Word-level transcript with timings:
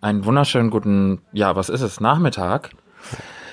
einen 0.00 0.24
wunderschönen 0.24 0.70
guten, 0.70 1.20
ja, 1.32 1.56
was 1.56 1.68
ist 1.68 1.82
es, 1.82 2.00
Nachmittag. 2.00 2.70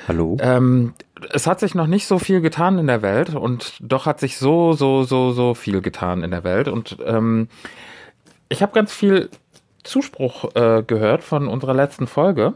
Hallo. 0.08 0.38
Ähm, 0.40 0.94
es 1.32 1.48
hat 1.48 1.60
sich 1.60 1.76
noch 1.76 1.88
nicht 1.88 2.08
so 2.08 2.20
viel 2.20 2.42
getan 2.42 2.80
in 2.80 2.88
der 2.88 3.02
Welt 3.02 3.36
und 3.36 3.78
doch 3.82 4.06
hat 4.06 4.20
sich 4.20 4.38
so, 4.38 4.74
so, 4.74 5.04
so, 5.04 5.32
so 5.32 5.54
viel 5.54 5.82
getan 5.82 6.24
in 6.24 6.32
der 6.32 6.44
Welt. 6.44 6.68
Und 6.68 6.98
ähm, 7.06 7.50
ich 8.50 8.62
habe 8.62 8.72
ganz 8.72 8.94
viel 8.94 9.30
Zuspruch 9.84 10.56
äh, 10.56 10.84
gehört 10.84 11.24
von 11.24 11.48
unserer 11.48 11.74
letzten 11.74 12.08
Folge. 12.08 12.54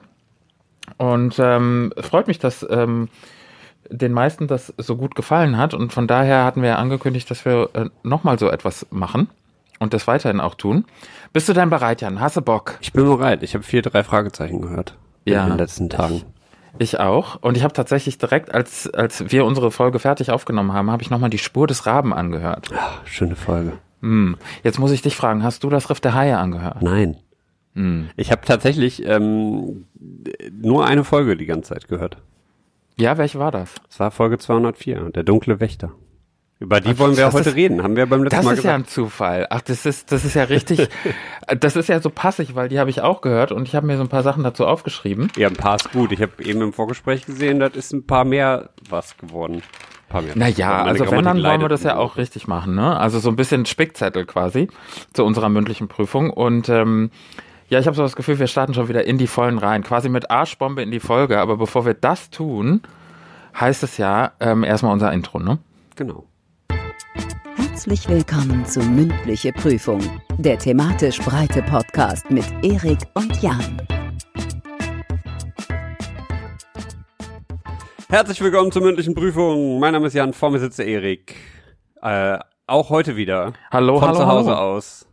Und 0.98 1.38
ähm, 1.40 1.94
freut 1.98 2.28
mich, 2.28 2.40
dass 2.40 2.66
ähm, 2.70 3.10
den 3.90 4.14
meisten 4.14 4.48
das 4.48 4.74
so 4.78 4.96
gut 4.96 5.16
gefallen 5.16 5.58
hat. 5.58 5.74
Und 5.74 5.92
von 5.92 6.08
daher 6.08 6.46
hatten 6.46 6.62
wir 6.62 6.80
angekündigt, 6.80 7.30
dass 7.30 7.44
wir 7.44 7.70
äh, 7.74 7.90
nochmal 8.04 8.40
so 8.40 8.50
etwas 8.50 8.88
machen 8.92 9.28
und 9.82 9.94
das 9.94 10.08
weiterhin 10.08 10.40
auch 10.40 10.56
tun. 10.56 10.86
Bist 11.34 11.50
du 11.50 11.54
denn 11.54 11.70
bereit, 11.70 12.02
Jan? 12.02 12.20
Hast 12.22 12.38
du 12.38 12.42
Bock? 12.42 12.78
Ich 12.82 12.94
bin 12.94 13.06
bereit. 13.06 13.42
Ich 13.44 13.54
habe 13.56 13.64
vier, 13.64 13.82
drei 13.82 14.04
Fragezeichen 14.04 14.62
gehört 14.62 14.98
Ja. 15.26 15.44
in 15.44 15.50
den 15.50 15.58
letzten 15.58 15.90
Tagen. 15.90 16.22
Ich 16.78 17.00
auch. 17.00 17.42
Und 17.42 17.58
ich 17.58 17.64
habe 17.64 17.74
tatsächlich 17.74 18.18
direkt, 18.18 18.54
als, 18.54 18.90
als 18.94 19.32
wir 19.32 19.44
unsere 19.44 19.72
Folge 19.72 20.00
fertig 20.00 20.32
aufgenommen 20.32 20.72
haben, 20.74 20.90
habe 20.92 21.02
ich 21.04 21.10
nochmal 21.10 21.30
die 21.30 21.38
Spur 21.40 21.68
des 21.68 21.86
Raben 21.86 22.14
angehört. 22.14 22.70
Ah, 22.74 22.92
schöne 23.06 23.36
Folge. 23.36 23.74
Hm. 24.02 24.38
Jetzt 24.64 24.80
muss 24.80 24.92
ich 24.92 25.02
dich 25.02 25.16
fragen, 25.16 25.44
hast 25.44 25.64
du 25.64 25.70
das 25.70 25.90
Riff 25.90 26.00
der 26.00 26.14
Haie 26.14 26.38
angehört? 26.38 26.82
Nein. 26.82 27.18
Hm. 27.74 28.10
Ich 28.16 28.32
habe 28.32 28.46
tatsächlich 28.46 29.06
ähm, 29.06 29.86
nur 30.52 30.86
eine 30.86 31.04
Folge 31.04 31.36
die 31.38 31.46
ganze 31.46 31.74
Zeit 31.74 31.88
gehört. 31.88 32.18
Ja, 32.98 33.18
welche 33.18 33.40
war 33.40 33.52
das? 33.52 33.74
Es 33.90 34.00
war 34.00 34.12
Folge 34.12 34.38
204, 34.38 35.10
der 35.10 35.24
dunkle 35.24 35.60
Wächter. 35.60 35.92
Über 36.62 36.80
die 36.80 37.00
wollen 37.00 37.18
wir 37.18 37.26
das 37.26 37.34
heute 37.34 37.50
ist- 37.50 37.56
reden, 37.56 37.82
haben 37.82 37.96
wir 37.96 38.06
beim 38.06 38.24
letzten 38.24 38.36
Das 38.38 38.46
Mal 38.46 38.54
ist 38.54 38.64
ja 38.64 38.76
ein 38.76 38.86
Zufall. 38.86 39.48
Ach, 39.50 39.62
das 39.62 39.88
ist, 39.88 40.12
das 40.12 40.24
ist 40.24 40.36
ja 40.36 40.44
richtig, 40.44 40.88
das 41.60 41.76
ist 41.76 41.90
ja 41.90 42.00
so 42.00 42.12
passig, 42.12 42.54
weil 42.54 42.70
die 42.70 42.78
habe 42.78 42.92
ich 42.92 43.02
auch 43.02 43.22
gehört 43.22 43.52
und 43.52 43.68
ich 43.68 43.74
habe 43.76 43.88
mir 43.88 43.98
so 43.98 44.04
ein 44.04 44.10
paar 44.10 44.22
Sachen 44.22 44.44
dazu 44.44 44.68
aufgeschrieben. 44.68 45.30
Ja, 45.36 45.48
ein 45.48 45.56
paar 45.56 45.78
ist 45.78 45.92
gut. 45.92 46.12
Ich 46.12 46.22
habe 46.22 46.34
eben 46.44 46.62
im 46.62 46.72
Vorgespräch 46.72 47.26
gesehen, 47.26 47.60
das 47.60 47.76
ist 47.76 47.94
ein 47.94 48.06
paar 48.06 48.26
mehr 48.26 48.70
was 48.88 49.18
geworden. 49.18 49.56
Ein 49.56 50.10
paar 50.10 50.22
mehr. 50.22 50.34
Naja, 50.38 50.84
also 50.84 51.10
wenn, 51.10 51.26
dann 51.26 51.42
wollen 51.44 51.62
wir 51.62 51.68
das 51.68 51.82
ja 51.82 51.96
auch 51.98 52.18
richtig 52.18 52.48
machen, 52.48 52.76
ne? 52.76 52.96
Also 52.96 53.18
so 53.18 53.30
ein 53.30 53.36
bisschen 53.36 53.66
Spickzettel 53.66 54.26
quasi 54.28 54.68
zu 55.14 55.26
unserer 55.26 55.50
mündlichen 55.50 55.88
Prüfung. 55.88 56.30
Und 56.30 56.70
ähm, 56.70 57.10
ja, 57.70 57.80
ich 57.80 57.88
habe 57.88 57.96
so 57.96 58.04
das 58.04 58.16
Gefühl, 58.16 58.38
wir 58.38 58.46
starten 58.46 58.76
schon 58.76 58.88
wieder 58.88 59.04
in 59.06 59.18
die 59.18 59.26
Vollen 59.26 59.58
rein, 59.58 59.82
quasi 59.84 60.10
mit 60.10 60.30
Arschbombe 60.30 60.84
in 60.84 60.92
die 60.92 61.00
Folge. 61.00 61.40
Aber 61.40 61.58
bevor 61.58 61.88
wir 61.88 61.96
das 61.96 62.30
tun, 62.30 62.82
heißt 63.60 63.82
es 63.82 63.98
ja 63.98 64.34
ähm, 64.40 64.64
erstmal 64.64 64.94
unser 64.94 65.12
Intro, 65.12 65.40
ne? 65.40 65.58
Genau. 65.96 66.26
Herzlich 67.82 68.08
willkommen 68.10 68.64
zu 68.64 68.80
Mündliche 68.80 69.52
Prüfung, 69.52 70.02
der 70.38 70.60
thematisch 70.60 71.18
breite 71.18 71.64
Podcast 71.64 72.30
mit 72.30 72.46
Erik 72.62 73.00
und 73.16 73.42
Jan. 73.42 73.82
Herzlich 78.08 78.40
willkommen 78.40 78.72
zur 78.72 78.84
mündlichen 78.84 79.16
Prüfung. 79.16 79.80
Mein 79.80 79.94
Name 79.94 80.06
ist 80.06 80.14
Jan, 80.14 80.32
vor 80.32 80.52
mir 80.52 80.60
sitzt 80.60 80.78
der 80.78 80.86
Erik. 80.86 81.34
Äh, 82.04 82.38
auch 82.68 82.92
heute 82.92 83.16
wieder. 83.16 83.54
Hallo, 83.72 83.98
Von 83.98 84.10
hallo, 84.10 84.20
zu 84.20 84.28
Hause 84.28 84.50
hallo. 84.52 84.76
aus. 84.76 85.08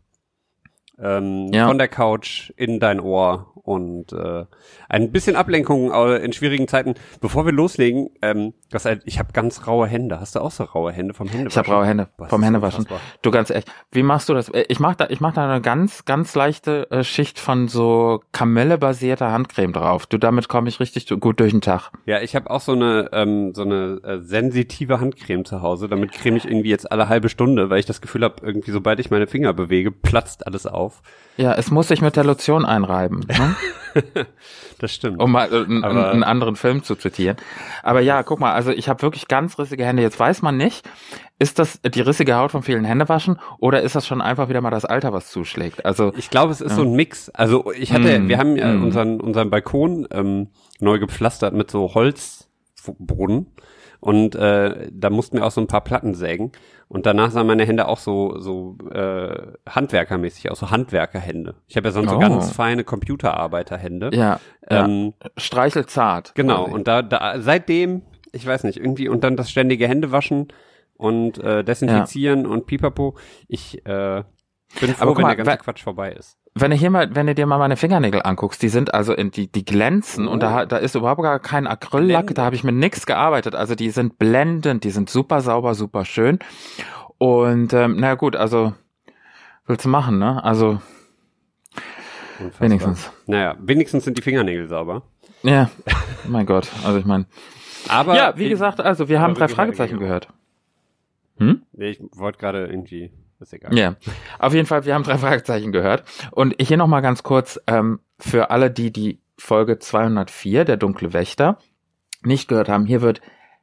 Ähm, 1.01 1.53
Ja. 1.53 1.69
Von 1.69 1.79
der 1.79 1.89
Couch 1.89 2.51
in 2.57 2.81
dein 2.81 3.01
Ohr 3.01 3.53
und 3.63 4.13
äh, 4.15 4.47
ein 4.89 5.13
bisschen 5.13 5.37
Ablenkung 5.37 5.93
in 5.93 6.33
schwierigen 6.33 6.69
Zeiten. 6.69 6.95
Bevor 7.21 7.45
wir 7.45 7.53
loslegen, 7.53 8.09
ähm, 8.23 8.55
das, 8.71 8.87
ich 9.05 9.19
habe 9.19 9.33
ganz 9.35 9.67
raue 9.67 9.87
Hände. 9.87 10.21
Hast 10.21 10.35
du 10.37 10.41
auch 10.41 10.51
so 10.51 10.65
raue 10.65 10.91
Hände 10.91 11.13
vom 11.13 11.29
Händewaschen? 11.29 11.49
Ich 11.63 11.69
habe 11.69 11.77
raue 11.77 11.87
Hände 11.87 12.09
das 12.17 12.31
vom 12.31 12.43
Händewaschen. 12.43 12.85
unfassbar. 12.85 13.01
Du 13.21 13.31
ganz 13.31 13.51
echt, 13.51 13.71
wie 13.93 14.03
machst 14.03 14.29
du 14.31 14.35
das? 14.35 14.49
Äh, 14.49 14.65
Ich 14.69 14.81
mach 14.81 14.95
da, 14.95 15.07
ich 15.11 15.21
mach 15.21 15.35
da 15.35 15.45
eine 15.51 15.61
ganz, 15.61 16.07
ganz 16.07 16.35
leichte 16.35 16.91
äh, 16.91 17.05
Schicht 17.05 17.39
von 17.39 17.69
so 17.69 18.23
Kamelle-basierter 18.33 19.31
Handcreme 19.33 19.73
drauf. 19.75 20.07
Du, 20.07 20.17
damit 20.17 20.49
komme 20.49 20.69
ich 20.71 20.81
richtig 20.81 21.07
gut 21.21 21.39
durch 21.39 21.53
den 21.53 21.61
Tag. 21.61 21.91
Ja, 22.07 22.21
ich 22.23 22.35
habe 22.35 22.51
auch 22.51 22.61
so 22.61 22.73
eine 22.73 23.11
ähm, 23.13 23.53
so 23.55 23.63
eine 23.63 24.01
äh, 24.03 24.19
sensitive 24.21 24.99
Handcreme 25.01 25.45
zu 25.45 25.61
Hause. 25.61 25.89
Damit 25.89 26.13
creme 26.13 26.37
ich 26.37 26.47
irgendwie 26.47 26.71
jetzt 26.71 26.91
alle 26.91 27.09
halbe 27.11 27.29
Stunde, 27.29 27.69
weil 27.69 27.81
ich 27.81 27.87
das 27.87 28.01
Gefühl 28.01 28.25
habe, 28.25 28.37
irgendwie 28.43 28.71
sobald 28.71 28.99
ich 28.99 29.11
meine 29.11 29.27
Finger 29.27 29.53
bewege, 29.53 29.91
platzt 29.91 30.47
alles 30.47 30.67
auf. 30.67 30.88
Ja, 31.37 31.55
es 31.55 31.71
muss 31.71 31.89
sich 31.89 32.01
mit 32.01 32.17
der 32.17 32.25
Lotion 32.25 32.65
einreiben, 32.65 33.21
ne? 33.21 33.57
Das 34.81 34.95
stimmt. 34.95 35.21
um 35.21 35.33
mal 35.33 35.53
äh, 35.53 35.65
einen, 35.65 36.23
anderen 36.23 36.55
Film 36.55 36.85
zu 36.85 36.95
zitieren. 36.95 37.37
Aber 37.83 38.01
ja, 38.01 38.23
guck 38.23 38.39
mal, 38.39 38.53
also 38.53 38.71
ich 38.71 38.89
habe 38.89 39.03
wirklich 39.03 39.27
ganz 39.27 39.59
rissige 39.59 39.85
Hände. 39.85 40.03
Jetzt 40.03 40.21
weiß 40.21 40.41
man 40.43 40.57
nicht, 40.57 40.89
ist 41.41 41.59
das 41.59 41.81
die 41.83 42.01
rissige 42.01 42.37
Haut 42.37 42.53
von 42.53 42.63
vielen 42.63 42.85
Händewaschen 42.85 43.41
oder 43.59 43.83
ist 43.83 43.97
das 43.97 44.07
schon 44.07 44.21
einfach 44.21 44.49
wieder 44.49 44.61
mal 44.61 44.71
das 44.71 44.85
Alter, 44.85 45.13
was 45.13 45.31
zuschlägt? 45.31 45.85
Also 45.85 46.13
Ich 46.17 46.31
glaube, 46.31 46.53
es 46.53 46.61
ist 46.61 46.77
so 46.77 46.83
ein 46.83 46.93
Mix. 46.93 47.29
Also 47.31 47.73
ich 47.73 47.93
hatte, 47.93 48.21
Mm, 48.21 48.29
wir 48.29 48.39
haben 48.39 48.57
ja 48.57 48.73
mm. 48.73 48.85
unseren 48.85 49.21
unseren 49.21 49.51
Balkon 49.51 50.07
ähm, 50.13 50.49
neu 50.79 51.01
gepflastert 51.01 51.55
mit 51.55 51.71
so 51.71 51.95
Holzboden 51.95 53.47
und 54.01 54.35
äh, 54.37 54.89
da 54.93 55.11
mussten 55.11 55.37
wir 55.39 55.47
auch 55.47 55.51
so 55.51 55.61
ein 55.61 55.67
paar 55.67 55.83
Platten 55.83 56.15
sägen 56.15 56.53
und 56.89 57.05
danach 57.07 57.31
sahen 57.31 57.47
meine 57.47 57.65
Hände 57.67 57.89
auch 57.89 57.99
so 57.99 58.39
so 58.39 58.77
äh, 58.93 59.53
handwerkermäßig 59.69 60.51
aus, 60.51 60.61
so 60.61 60.71
Handwerkerhände. 60.71 61.55
Ich 61.67 61.77
habe 61.77 61.89
ja 61.89 61.93
sonst 61.93 62.11
so 62.11 62.17
Oh. 62.17 62.21
ganz 62.21 62.51
feine 62.53 62.85
Computerarbeiterhände. 62.85 64.11
ja, 64.13 64.41
ja. 64.71 64.85
Ähm, 64.85 65.15
streichelzart. 65.37 66.35
Genau, 66.35 66.65
quasi. 66.65 66.75
und 66.75 66.89
da, 66.89 67.03
da 67.03 67.41
seitdem, 67.41 68.03
ich 68.33 68.47
weiß 68.47 68.65
nicht, 68.65 68.79
irgendwie, 68.79 69.09
und 69.09 69.25
dann 69.25 69.37
das 69.37 69.51
ständige 69.51 69.89
Händewaschen 69.89 70.49
und 70.97 71.39
äh, 71.39 71.63
desinfizieren 71.65 72.47
und 72.47 72.67
pipapo. 72.67 73.17
Ich 73.47 73.85
äh, 73.87 74.23
bin 74.81 74.91
froh, 74.95 75.03
Aber 75.03 75.17
wenn 75.17 75.23
mal, 75.23 75.37
der 75.37 75.45
ganze 75.45 75.65
Quatsch 75.65 75.83
vorbei 75.83 76.13
ist. 76.13 76.37
Wenn 76.61 76.71
du 76.71 76.77
hier 76.77 76.91
mal, 76.91 77.15
wenn 77.15 77.27
du 77.27 77.35
dir 77.35 77.47
mal 77.47 77.59
meine 77.59 77.77
Fingernägel 77.77 78.23
anguckst, 78.25 78.61
die 78.63 78.69
sind 78.69 78.93
also 78.95 79.13
in, 79.13 79.31
die, 79.31 79.47
die 79.47 79.65
glänzen 79.65 80.27
und 80.27 80.43
da, 80.43 80.67
da 80.67 80.77
ist 80.79 80.95
überhaupt 80.95 81.23
gar 81.23 81.39
kein 81.39 81.67
Acryllack, 81.67 82.27
Blendend. 82.27 82.39
da 82.39 82.45
habe 82.45 82.57
ich 82.57 82.65
mit 82.65 82.75
nix 82.75 83.07
gearbeitet. 83.07 83.55
Also 83.55 83.75
die 83.75 83.91
sind 83.91 84.19
blendend, 84.19 84.83
die 84.85 84.91
sind 84.91 85.09
super 85.11 85.41
sauber, 85.41 85.75
super 85.75 86.05
schön. 86.05 86.39
Und 87.19 87.73
ähm, 87.73 87.97
na 87.99 88.15
gut, 88.15 88.35
also 88.35 88.73
willst 89.67 89.85
du 89.85 89.89
machen, 89.89 90.19
ne? 90.19 90.43
Also 90.43 90.81
Unfassbar. 92.41 92.61
wenigstens. 92.61 93.13
Naja, 93.27 93.57
wenigstens 93.61 94.05
sind 94.05 94.17
die 94.19 94.23
Fingernägel 94.23 94.69
sauber. 94.69 95.03
Ja, 95.43 95.71
mein 96.27 96.47
Gott. 96.47 96.69
Also 96.85 96.99
ich 96.99 97.05
meine. 97.05 97.27
Aber 97.89 98.17
Ja, 98.17 98.37
wie 98.37 98.49
gesagt, 98.49 98.81
also 98.81 99.09
wir 99.09 99.21
haben 99.21 99.35
drei 99.35 99.49
Fragezeichen 99.49 99.99
gehört. 99.99 100.29
Hm? 101.39 101.63
Nee, 101.73 101.91
ich 101.91 102.01
wollte 102.17 102.39
gerade 102.39 102.67
irgendwie, 102.67 103.13
ist 103.41 103.53
egal. 103.53 103.77
Ja, 103.77 103.97
auf 104.39 104.55
jeden 104.55 104.67
Fall, 104.67 104.85
wir 104.85 104.95
haben 104.95 105.05
drei 105.05 105.19
Fragezeichen 105.19 105.73
gehört. 105.73 106.05
Und 106.31 106.55
hier 106.61 106.77
nochmal 106.77 107.03
ganz 107.03 107.23
kurz, 107.23 107.61
ähm, 107.67 108.01
für 108.19 108.51
alle, 108.51 108.71
die 108.71 108.93
die 108.93 109.21
Folge 109.37 109.79
204, 109.79 110.65
der 110.65 110.77
dunkle 110.77 111.13
Wächter, 111.13 111.59
nicht 112.23 112.49
gehört 112.49 112.69
haben, 112.69 112.85
hier 112.87 113.03
wird 113.03 113.21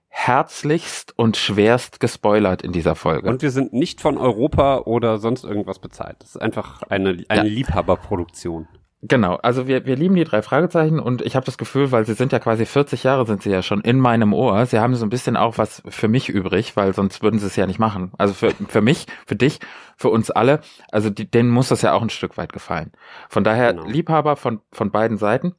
herzlichst 0.08 1.14
und 1.20 1.36
schwerst 1.36 2.00
gespoilert 2.00 2.62
in 2.62 2.72
dieser 2.72 2.96
Folge. 2.96 3.28
Und 3.28 3.42
wir 3.42 3.52
sind 3.52 3.74
nicht 3.74 4.00
von 4.00 4.18
Europa 4.18 4.80
oder 4.80 5.18
sonst 5.18 5.44
irgendwas 5.44 5.80
bezahlt. 5.80 6.16
Das 6.20 6.30
ist 6.30 6.42
einfach 6.42 6.84
eine, 6.84 7.10
eine 7.28 7.42
Ja. 7.42 7.44
Liebhaberproduktion. 7.44 8.68
Genau, 9.08 9.36
also 9.36 9.68
wir, 9.68 9.86
wir 9.86 9.96
lieben 9.96 10.16
die 10.16 10.24
drei 10.24 10.42
Fragezeichen 10.42 11.00
und 11.00 11.22
ich 11.22 11.36
habe 11.36 11.46
das 11.46 11.58
Gefühl, 11.58 11.92
weil 11.92 12.06
sie 12.06 12.14
sind 12.14 12.32
ja 12.32 12.40
quasi 12.40 12.66
40 12.66 13.04
Jahre 13.04 13.26
sind 13.28 13.44
sie 13.44 13.52
ja 13.52 13.62
schon 13.62 13.82
in 13.82 14.00
meinem 14.00 14.34
Ohr, 14.34 14.66
sie 14.66 14.80
haben 14.80 14.96
so 14.96 15.06
ein 15.06 15.10
bisschen 15.10 15.38
auch 15.38 15.58
was 15.60 15.84
für 15.88 16.08
mich 16.08 16.30
übrig, 16.30 16.76
weil 16.76 16.94
sonst 16.94 17.22
würden 17.22 17.40
sie 17.40 17.46
es 17.46 17.56
ja 17.56 17.68
nicht 17.68 17.78
machen. 17.80 18.12
Also 18.18 18.34
für, 18.34 18.52
für 18.68 18.82
mich, 18.82 19.06
für 19.28 19.36
dich, 19.36 19.60
für 19.96 20.10
uns 20.10 20.32
alle, 20.32 20.62
also 20.92 21.10
die, 21.10 21.30
denen 21.30 21.50
muss 21.50 21.68
das 21.68 21.84
ja 21.84 21.94
auch 21.94 22.02
ein 22.02 22.10
Stück 22.10 22.38
weit 22.38 22.52
gefallen. 22.54 22.92
Von 23.30 23.44
daher 23.44 23.74
Genau. 23.74 23.86
Liebhaber 23.86 24.36
von, 24.38 24.62
von 24.72 24.92
beiden 24.92 25.18
Seiten 25.18 25.56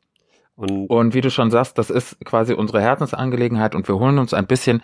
Und 0.57 0.91
und 0.91 1.15
wie 1.15 1.21
du 1.21 1.31
schon 1.31 1.51
sagst, 1.51 1.79
das 1.79 1.91
ist 1.91 2.19
quasi 2.25 2.53
unsere 2.55 2.81
Herzensangelegenheit 2.81 3.75
und 3.75 3.87
wir 3.89 3.97
holen 3.99 4.19
uns 4.19 4.35
ein 4.35 4.47
bisschen 4.47 4.83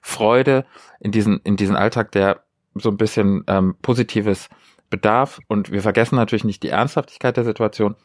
Freude 0.00 0.64
in 1.00 1.10
diesen, 1.12 1.40
in 1.44 1.56
diesen 1.56 1.76
Alltag, 1.76 2.12
der 2.12 2.44
so 2.74 2.90
ein 2.90 2.96
bisschen 2.96 3.44
ähm, 3.48 3.74
Positives 3.82 4.48
bedarf. 4.90 5.40
Und 5.48 5.70
wir 5.70 5.82
vergessen 5.82 6.16
natürlich 6.16 6.44
nicht 6.44 6.62
die 6.62 6.68
Ernsthaftigkeit 6.68 7.36
der 7.36 7.44
Situation, 7.44 7.96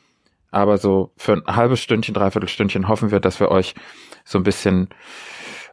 aber 0.52 0.78
so 0.78 1.12
für 1.18 1.34
ein 1.34 1.56
halbes 1.56 1.80
Stündchen, 1.80 2.14
dreiviertel 2.14 2.50
Stündchen 2.50 2.88
hoffen 2.88 3.12
wir, 3.12 3.20
dass 3.20 3.40
wir 3.40 3.50
euch 3.50 3.74
so 4.24 4.38
ein 4.38 4.44
bisschen 4.44 4.90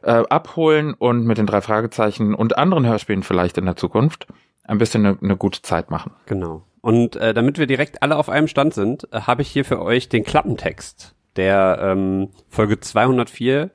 äh, 0.03 0.23
abholen 0.29 0.93
und 0.93 1.25
mit 1.25 1.37
den 1.37 1.45
drei 1.45 1.61
Fragezeichen 1.61 2.33
und 2.33 2.57
anderen 2.57 2.85
Hörspielen 2.85 3.23
vielleicht 3.23 3.57
in 3.57 3.65
der 3.65 3.75
Zukunft 3.75 4.27
ein 4.63 4.77
bisschen 4.77 5.05
eine, 5.05 5.17
eine 5.21 5.37
gute 5.37 5.61
Zeit 5.61 5.91
machen. 5.91 6.13
Genau. 6.25 6.63
Und 6.81 7.15
äh, 7.15 7.33
damit 7.33 7.59
wir 7.59 7.67
direkt 7.67 8.01
alle 8.01 8.17
auf 8.17 8.29
einem 8.29 8.47
Stand 8.47 8.73
sind, 8.73 9.07
äh, 9.11 9.21
habe 9.21 9.43
ich 9.43 9.49
hier 9.49 9.65
für 9.65 9.81
euch 9.81 10.09
den 10.09 10.23
Klappentext 10.23 11.15
der 11.35 11.77
ähm, 11.81 12.29
Folge 12.49 12.79
204, 12.79 13.71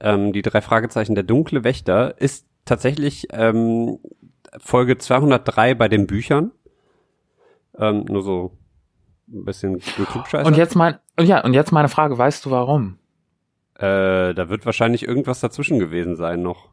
ähm, 0.00 0.32
die 0.32 0.42
drei 0.42 0.60
Fragezeichen 0.60 1.14
der 1.14 1.24
dunkle 1.24 1.64
Wächter, 1.64 2.20
ist 2.20 2.46
tatsächlich 2.64 3.26
ähm, 3.32 3.98
Folge 4.58 4.98
203 4.98 5.74
bei 5.74 5.88
den 5.88 6.06
Büchern. 6.06 6.52
Ähm, 7.78 8.04
nur 8.08 8.22
so 8.22 8.52
ein 9.28 9.44
bisschen 9.44 9.78
geklugscheißert. 9.78 10.46
Und 10.46 10.56
jetzt 10.56 10.74
mein, 10.74 10.98
ja, 11.20 11.44
und 11.44 11.54
jetzt 11.54 11.72
meine 11.72 11.88
Frage, 11.88 12.16
weißt 12.16 12.44
du 12.46 12.50
warum? 12.50 12.98
Äh, 13.74 14.34
da 14.34 14.48
wird 14.48 14.66
wahrscheinlich 14.66 15.06
irgendwas 15.06 15.40
dazwischen 15.40 15.78
gewesen 15.78 16.16
sein 16.16 16.42
noch. 16.42 16.70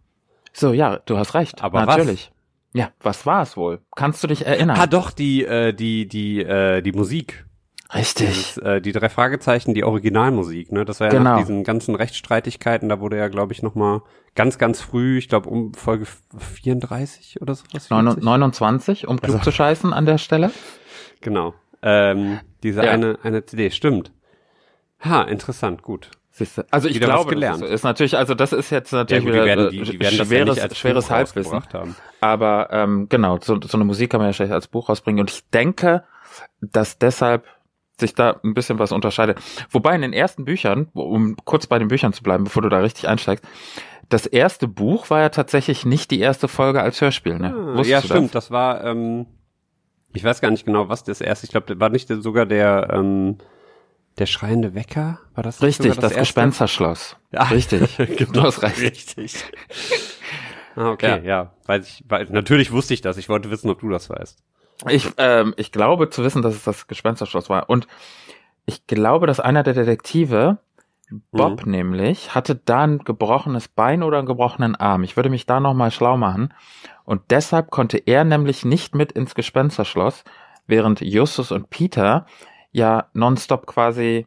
So, 0.54 0.72
ja, 0.74 1.00
du 1.06 1.18
hast 1.18 1.34
recht. 1.36 1.64
Aber 1.64 1.86
natürlich. 1.86 2.32
Ja, 2.74 2.90
was 3.02 3.26
war 3.26 3.42
es 3.44 3.56
wohl? 3.56 3.82
Kannst 3.96 4.24
du 4.24 4.28
dich 4.28 4.46
erinnern? 4.46 4.78
Ah, 4.80 4.88
doch, 4.88 5.12
die, 5.12 5.46
äh, 5.46 5.74
die, 5.74 6.08
die, 6.08 6.42
äh, 6.42 6.82
die 6.82 6.92
Musik. 6.92 7.46
Richtig. 7.94 8.28
Dieses, 8.28 8.58
äh, 8.58 8.82
die 8.82 8.92
drei 8.92 9.10
Fragezeichen, 9.10 9.74
die 9.74 9.84
Originalmusik, 9.84 10.72
ne? 10.72 10.84
Das 10.86 11.00
war 11.00 11.08
ja 11.08 11.14
Genau. 11.14 11.32
nach 11.32 11.38
diesen 11.40 11.64
ganzen 11.64 11.96
Rechtsstreitigkeiten, 11.96 12.90
da 12.90 13.00
wurde 13.00 13.18
ja, 13.18 13.28
glaube 13.28 13.54
ich, 13.54 13.62
noch 13.62 13.76
mal 13.76 14.02
ganz, 14.34 14.58
ganz 14.58 14.82
früh, 14.82 15.18
ich 15.20 15.30
glaube 15.30 15.50
um 15.50 15.74
Folge 15.74 16.06
34 16.38 17.42
oder 17.42 17.54
sowas. 17.56 17.88
40? 17.88 18.24
29, 18.24 19.08
um 19.08 19.22
klug 19.22 19.44
zu 19.44 19.52
scheißen 19.52 19.94
an 19.94 20.06
der 20.06 20.18
Stelle. 20.18 20.52
Genau. 21.26 21.56
Ähm, 21.82 22.40
diese 22.62 22.84
Ja. 22.86 22.92
eine, 22.92 23.18
eine 23.24 23.44
CD, 23.46 23.72
stimmt. 23.72 24.12
Ha, 25.04 25.24
interessant, 25.24 25.82
gut. 25.82 26.12
Siehste. 26.30 26.68
Also 26.70 26.88
ich 26.88 27.00
glaube, 27.00 27.32
gelernt. 27.32 27.64
das 27.64 27.70
ist 27.72 27.84
natürlich, 27.84 28.16
also 28.16 28.36
das 28.36 28.54
ist 28.54 28.70
jetzt 28.70 28.92
natürlich 28.92 29.24
gut, 29.24 29.34
die 29.34 29.38
wieder 29.38 29.46
werden, 29.46 29.68
äh, 29.68 29.72
die, 29.72 29.84
die 29.84 30.00
werden 30.30 30.48
das 30.48 30.58
ja 30.58 30.64
schweres, 30.66 30.78
schweres 30.78 31.10
Halbwissen. 31.10 31.64
haben. 31.74 31.96
Aber 32.22 32.68
ähm, 32.72 33.08
genau, 33.10 33.40
so, 33.42 33.60
so 33.60 33.76
eine 33.78 33.86
Musik 33.86 34.12
kann 34.12 34.20
man 34.20 34.28
ja 34.30 34.34
schlecht 34.34 34.52
als 34.52 34.68
Buch 34.68 34.90
rausbringen. 34.90 35.20
Und 35.22 35.32
ich 35.32 35.50
denke, 35.50 36.04
dass 36.62 37.00
deshalb 37.00 37.46
sich 38.00 38.14
da 38.14 38.40
ein 38.44 38.54
bisschen 38.54 38.78
was 38.78 38.92
unterscheidet. 38.92 39.40
Wobei 39.72 39.96
in 39.96 40.02
den 40.02 40.14
ersten 40.14 40.46
Büchern, 40.46 40.90
um 40.94 41.38
kurz 41.46 41.66
bei 41.66 41.80
den 41.80 41.88
Büchern 41.88 42.14
zu 42.14 42.22
bleiben, 42.22 42.44
bevor 42.44 42.62
du 42.62 42.70
da 42.70 42.80
richtig 42.80 43.08
einsteigst, 43.08 43.44
das 44.10 44.28
erste 44.28 44.68
Buch 44.68 45.10
war 45.10 45.22
ja 45.22 45.30
tatsächlich 45.30 45.86
nicht 45.86 46.12
die 46.12 46.20
erste 46.20 46.48
Folge 46.48 46.82
als 46.82 47.02
Hörspiel. 47.02 47.40
Ne? 47.40 47.56
Ah, 47.56 47.78
Wusstest 47.78 47.90
ja, 47.90 48.02
stimmt. 48.02 48.36
Das? 48.36 48.52
war, 48.52 48.84
ähm, 48.84 49.26
ich 50.16 50.24
weiß 50.24 50.42
gar 50.42 50.52
nicht 50.52 50.66
genau, 50.66 50.90
was 50.90 51.04
das 51.04 51.22
erste. 51.22 51.46
Ich 51.46 51.52
glaube, 51.52 51.80
war 51.80 51.90
nicht 51.90 52.08
sogar 52.08 52.46
der 52.46 52.90
ähm, 52.92 53.38
der 54.18 54.26
schreiende 54.26 54.74
Wecker? 54.76 55.20
War 55.34 55.44
das 55.44 55.58
Das? 55.58 55.68
Richtig, 55.68 55.96
das, 55.96 56.04
erste? 56.04 56.20
Gespensterschloss. 56.20 57.18
Ja. 57.32 57.44
Richtig. 57.44 57.98
genau, 58.18 58.32
Du 58.32 58.42
hast 58.44 58.62
recht. 58.62 58.82
Richtig. 58.82 59.36
ah, 60.76 60.92
okay, 60.92 61.22
ja. 61.26 61.52
Weiß 61.66 61.88
ich, 61.88 62.04
weil, 62.08 62.26
natürlich 62.26 62.72
wusste 62.72 62.94
ich 62.94 63.02
das. 63.02 63.18
Ich 63.18 63.30
wollte 63.30 63.52
wissen, 63.52 63.70
ob 63.70 63.82
du 63.82 63.90
das 63.90 64.10
weißt. 64.10 64.42
Ich, 64.90 65.10
ähm, 65.18 65.54
ich 65.58 65.72
glaube 65.72 66.10
zu 66.10 66.24
wissen, 66.24 66.42
dass 66.42 66.54
es 66.54 66.64
das 66.64 66.88
Gespensterschloss 66.88 67.50
war. 67.50 67.70
Und 67.70 67.88
ich 68.66 68.88
glaube, 68.88 69.28
dass 69.28 69.40
einer 69.40 69.64
der 69.64 69.74
Detektive, 69.74 70.58
Bob 71.32 71.66
nämlich, 71.66 72.34
hatte 72.34 72.56
da 72.56 72.84
ein 72.84 73.00
gebrochenes 73.00 73.68
Bein 73.68 74.02
oder 74.04 74.18
einen 74.18 74.28
gebrochenen 74.28 74.76
Arm. 74.76 75.04
Ich 75.04 75.16
würde 75.16 75.30
mich 75.30 75.46
da 75.46 75.60
nochmal 75.60 75.92
schlau 75.92 76.18
machen. 76.18 76.54
Und 77.04 77.22
deshalb 77.30 77.70
konnte 77.70 77.98
er 77.98 78.24
nämlich 78.24 78.66
nicht 78.66 78.96
mit 78.96 79.12
ins 79.12 79.36
Gespensterschloss, 79.36 80.24
während 80.68 81.02
Justus 81.02 81.52
und 81.52 81.70
Peter 81.70 82.26
ja 82.72 83.06
nonstop 83.14 83.68
quasi 83.68 84.26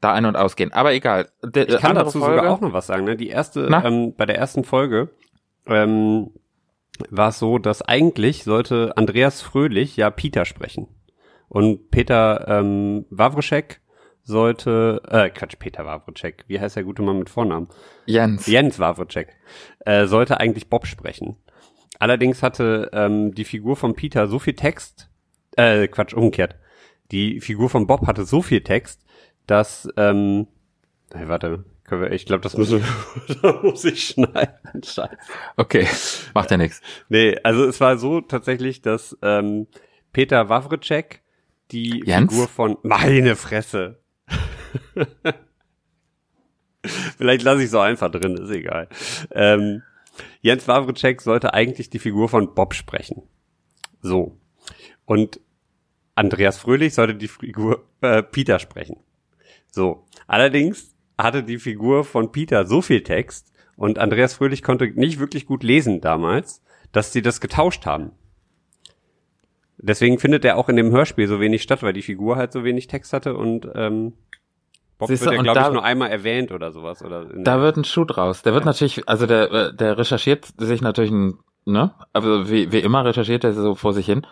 da 0.00 0.12
ein- 0.12 0.24
und 0.26 0.36
ausgehen. 0.36 0.72
Aber 0.72 0.92
egal. 0.94 1.28
De- 1.42 1.66
Ich 1.66 1.76
kann 1.78 1.94
dazu 1.94 2.18
Folge- 2.20 2.36
sogar 2.38 2.52
auch 2.52 2.60
noch 2.60 2.72
was 2.72 2.86
sagen. 2.86 3.04
Ne? 3.04 3.16
Die 3.16 3.28
erste, 3.28 3.68
ähm, 3.84 4.14
bei 4.16 4.24
der 4.26 4.38
ersten 4.38 4.64
Folge 4.64 5.10
ähm, 5.66 6.30
war 7.10 7.28
es 7.28 7.38
so, 7.38 7.58
dass 7.58 7.82
eigentlich 7.82 8.44
sollte 8.44 8.92
Andreas 8.96 9.42
Fröhlich 9.42 9.96
ja 9.96 10.10
Peter 10.10 10.44
sprechen. 10.44 10.88
Und 11.48 11.90
Peter 11.90 12.46
ähm, 12.48 13.04
Wawrczyk 13.10 13.80
sollte, 14.24 15.02
äh, 15.08 15.30
Quatsch, 15.30 15.58
Peter 15.58 15.84
Wawrczyk, 15.84 16.44
wie 16.48 16.58
heißt 16.58 16.76
der 16.76 16.84
gute 16.84 17.02
Mann 17.02 17.18
mit 17.18 17.30
Vornamen? 17.30 17.68
Jens. 18.06 18.46
Jens 18.46 18.78
Wawrczyk, 18.78 19.28
äh, 19.80 20.06
sollte 20.06 20.40
eigentlich 20.40 20.68
Bob 20.68 20.86
sprechen. 20.86 21.36
Allerdings 21.98 22.42
hatte 22.42 22.90
ähm, 22.92 23.34
die 23.34 23.44
Figur 23.44 23.76
von 23.76 23.94
Peter 23.94 24.26
so 24.26 24.38
viel 24.38 24.54
Text, 24.54 25.10
äh, 25.56 25.86
Quatsch, 25.88 26.14
umgekehrt. 26.14 26.56
Die 27.12 27.40
Figur 27.40 27.68
von 27.68 27.86
Bob 27.86 28.06
hatte 28.06 28.24
so 28.24 28.42
viel 28.42 28.62
Text, 28.62 29.04
dass, 29.46 29.88
ähm, 29.96 30.48
hey, 31.12 31.28
warte, 31.28 31.64
können 31.84 32.02
wir, 32.02 32.12
ich 32.12 32.24
glaube, 32.24 32.40
das 32.40 32.56
müssen 32.56 32.80
wir, 32.80 33.36
da 33.42 33.60
muss 33.62 33.84
ich 33.84 34.04
schneiden. 34.04 34.82
Scheiße. 34.82 35.16
Okay, 35.56 35.86
macht 36.32 36.50
ja 36.50 36.56
nichts. 36.56 36.80
Nee, 37.10 37.36
also 37.44 37.64
es 37.64 37.78
war 37.80 37.98
so 37.98 38.22
tatsächlich, 38.22 38.80
dass 38.80 39.16
ähm, 39.20 39.66
Peter 40.12 40.48
Wawrczyk 40.48 41.20
die 41.70 42.02
Jens? 42.06 42.32
Figur 42.32 42.48
von 42.48 42.78
meine 42.82 43.36
Fresse. 43.36 44.00
Vielleicht 47.16 47.42
lasse 47.42 47.62
ich 47.62 47.70
so 47.70 47.80
einfach 47.80 48.10
drin, 48.10 48.36
ist 48.36 48.50
egal. 48.50 48.88
Ähm, 49.30 49.82
Jens 50.42 50.68
Wawrczyk 50.68 51.22
sollte 51.22 51.54
eigentlich 51.54 51.90
die 51.90 51.98
Figur 51.98 52.28
von 52.28 52.54
Bob 52.54 52.74
sprechen. 52.74 53.22
So. 54.00 54.38
Und 55.06 55.40
Andreas 56.14 56.58
Fröhlich 56.58 56.94
sollte 56.94 57.14
die 57.14 57.28
Figur 57.28 57.84
äh, 58.00 58.22
Peter 58.22 58.58
sprechen. 58.58 58.98
So. 59.70 60.06
Allerdings 60.26 60.94
hatte 61.18 61.42
die 61.42 61.58
Figur 61.58 62.04
von 62.04 62.32
Peter 62.32 62.66
so 62.66 62.82
viel 62.82 63.02
Text 63.02 63.52
und 63.76 63.98
Andreas 63.98 64.34
Fröhlich 64.34 64.62
konnte 64.62 64.86
nicht 64.86 65.18
wirklich 65.18 65.46
gut 65.46 65.62
lesen 65.62 66.00
damals, 66.00 66.62
dass 66.92 67.12
sie 67.12 67.22
das 67.22 67.40
getauscht 67.40 67.86
haben. 67.86 68.12
Deswegen 69.78 70.18
findet 70.18 70.44
er 70.44 70.56
auch 70.56 70.68
in 70.68 70.76
dem 70.76 70.92
Hörspiel 70.92 71.26
so 71.26 71.40
wenig 71.40 71.62
statt, 71.62 71.82
weil 71.82 71.92
die 71.92 72.02
Figur 72.02 72.36
halt 72.36 72.52
so 72.52 72.64
wenig 72.64 72.86
Text 72.86 73.12
hatte 73.12 73.36
und 73.36 73.68
ähm, 73.74 74.14
Bob 74.98 75.08
Siehste, 75.08 75.26
wird 75.26 75.36
ja, 75.36 75.42
glaube 75.42 75.60
ich, 75.60 75.72
nur 75.74 75.84
einmal 75.84 76.10
erwähnt 76.10 76.52
oder 76.52 76.70
sowas. 76.70 77.02
Oder 77.02 77.24
Da 77.24 77.60
wird 77.60 77.76
ein 77.76 77.84
Schuh 77.84 78.04
draus. 78.04 78.42
Der 78.42 78.54
wird 78.54 78.64
natürlich, 78.64 79.08
also 79.08 79.26
der, 79.26 79.50
äh, 79.50 79.74
der 79.74 79.98
recherchiert 79.98 80.46
sich 80.56 80.80
natürlich 80.82 81.10
ein, 81.10 81.38
ne? 81.64 81.92
Also 82.12 82.48
wie, 82.48 82.70
wie 82.72 82.78
immer 82.78 83.04
recherchiert 83.04 83.44
er 83.44 83.52
so 83.54 83.74
vor 83.74 83.92
sich 83.92 84.06
hin. 84.06 84.26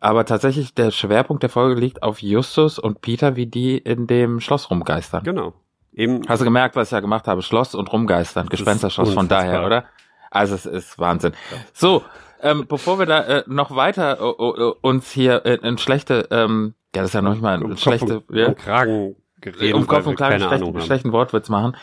Aber 0.00 0.24
tatsächlich 0.24 0.74
der 0.74 0.90
Schwerpunkt 0.90 1.42
der 1.42 1.50
Folge 1.50 1.80
liegt 1.80 2.02
auf 2.02 2.22
Justus 2.22 2.78
und 2.78 3.00
Peter, 3.00 3.36
wie 3.36 3.46
die 3.46 3.78
in 3.78 4.06
dem 4.06 4.40
Schloss 4.40 4.70
rumgeistern. 4.70 5.24
genau. 5.24 5.54
Eben, 5.92 6.22
Hast 6.28 6.40
du 6.40 6.44
gemerkt, 6.44 6.76
was 6.76 6.88
ich 6.88 6.92
ja 6.92 7.00
gemacht 7.00 7.26
habe? 7.26 7.42
Schloss 7.42 7.74
und 7.74 7.92
rumgeistern, 7.92 8.48
Gespensterschloss 8.48 9.14
von 9.14 9.26
daher, 9.26 9.66
oder? 9.66 9.84
Also 10.30 10.54
es 10.54 10.64
ist 10.64 10.98
Wahnsinn. 11.00 11.32
So, 11.72 12.04
ähm, 12.40 12.66
bevor 12.68 13.00
wir 13.00 13.06
da 13.06 13.20
äh, 13.22 13.42
noch 13.48 13.74
weiter 13.74 14.20
äh, 14.20 14.62
äh, 14.62 14.74
uns 14.80 15.10
hier 15.10 15.44
äh, 15.44 15.54
in 15.66 15.76
schlechte, 15.78 16.28
ähm, 16.30 16.74
ja, 16.94 17.02
das 17.02 17.10
ist 17.10 17.14
ja 17.14 17.22
noch 17.22 17.32
nicht 17.32 17.42
mal 17.42 17.60
ein 17.60 17.76
schlechte, 17.76 18.22
ja, 18.30 18.54
Kragen 18.54 19.16
geredet, 19.40 19.74
um 19.74 19.86
Kopf 19.86 20.06
und 20.06 20.16
Kragen 20.16 20.40
schlechten, 20.40 20.80
schlechten 20.80 21.12
Wortwitz 21.12 21.48
machen. 21.48 21.76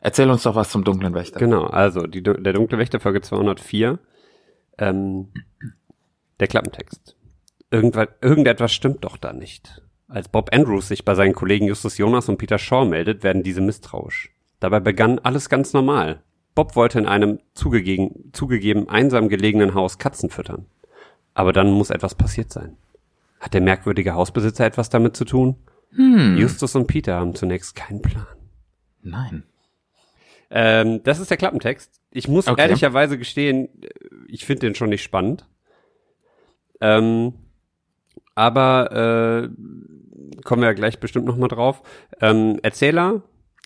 Erzähl 0.00 0.28
uns 0.30 0.42
doch 0.42 0.54
was 0.54 0.70
zum 0.70 0.84
dunklen 0.84 1.14
Wächter. 1.14 1.38
Genau, 1.38 1.64
also 1.64 2.06
die, 2.06 2.22
der 2.22 2.52
dunkle 2.52 2.78
Wächter 2.78 2.98
Folge 2.98 3.20
204. 3.20 3.98
Ähm, 4.78 5.28
der 6.40 6.48
Klappentext. 6.48 7.14
Irgendwas, 7.70 8.08
irgendetwas 8.20 8.72
stimmt 8.72 9.04
doch 9.04 9.16
da 9.16 9.32
nicht. 9.32 9.82
Als 10.08 10.28
Bob 10.28 10.50
Andrews 10.52 10.88
sich 10.88 11.04
bei 11.04 11.14
seinen 11.14 11.34
Kollegen 11.34 11.66
Justus 11.68 11.98
Jonas 11.98 12.28
und 12.28 12.36
Peter 12.36 12.58
Shaw 12.58 12.84
meldet, 12.84 13.22
werden 13.22 13.42
diese 13.42 13.60
misstrauisch. 13.60 14.30
Dabei 14.60 14.80
begann 14.80 15.18
alles 15.20 15.48
ganz 15.48 15.72
normal. 15.72 16.20
Bob 16.54 16.76
wollte 16.76 16.98
in 16.98 17.06
einem 17.06 17.38
zugegeben, 17.54 18.30
zugegeben 18.32 18.88
einsam 18.88 19.28
gelegenen 19.28 19.74
Haus 19.74 19.98
Katzen 19.98 20.30
füttern. 20.30 20.66
Aber 21.32 21.52
dann 21.52 21.70
muss 21.70 21.90
etwas 21.90 22.14
passiert 22.14 22.52
sein. 22.52 22.76
Hat 23.40 23.54
der 23.54 23.62
merkwürdige 23.62 24.14
Hausbesitzer 24.14 24.66
etwas 24.66 24.90
damit 24.90 25.16
zu 25.16 25.24
tun? 25.24 25.56
Hm. 25.94 26.36
Justus 26.36 26.74
und 26.74 26.86
Peter 26.86 27.16
haben 27.16 27.34
zunächst 27.34 27.74
keinen 27.74 28.02
Plan. 28.02 28.26
Nein. 29.02 29.42
Ähm, 30.50 31.02
das 31.02 31.18
ist 31.18 31.30
der 31.30 31.36
Klappentext. 31.36 32.00
Ich 32.10 32.28
muss 32.28 32.46
Okay. 32.46 32.60
ehrlicherweise 32.60 33.18
gestehen, 33.18 33.68
äh, 33.82 33.88
ich 34.28 34.44
finde 34.44 34.60
den 34.60 34.74
schon 34.74 34.90
nicht 34.90 35.02
spannend. 35.02 35.46
Ähm, 36.80 37.34
aber 38.34 38.90
äh, 38.92 40.42
kommen 40.44 40.62
wir 40.62 40.68
ja 40.68 40.72
gleich 40.74 40.98
bestimmt 41.00 41.26
noch 41.26 41.36
mal 41.36 41.48
drauf. 41.48 41.82
Ähm, 42.20 42.58
Erzähler 42.62 43.22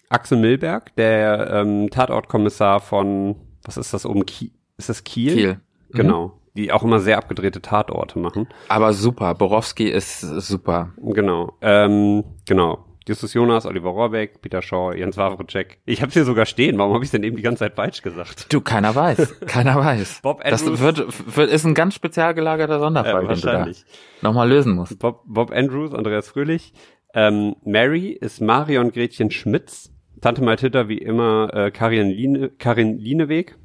Axel 0.08 0.38
Milberg, 0.38 0.94
der 0.96 1.50
ähm, 1.50 1.90
Tatortkommissar 1.90 2.80
von 2.80 3.36
was 3.64 3.76
ist 3.76 3.92
das 3.92 4.06
oben? 4.06 4.24
Kiel? 4.26 4.50
Ist 4.76 4.88
das 4.88 5.02
Kiel? 5.02 5.34
Kiel. 5.34 5.60
Mhm. 6.04 6.30
Die 6.56 6.72
auch 6.72 6.82
immer 6.82 7.00
sehr 7.00 7.18
abgedrehte 7.18 7.60
Tatorte 7.62 8.18
machen. 8.18 8.48
Aber 8.68 8.92
super. 8.92 9.34
Borowski 9.34 9.88
ist 9.88 10.20
super. 10.20 10.92
Genau. 10.96 11.52
Ähm, 11.60 12.24
genau. 12.48 12.84
Justus 13.08 13.34
Jonas, 13.34 13.66
Oliver 13.66 13.90
Rohrbeck, 13.90 14.40
Peter 14.42 14.60
Shaw, 14.62 14.92
Jens 14.92 15.16
Wawrczyk. 15.16 15.78
Ich 15.84 16.02
habe 16.02 16.10
hier 16.10 16.24
sogar 16.24 16.44
stehen. 16.44 16.76
Warum 16.76 16.92
habe 16.94 17.04
ich 17.04 17.10
denn 17.12 17.22
eben 17.22 17.36
die 17.36 17.42
ganze 17.42 17.60
Zeit 17.60 17.74
falsch 17.76 18.02
gesagt? 18.02 18.52
Du, 18.52 18.60
keiner 18.60 18.96
weiß. 18.96 19.38
Keiner 19.46 19.76
weiß. 19.76 20.20
Bob 20.22 20.42
das 20.42 20.62
Andrews- 20.62 20.80
wird, 20.80 21.36
wird, 21.36 21.50
ist 21.52 21.64
ein 21.64 21.74
ganz 21.74 21.94
spezial 21.94 22.34
gelagerter 22.34 22.80
Sonderfall, 22.80 23.22
Ja, 23.22 23.28
den 23.28 23.36
du 23.36 23.40
da 23.42 23.52
wahrscheinlich. 23.52 23.84
nochmal 24.22 24.48
lösen 24.48 24.74
musst. 24.74 24.98
Bob, 24.98 25.22
Bob 25.26 25.52
Andrews, 25.52 25.94
Andreas 25.94 26.28
Fröhlich. 26.30 26.72
Ähm, 27.14 27.54
Mary 27.64 28.08
ist 28.10 28.40
Marion 28.40 28.90
Gretchen 28.90 29.30
Schmitz. 29.30 29.92
Tante 30.20 30.42
Maltita 30.42 30.88
wie 30.88 30.98
immer 30.98 31.54
äh, 31.54 31.70
Karin, 31.70 32.08
Line, 32.10 32.50
Karin 32.58 32.98
Lieneweg. 32.98 33.56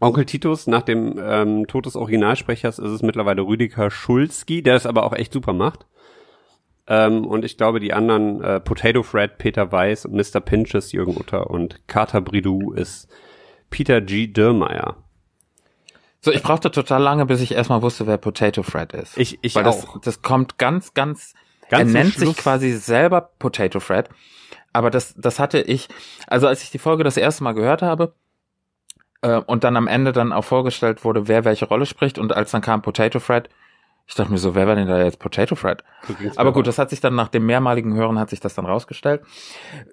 Onkel 0.00 0.24
Titus, 0.26 0.66
nach 0.66 0.82
dem 0.82 1.18
ähm, 1.20 1.66
Tod 1.66 1.86
des 1.86 1.96
Originalsprechers 1.96 2.78
ist 2.78 2.90
es 2.90 3.02
mittlerweile 3.02 3.42
Rüdiger 3.42 3.90
Schulski, 3.90 4.62
der 4.62 4.76
es 4.76 4.86
aber 4.86 5.02
auch 5.04 5.12
echt 5.12 5.32
super 5.32 5.52
macht. 5.52 5.86
Ähm, 6.86 7.26
und 7.26 7.44
ich 7.44 7.56
glaube, 7.56 7.80
die 7.80 7.92
anderen, 7.92 8.42
äh, 8.42 8.60
Potato 8.60 9.02
Fred, 9.02 9.38
Peter 9.38 9.70
Weiß 9.72 10.06
und 10.06 10.14
Mr. 10.14 10.40
Pinches, 10.40 10.92
Jürgen 10.92 11.16
Utter 11.16 11.50
und 11.50 11.86
Carter 11.88 12.20
Bridou 12.20 12.72
ist 12.72 13.08
Peter 13.70 14.00
G. 14.00 14.28
Dürrmeier. 14.28 14.96
So, 16.20 16.32
ich 16.32 16.42
brauchte 16.42 16.70
total 16.70 17.02
lange, 17.02 17.26
bis 17.26 17.40
ich 17.40 17.52
erstmal 17.52 17.82
wusste, 17.82 18.06
wer 18.06 18.16
Potato 18.18 18.62
Fred 18.62 18.92
ist. 18.92 19.16
Ich, 19.18 19.38
ich 19.42 19.54
Weil 19.54 19.64
das, 19.64 19.86
auch. 19.86 20.00
das 20.00 20.22
kommt 20.22 20.58
ganz, 20.58 20.94
ganz, 20.94 21.34
Ganz 21.68 21.92
er 21.92 22.02
nennt 22.02 22.14
Schluss. 22.14 22.28
sich 22.28 22.36
quasi 22.38 22.72
selber 22.72 23.30
Potato 23.38 23.80
Fred. 23.80 24.08
Aber 24.72 24.90
das, 24.90 25.14
das 25.16 25.38
hatte 25.38 25.60
ich, 25.60 25.88
also 26.26 26.46
als 26.46 26.62
ich 26.62 26.70
die 26.70 26.78
Folge 26.78 27.04
das 27.04 27.16
erste 27.16 27.44
Mal 27.44 27.52
gehört 27.52 27.82
habe, 27.82 28.14
äh, 29.22 29.36
und 29.38 29.64
dann 29.64 29.76
am 29.76 29.86
Ende 29.86 30.12
dann 30.12 30.32
auch 30.32 30.44
vorgestellt 30.44 31.04
wurde, 31.04 31.28
wer 31.28 31.44
welche 31.44 31.66
Rolle 31.66 31.86
spricht, 31.86 32.18
und 32.18 32.32
als 32.34 32.50
dann 32.50 32.60
kam 32.62 32.82
Potato 32.82 33.20
Fred, 33.20 33.48
Ich 34.10 34.14
dachte 34.14 34.32
mir 34.32 34.38
so, 34.38 34.54
wer 34.54 34.66
war 34.66 34.74
denn 34.74 34.88
da 34.88 35.02
jetzt 35.02 35.18
Potato 35.18 35.54
Fred? 35.54 35.84
Aber 36.36 36.52
gut, 36.54 36.66
das 36.66 36.78
hat 36.78 36.88
sich 36.88 37.00
dann 37.00 37.14
nach 37.14 37.28
dem 37.28 37.44
mehrmaligen 37.44 37.92
Hören 37.94 38.18
hat 38.18 38.30
sich 38.30 38.40
das 38.40 38.54
dann 38.54 38.64
rausgestellt. 38.64 39.20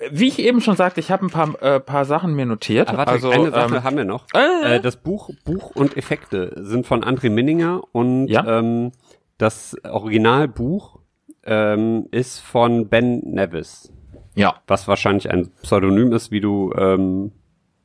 Wie 0.10 0.29
ich 0.29 0.39
eben 0.39 0.62
schon 0.62 0.77
sagte, 0.77 1.01
ich 1.01 1.12
habe 1.12 1.25
ein 1.25 1.29
paar, 1.32 1.62
äh, 1.62 1.82
paar 1.82 2.05
Sachen 2.05 2.34
mir 2.34 2.46
notiert. 2.46 2.88
Ah, 2.89 2.96
warte, 2.96 3.12
also, 3.12 3.29
eine 3.29 3.51
Sache 3.51 3.75
ähm, 3.75 3.84
haben 3.84 3.98
wir 3.98 4.05
noch. 4.05 4.25
äh, 4.34 4.75
Äh, 4.77 4.79
das 4.79 4.96
Buch, 4.96 5.32
Buch 5.44 5.72
und 5.72 5.98
Effekte 5.98 6.53
sind 6.63 6.88
von 6.88 7.03
André 7.03 7.29
Minninger 7.29 7.82
und 7.91 8.27
Ja. 8.27 8.60
ähm, 8.60 8.94
das 9.38 9.75
Originalbuch 9.84 11.00
ähm, 11.44 12.08
ist 12.12 12.39
von 12.39 12.88
Ben 12.88 13.20
Nevis, 13.25 13.91
ja, 14.34 14.55
was 14.65 14.88
wahrscheinlich 14.88 15.29
ein 15.29 15.51
Pseudonym 15.62 16.13
ist, 16.13 16.32
wie 16.32 16.39
du 16.39 16.72
ähm, 16.77 17.34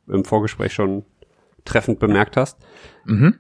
im 0.07 0.25
Vorgespräch 0.25 0.73
schon 0.73 1.05
treffend 1.71 1.99
bemerkt 1.99 2.37
hast. 2.37 2.59
mhm. 3.05 3.39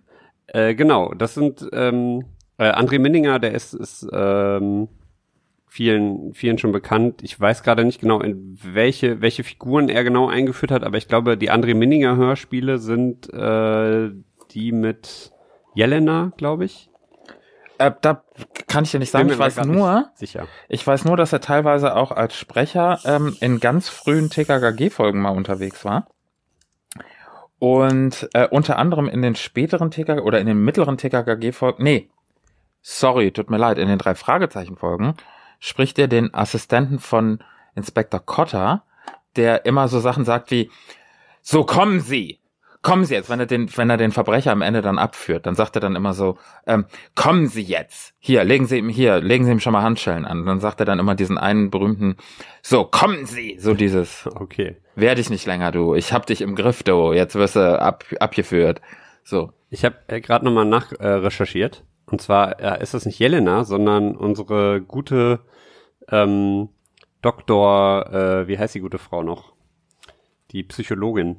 Äh, 0.52 0.74
genau, 0.74 1.14
das 1.14 1.34
sind 1.34 1.64
ähm, 1.72 2.24
äh, 2.58 2.72
André 2.72 2.98
Minninger, 2.98 3.38
der 3.38 3.52
ist, 3.52 3.72
ist 3.72 4.04
ähm, 4.12 4.88
vielen, 5.68 6.34
vielen 6.34 6.58
schon 6.58 6.72
bekannt. 6.72 7.22
Ich 7.22 7.38
weiß 7.38 7.62
gerade 7.62 7.84
nicht 7.84 8.00
genau, 8.00 8.20
in 8.20 8.58
welche, 8.62 9.20
welche 9.20 9.44
Figuren 9.44 9.88
er 9.88 10.02
genau 10.02 10.28
eingeführt 10.28 10.72
hat, 10.72 10.82
aber 10.82 10.98
ich 10.98 11.06
glaube, 11.06 11.36
die 11.36 11.52
André 11.52 11.74
Minninger 11.74 12.16
Hörspiele 12.16 12.78
sind 12.78 13.32
äh, 13.32 14.10
die 14.50 14.72
mit 14.72 15.32
Jelena, 15.74 16.32
glaube 16.36 16.64
ich. 16.64 16.90
Äh, 17.78 17.92
da 18.02 18.24
kann 18.66 18.84
ich 18.84 18.90
dir 18.90 18.98
nicht 18.98 19.10
sagen. 19.10 19.30
Ich 19.30 19.38
weiß 19.38 19.64
nur, 19.64 20.10
Sicher. 20.14 20.46
ich 20.68 20.86
weiß 20.86 21.04
nur, 21.04 21.16
dass 21.16 21.32
er 21.32 21.40
teilweise 21.40 21.96
auch 21.96 22.10
als 22.10 22.34
Sprecher 22.34 22.98
ähm, 23.04 23.36
in 23.40 23.60
ganz 23.60 23.88
frühen 23.88 24.28
TKKG-Folgen 24.28 25.20
mal 25.20 25.30
unterwegs 25.30 25.84
war. 25.84 26.08
Und 27.60 28.28
äh, 28.32 28.48
unter 28.48 28.78
anderem 28.78 29.06
in 29.06 29.20
den 29.20 29.36
späteren 29.36 29.90
TKKG 29.90 30.22
oder 30.22 30.40
in 30.40 30.46
den 30.46 30.64
mittleren 30.64 30.96
TKKG-Folgen, 30.96 31.84
nee, 31.84 32.08
sorry, 32.80 33.30
tut 33.30 33.50
mir 33.50 33.58
leid, 33.58 33.76
in 33.76 33.86
den 33.86 33.98
drei 33.98 34.14
Fragezeichen-Folgen 34.14 35.14
spricht 35.58 35.98
er 35.98 36.08
den 36.08 36.32
Assistenten 36.32 36.98
von 36.98 37.40
Inspektor 37.76 38.20
Cotter, 38.20 38.82
der 39.36 39.66
immer 39.66 39.88
so 39.88 40.00
Sachen 40.00 40.24
sagt 40.24 40.50
wie, 40.50 40.70
so 41.42 41.64
kommen 41.64 42.00
Sie, 42.00 42.39
kommen 42.82 43.04
Sie 43.04 43.14
jetzt, 43.14 43.28
wenn 43.28 43.40
er 43.40 43.46
den, 43.46 43.74
wenn 43.76 43.90
er 43.90 43.96
den 43.96 44.12
Verbrecher 44.12 44.52
am 44.52 44.62
Ende 44.62 44.80
dann 44.80 44.98
abführt, 44.98 45.46
dann 45.46 45.54
sagt 45.54 45.76
er 45.76 45.80
dann 45.80 45.96
immer 45.96 46.14
so, 46.14 46.38
ähm, 46.66 46.86
kommen 47.14 47.46
Sie 47.48 47.62
jetzt, 47.62 48.14
hier, 48.18 48.44
legen 48.44 48.66
Sie 48.66 48.78
ihm 48.78 48.88
hier, 48.88 49.20
legen 49.20 49.44
Sie 49.44 49.52
ihm 49.52 49.60
schon 49.60 49.72
mal 49.72 49.82
Handschellen 49.82 50.24
an. 50.24 50.40
Und 50.40 50.46
dann 50.46 50.60
sagt 50.60 50.80
er 50.80 50.86
dann 50.86 50.98
immer 50.98 51.14
diesen 51.14 51.38
einen 51.38 51.70
berühmten, 51.70 52.16
so 52.62 52.84
kommen 52.84 53.26
Sie, 53.26 53.56
so 53.58 53.74
dieses, 53.74 54.26
Okay. 54.26 54.76
wehr 54.94 55.14
dich 55.14 55.30
nicht 55.30 55.46
länger, 55.46 55.72
du, 55.72 55.94
ich 55.94 56.12
hab 56.12 56.26
dich 56.26 56.40
im 56.40 56.54
Griff, 56.54 56.82
du, 56.82 57.12
jetzt 57.12 57.34
wirst 57.34 57.56
du 57.56 57.80
ab, 57.80 58.04
abgeführt. 58.18 58.80
So. 59.24 59.52
Ich 59.68 59.84
habe 59.84 59.96
äh, 60.08 60.20
gerade 60.20 60.44
nochmal 60.44 60.64
nach 60.64 60.92
äh, 60.92 61.06
recherchiert. 61.06 61.84
Und 62.06 62.20
zwar 62.20 62.58
äh, 62.60 62.82
ist 62.82 62.94
das 62.94 63.06
nicht 63.06 63.18
Jelena, 63.20 63.64
sondern 63.64 64.16
unsere 64.16 64.80
gute 64.80 65.40
ähm, 66.08 66.70
Doktor, 67.22 68.12
äh, 68.12 68.48
wie 68.48 68.58
heißt 68.58 68.74
die 68.74 68.80
gute 68.80 68.98
Frau 68.98 69.22
noch? 69.22 69.52
Die 70.50 70.64
Psychologin. 70.64 71.36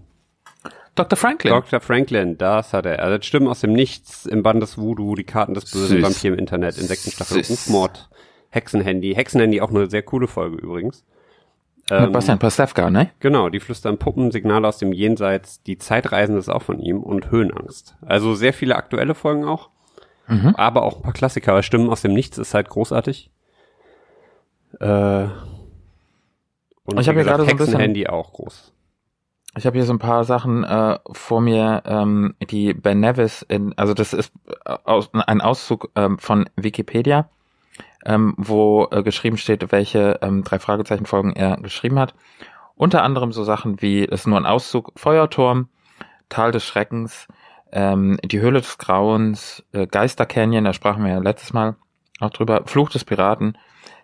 Dr. 0.95 1.17
Franklin. 1.17 1.53
Dr. 1.53 1.79
Franklin, 1.79 2.37
das 2.37 2.73
hat 2.73 2.85
er. 2.85 2.99
Also 3.01 3.21
Stimmen 3.21 3.47
aus 3.47 3.61
dem 3.61 3.73
Nichts, 3.73 4.25
im 4.25 4.43
Band 4.43 4.61
des 4.61 4.77
Voodoo, 4.77 5.15
die 5.15 5.23
Karten 5.23 5.53
des 5.53 5.71
Bösen. 5.71 6.01
Vampir 6.03 6.33
im 6.33 6.39
Internet, 6.39 6.77
Insektenstaffel, 6.77 7.43
Süß. 7.43 7.49
Rufmord, 7.67 8.09
Hexenhandy. 8.49 9.13
Hexenhandy 9.15 9.61
auch 9.61 9.69
eine 9.69 9.89
sehr 9.89 10.03
coole 10.03 10.27
Folge 10.27 10.57
übrigens. 10.57 11.05
Mit 11.89 11.99
Ähm, 11.99 12.11
Bastian 12.11 12.39
Pastewka, 12.39 12.89
ne? 12.89 13.09
Genau, 13.19 13.49
die 13.49 13.59
flüstern 13.59 13.97
Puppen, 13.97 14.31
Signale 14.31 14.67
aus 14.67 14.77
dem 14.77 14.93
Jenseits, 14.93 15.61
die 15.63 15.77
Zeitreisende 15.77 16.39
ist 16.39 16.49
auch 16.49 16.61
von 16.61 16.79
ihm 16.79 17.01
und 17.01 17.31
Höhenangst. 17.31 17.95
Also 18.05 18.35
sehr 18.35 18.53
viele 18.53 18.75
aktuelle 18.75 19.15
Folgen 19.15 19.45
auch, 19.45 19.69
Mhm. 20.27 20.55
aber 20.57 20.83
auch 20.83 20.97
ein 20.97 21.01
paar 21.01 21.13
Klassiker. 21.13 21.53
weil 21.53 21.63
Stimmen 21.63 21.89
aus 21.89 22.01
dem 22.01 22.13
Nichts 22.13 22.37
ist 22.37 22.53
halt 22.53 22.69
großartig. 22.69 23.29
Äh, 24.79 24.85
und 26.83 26.99
Ich 26.99 27.05
wie 27.05 27.09
hab 27.09 27.13
hier 27.13 27.13
gesagt, 27.15 27.25
gerade 27.25 27.43
so 27.43 27.49
ein 27.49 27.57
bisschen- 27.57 27.73
Hexenhandy 27.73 28.07
auch 28.07 28.33
groß. 28.33 28.71
Ich 29.57 29.65
habe 29.65 29.77
hier 29.77 29.85
so 29.85 29.93
ein 29.93 29.99
paar 29.99 30.23
Sachen 30.23 30.63
äh, 30.63 30.97
vor 31.11 31.41
mir, 31.41 31.83
ähm, 31.85 32.35
die 32.39 32.73
Ben 32.73 33.01
Nevis 33.01 33.41
in, 33.41 33.77
also 33.77 33.93
das 33.93 34.13
ist 34.13 34.31
äh, 34.65 34.77
aus, 34.85 35.09
ein 35.13 35.41
Auszug 35.41 35.91
ähm, 35.95 36.17
von 36.19 36.49
Wikipedia, 36.55 37.29
ähm, 38.05 38.33
wo 38.37 38.87
äh, 38.91 39.03
geschrieben 39.03 39.37
steht, 39.37 39.69
welche 39.73 40.19
ähm, 40.21 40.43
drei 40.43 40.57
Fragezeichen-Folgen 40.57 41.33
er 41.33 41.57
geschrieben 41.57 41.99
hat. 41.99 42.13
Unter 42.75 43.03
anderem 43.03 43.33
so 43.33 43.43
Sachen 43.43 43.81
wie, 43.81 44.07
das 44.07 44.21
ist 44.21 44.27
nur 44.27 44.37
ein 44.37 44.45
Auszug, 44.45 44.93
Feuerturm, 44.95 45.67
Tal 46.29 46.53
des 46.53 46.65
Schreckens, 46.65 47.27
ähm, 47.73 48.19
die 48.23 48.39
Höhle 48.39 48.61
des 48.61 48.77
Grauens, 48.77 49.65
äh, 49.73 49.85
Geister 49.85 50.25
Canyon, 50.25 50.63
da 50.63 50.71
sprachen 50.71 51.03
wir 51.03 51.11
ja 51.11 51.19
letztes 51.19 51.51
Mal 51.51 51.75
auch 52.21 52.29
drüber, 52.29 52.61
Fluch 52.67 52.89
des 52.89 53.03
Piraten, 53.03 53.57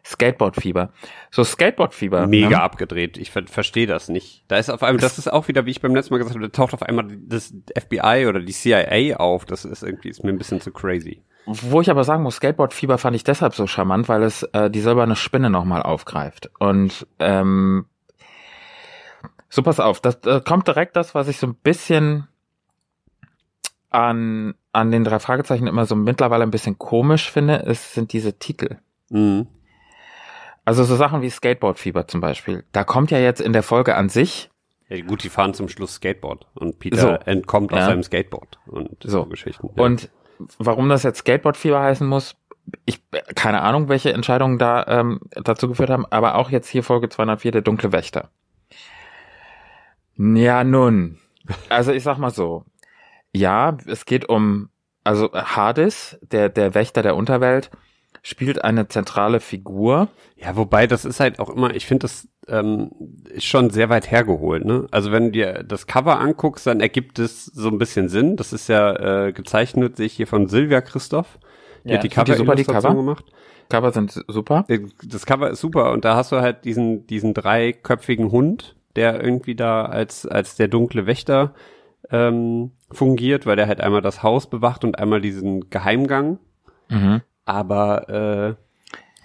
Skateboardfieber. 0.08 0.94
So 1.32 1.44
Skateboardfieber. 1.44 2.28
Mega 2.28 2.50
ne? 2.50 2.62
abgedreht. 2.62 3.18
Ich 3.18 3.32
ver 3.32 3.46
verstehe 3.46 3.88
das 3.88 4.08
nicht. 4.08 4.46
Da 4.48 4.58
ist 4.58 4.70
auf 4.70 4.82
einmal, 4.82 5.02
das 5.02 5.18
ist 5.18 5.32
auch 5.32 5.50
wieder, 5.50 5.66
wie 5.66 5.72
ich 5.72 5.82
beim 5.82 5.94
letzten 5.94 6.14
Mal 6.14 6.20
gesagt 6.20 6.36
habe, 6.36 6.48
da 6.48 6.52
taucht 6.52 6.74
auf 6.74 6.82
einmal 6.82 7.08
das 7.28 7.54
FBI 7.78 8.26
oder 8.28 8.40
die 8.40 8.54
CIA 8.54 9.18
auf. 9.18 9.44
Das 9.44 9.66
ist 9.66 9.84
irgendwie, 9.84 10.10
ist 10.10 10.24
mir 10.24 10.30
ein 10.30 10.38
bisschen 10.38 10.62
zu 10.62 10.72
crazy. 10.72 11.22
Wo 11.46 11.82
ich 11.82 11.90
aber 11.90 12.06
sagen 12.06 12.24
muss, 12.24 12.38
Skateboardfieber 12.38 12.98
fand 12.98 13.16
ich 13.18 13.26
deshalb 13.26 13.54
so 13.54 13.68
charmant, 13.68 14.08
weil 14.08 14.24
es 14.24 14.44
äh, 14.44 14.70
die 14.70 14.80
silberne 14.80 15.18
Spinne 15.18 15.50
nochmal 15.50 15.84
aufgreift. 15.84 16.52
Und 16.60 17.06
ähm, 17.20 17.86
so 19.50 19.62
pass 19.62 19.82
auf, 19.82 20.00
das 20.00 20.16
äh, 20.26 20.42
kommt 20.42 20.68
direkt 20.68 20.96
das, 20.96 21.16
was 21.16 21.28
ich 21.28 21.38
so 21.38 21.48
ein 21.48 21.56
bisschen 21.56 22.28
an, 23.90 24.56
an 24.72 24.92
den 24.92 25.04
drei 25.04 25.20
Fragezeichen 25.20 25.68
immer 25.68 25.86
so 25.86 25.96
mittlerweile 25.96 26.44
ein 26.44 26.52
bisschen 26.52 26.78
komisch 26.78 27.30
finde, 27.30 27.64
es 27.66 27.94
sind 27.94 28.14
diese 28.14 28.40
Titel. 28.40 28.78
Mhm. 29.10 29.48
Also 30.68 30.84
so 30.84 30.98
Sachen 30.98 31.22
wie 31.22 31.30
Skateboardfieber 31.30 32.08
zum 32.10 32.20
Beispiel. 32.20 32.66
Da 32.74 32.84
kommt 32.84 33.10
ja 33.10 33.20
jetzt 33.20 33.40
in 33.40 33.54
der 33.54 33.64
Folge 33.64 33.96
an 33.96 34.10
sich 34.10 34.50
Ja, 34.90 35.00
gut, 35.02 35.24
die 35.24 35.30
fahren 35.30 35.54
zum 35.54 35.70
Schluss 35.70 35.94
Skateboard 35.96 36.46
und 36.56 36.78
Peter 36.80 36.98
So. 36.98 37.08
entkommt 37.26 37.72
aus 37.72 37.80
Ja. 37.80 37.86
seinem 37.86 38.04
Skateboard 38.04 38.60
und 38.66 38.98
so, 39.02 39.10
So. 39.10 39.26
Geschichten. 39.28 39.70
Ja. 39.78 39.84
Und 39.84 40.10
warum 40.60 40.90
das 40.90 41.04
jetzt 41.04 41.20
Skateboardfieber 41.20 41.80
heißen 41.82 42.06
muss, 42.06 42.36
ich 42.86 43.02
keine 43.34 43.62
Ahnung, 43.62 43.88
welche 43.88 44.12
Entscheidungen 44.12 44.58
da 44.58 44.86
ähm, 44.88 45.22
dazu 45.32 45.70
geführt 45.70 45.90
haben, 45.90 46.06
aber 46.10 46.36
auch 46.36 46.50
jetzt 46.50 46.68
hier 46.68 46.84
Folge 46.84 47.08
204 47.08 47.52
der 47.54 47.62
dunkle 47.62 47.94
Wächter. 47.94 48.30
Ja, 50.18 50.66
nun. 50.66 51.18
Also 51.70 51.94
ich 51.94 52.04
sag 52.04 52.18
mal 52.18 52.32
so. 52.32 52.66
Ja, 53.34 53.78
es 53.86 54.06
geht 54.06 54.28
um 54.28 54.68
also 55.06 55.32
Hades, 55.32 56.20
der 56.22 56.50
der 56.50 56.74
Wächter 56.76 57.04
der 57.04 57.16
Unterwelt, 57.16 57.72
spielt 58.28 58.64
eine 58.64 58.88
zentrale 58.90 59.40
Figur. 59.40 60.10
Ja, 60.36 60.56
wobei 60.56 60.86
das 60.86 61.06
ist 61.06 61.20
halt 61.20 61.40
auch 61.40 61.50
immer, 61.50 61.74
ich 61.76 61.86
finde 61.86 62.02
das 62.04 62.28
ähm, 62.48 62.92
ist 63.30 63.46
schon 63.46 63.70
sehr 63.70 63.90
weit 63.90 64.12
hergeholt, 64.12 64.66
ne? 64.66 64.86
Also 64.92 65.12
wenn 65.12 65.26
du 65.26 65.32
dir 65.32 65.64
das 65.64 65.88
Cover 65.88 66.20
anguckst, 66.20 66.68
dann 66.68 66.80
ergibt 66.82 67.20
es 67.20 67.46
so 67.46 67.70
ein 67.70 67.78
bisschen 67.78 68.10
Sinn. 68.10 68.36
Das 68.36 68.54
ist 68.54 68.68
ja 68.68 69.28
äh, 69.28 69.32
gezeichnet, 69.32 69.96
sehe 69.98 70.06
ich 70.08 70.14
hier 70.14 70.28
von 70.28 70.48
Silvia 70.48 70.82
Christoph. 70.82 71.40
Die 71.88 71.94
Ja, 71.94 71.96
hat 71.96 72.04
die 72.04 72.10
find 72.10 72.28
die 72.28 72.34
Cover 72.34 72.38
super, 72.38 72.56
die 72.56 72.64
Cover. 72.66 72.96
gemacht. 72.96 73.26
Cover 73.70 73.92
sind 73.92 74.12
super. 74.28 74.66
Äh, 74.68 74.80
Das 75.06 75.26
Cover 75.26 75.50
ist 75.50 75.62
super 75.62 75.92
und 75.92 76.04
da 76.06 76.16
hast 76.16 76.32
du 76.32 76.38
halt 76.42 76.66
diesen 76.66 77.08
diesen 77.08 77.34
dreiköpfigen 77.34 78.32
Hund, 78.32 78.76
der 78.96 79.24
irgendwie 79.24 79.56
da 79.56 79.86
als 79.86 80.26
als 80.26 80.56
der 80.56 80.68
dunkle 80.68 81.06
Wächter 81.06 81.54
ähm, 82.10 82.72
fungiert, 82.92 83.46
weil 83.46 83.56
der 83.56 83.68
halt 83.68 83.82
einmal 83.82 84.02
das 84.02 84.22
Haus 84.24 84.50
bewacht 84.50 84.84
und 84.84 85.00
einmal 85.00 85.22
diesen 85.22 85.70
Geheimgang. 85.70 86.40
Mhm. 86.90 87.22
Aber 87.48 88.10
äh, 88.10 88.56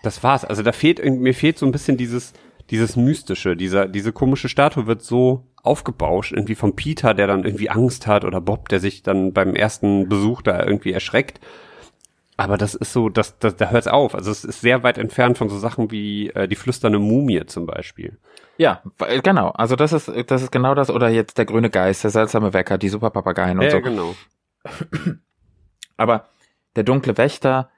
das 0.02 0.22
war's. 0.22 0.44
Also 0.44 0.62
da 0.62 0.72
fehlt 0.72 1.04
mir 1.04 1.34
fehlt 1.34 1.58
so 1.58 1.66
ein 1.66 1.72
bisschen 1.72 1.96
dieses, 1.96 2.32
dieses 2.70 2.96
Mystische, 2.96 3.56
dieser, 3.56 3.86
diese 3.86 4.12
komische 4.12 4.48
Statue 4.48 4.86
wird 4.86 5.02
so 5.02 5.44
aufgebauscht, 5.62 6.32
irgendwie 6.32 6.54
vom 6.54 6.74
Peter, 6.74 7.14
der 7.14 7.26
dann 7.26 7.44
irgendwie 7.44 7.70
Angst 7.70 8.06
hat, 8.06 8.24
oder 8.24 8.40
Bob, 8.40 8.68
der 8.68 8.80
sich 8.80 9.02
dann 9.02 9.32
beim 9.32 9.54
ersten 9.54 10.08
Besuch 10.08 10.42
da 10.42 10.64
irgendwie 10.64 10.92
erschreckt. 10.92 11.40
Aber 12.36 12.56
das 12.56 12.74
ist 12.74 12.92
so, 12.92 13.08
das, 13.08 13.38
das, 13.38 13.56
da 13.56 13.70
hört's 13.70 13.86
auf. 13.86 14.14
Also 14.14 14.30
es 14.30 14.44
ist 14.44 14.62
sehr 14.62 14.82
weit 14.82 14.98
entfernt 14.98 15.38
von 15.38 15.48
so 15.48 15.58
Sachen 15.58 15.90
wie 15.90 16.30
äh, 16.30 16.48
die 16.48 16.56
flüsternde 16.56 16.98
Mumie 16.98 17.44
zum 17.46 17.66
Beispiel. 17.66 18.18
Ja, 18.56 18.82
genau. 19.22 19.50
Also 19.50 19.76
das 19.76 19.92
ist 19.92 20.10
das 20.26 20.42
ist 20.42 20.50
genau 20.50 20.74
das 20.74 20.90
oder 20.90 21.08
jetzt 21.08 21.38
der 21.38 21.44
grüne 21.44 21.70
Geist, 21.70 22.04
der 22.04 22.10
seltsame 22.10 22.52
Wecker, 22.52 22.78
die 22.78 22.88
Superpapageien 22.88 23.58
und 23.58 23.64
Ja, 23.64 23.70
so. 23.70 23.80
genau. 23.80 24.14
Aber 25.96 26.28
der 26.76 26.84
dunkle 26.84 27.16
Wächter, 27.18 27.70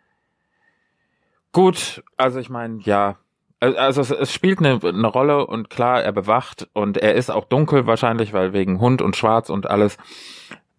gut, 1.54 2.04
also 2.18 2.38
ich 2.38 2.50
meine, 2.50 2.80
ja, 2.82 3.16
Al- 3.60 3.78
also 3.78 4.02
es, 4.02 4.10
es 4.10 4.30
spielt 4.30 4.58
eine, 4.58 4.78
eine 4.82 5.06
Rolle 5.06 5.46
und 5.46 5.70
klar, 5.70 6.02
er 6.02 6.12
bewacht 6.12 6.68
und 6.74 6.98
er 6.98 7.14
ist 7.14 7.30
auch 7.30 7.46
dunkel 7.46 7.86
wahrscheinlich, 7.86 8.34
weil 8.34 8.52
wegen 8.52 8.78
Hund 8.78 9.00
und 9.00 9.16
Schwarz 9.16 9.48
und 9.48 9.70
alles. 9.70 9.96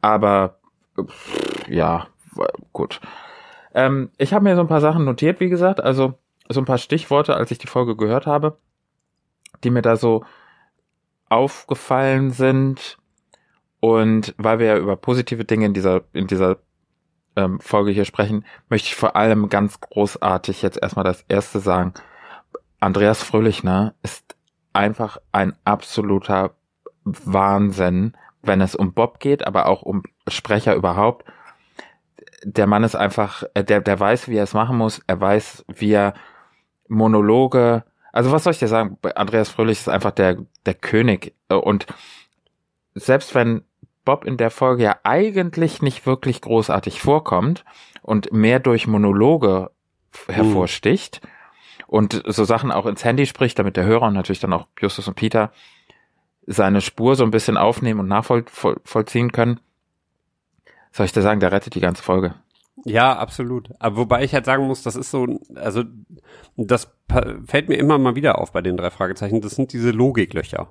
Aber 0.02 0.60
ja, 1.68 2.08
gut. 2.74 3.02
Ähm, 3.74 4.12
ich 4.18 4.34
habe 4.34 4.44
mir 4.44 4.56
so 4.56 4.62
ein 4.62 4.68
paar 4.68 4.82
Sachen 4.82 5.04
notiert, 5.04 5.40
wie 5.40 5.50
gesagt, 5.50 5.82
also 5.82 6.14
so 6.48 6.62
ein 6.62 6.66
paar 6.66 6.78
Stichworte, 6.78 7.36
als 7.36 7.50
ich 7.50 7.58
die 7.58 7.68
Folge 7.68 7.96
gehört 7.96 8.28
habe, 8.28 8.58
die 9.64 9.72
mir 9.72 9.82
da 9.82 9.96
so 9.96 10.24
aufgefallen 11.30 12.30
sind. 12.30 13.00
Und 13.80 14.36
weil 14.38 14.60
wir 14.60 14.68
ja 14.68 14.78
über 14.78 14.96
positive 14.96 15.44
Dinge 15.44 15.66
in 15.66 15.74
dieser, 15.74 16.02
in 16.14 16.28
dieser 16.28 16.58
ähm, 17.36 17.60
Folge 17.60 17.92
hier 17.92 18.06
sprechen, 18.06 18.46
möchte 18.70 18.88
ich 18.88 18.96
vor 18.96 19.16
allem 19.16 19.50
ganz 19.50 19.80
großartig 19.80 20.62
jetzt 20.62 20.82
erstmal 20.82 21.06
das 21.06 21.24
erste 21.28 21.60
sagen. 21.60 21.94
Andreas 22.80 23.24
Fröhlichner 23.24 23.94
ist 24.04 24.36
einfach 24.74 25.18
ein 25.32 25.56
absoluter 25.64 26.56
Wahnsinn, 27.04 28.16
wenn 28.42 28.62
es 28.62 28.76
um 28.76 28.94
Bob 28.94 29.20
geht, 29.20 29.46
aber 29.46 29.68
auch 29.68 29.82
um 29.82 30.04
Sprecher 30.28 30.76
überhaupt. 30.76 31.26
Der 32.44 32.68
Mann 32.68 32.84
ist 32.84 32.96
einfach, 32.96 33.44
äh, 33.54 33.64
der, 33.64 33.82
der 33.82 34.00
weiß, 34.00 34.28
wie 34.28 34.38
er 34.38 34.44
es 34.44 34.54
machen 34.54 34.78
muss. 34.78 35.02
Er 35.08 35.20
weiß, 35.20 35.66
wie 35.68 35.92
er 35.92 36.14
Monologe, 36.88 37.84
also 38.12 38.32
was 38.32 38.44
soll 38.44 38.52
ich 38.54 38.60
dir 38.60 38.68
sagen? 38.68 38.98
Andreas 39.16 39.50
Fröhlich 39.50 39.80
ist 39.80 39.90
einfach 39.90 40.12
der, 40.12 40.38
der 40.66 40.74
König. 40.74 41.34
Und 41.50 41.86
selbst 42.94 43.36
wenn 43.36 43.64
Bob 44.06 44.24
in 44.24 44.38
der 44.38 44.52
Folge 44.52 44.84
ja 44.84 44.98
eigentlich 45.04 45.82
nicht 45.82 46.06
wirklich 46.06 46.42
großartig 46.42 47.02
vorkommt 47.02 47.66
und 48.02 48.32
mehr 48.32 48.60
durch 48.60 48.88
Monologe 48.88 49.72
hervorsticht 50.28 51.22
mhm. 51.24 51.84
und 51.88 52.24
so 52.28 52.44
Sachen 52.44 52.72
auch 52.72 52.86
ins 52.86 53.04
Handy 53.04 53.26
spricht, 53.26 53.60
damit 53.60 53.76
der 53.76 53.86
Hörer 53.86 54.08
und 54.08 54.14
natürlich 54.14 54.40
dann 54.40 54.54
auch 54.54 54.68
Justus 54.80 55.08
und 55.08 55.16
Peter 55.16 55.52
seine 56.48 56.82
Spur 56.82 57.16
so 57.16 57.24
ein 57.24 57.32
bisschen 57.32 57.58
aufnehmen 57.58 58.00
und 58.02 58.08
nachvollziehen 58.08 59.32
können, 59.32 59.60
soll 60.92 61.08
ich 61.08 61.12
dir 61.12 61.24
sagen, 61.24 61.40
der 61.40 61.52
rettet 61.52 61.76
die 61.76 61.82
ganze 61.82 62.04
Folge. 62.04 62.36
Ja, 62.84 63.18
absolut. 63.18 63.70
Aber 63.80 63.98
wobei 63.98 64.24
ich 64.24 64.34
halt 64.34 64.46
sagen 64.46 64.68
muss, 64.68 64.84
das 64.84 64.96
ist 64.96 65.10
so, 65.10 65.40
also 65.56 65.84
das 66.56 66.92
fällt 67.48 67.68
mir 67.70 67.78
immer 67.78 67.98
mal 67.98 68.16
wieder 68.16 68.38
auf 68.38 68.52
bei 68.52 68.62
den 68.62 68.78
drei 68.78 68.92
Fragezeichen. 68.92 69.42
Das 69.42 69.56
sind 69.56 69.74
diese 69.74 69.92
Logiklöcher. 69.92 70.70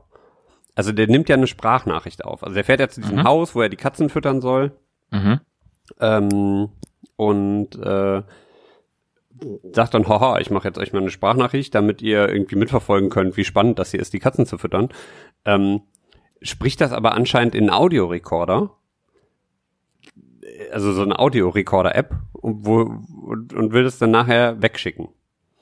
Also 0.74 0.92
der 0.92 1.06
nimmt 1.06 1.28
ja 1.28 1.36
eine 1.36 1.46
Sprachnachricht 1.46 2.24
auf. 2.24 2.42
Also 2.42 2.54
der 2.54 2.64
fährt 2.64 2.80
ja 2.80 2.88
zu 2.88 3.00
diesem 3.00 3.18
mhm. 3.18 3.24
Haus, 3.24 3.54
wo 3.54 3.62
er 3.62 3.68
die 3.68 3.76
Katzen 3.76 4.08
füttern 4.08 4.40
soll. 4.40 4.72
Mhm. 5.10 5.40
Ähm, 6.00 6.68
und 7.16 7.76
äh, 7.76 8.22
sagt 9.72 9.94
dann, 9.94 10.08
haha, 10.08 10.38
ich 10.38 10.50
mache 10.50 10.68
jetzt 10.68 10.78
euch 10.78 10.92
mal 10.92 11.00
eine 11.00 11.10
Sprachnachricht, 11.10 11.74
damit 11.74 12.02
ihr 12.02 12.28
irgendwie 12.28 12.56
mitverfolgen 12.56 13.10
könnt, 13.10 13.36
wie 13.36 13.44
spannend 13.44 13.78
das 13.78 13.90
hier 13.90 14.00
ist, 14.00 14.12
die 14.12 14.18
Katzen 14.18 14.46
zu 14.46 14.58
füttern. 14.58 14.88
Ähm, 15.44 15.82
spricht 16.42 16.80
das 16.80 16.92
aber 16.92 17.12
anscheinend 17.12 17.54
in 17.54 17.70
Audiorekorder. 17.70 18.70
Also 20.72 20.92
so 20.92 21.02
eine 21.02 21.18
Audiorekorder-App 21.18 22.14
und, 22.32 22.66
wo, 22.66 22.80
und, 23.26 23.52
und 23.52 23.72
will 23.72 23.84
das 23.84 23.98
dann 23.98 24.10
nachher 24.10 24.60
wegschicken. 24.62 25.08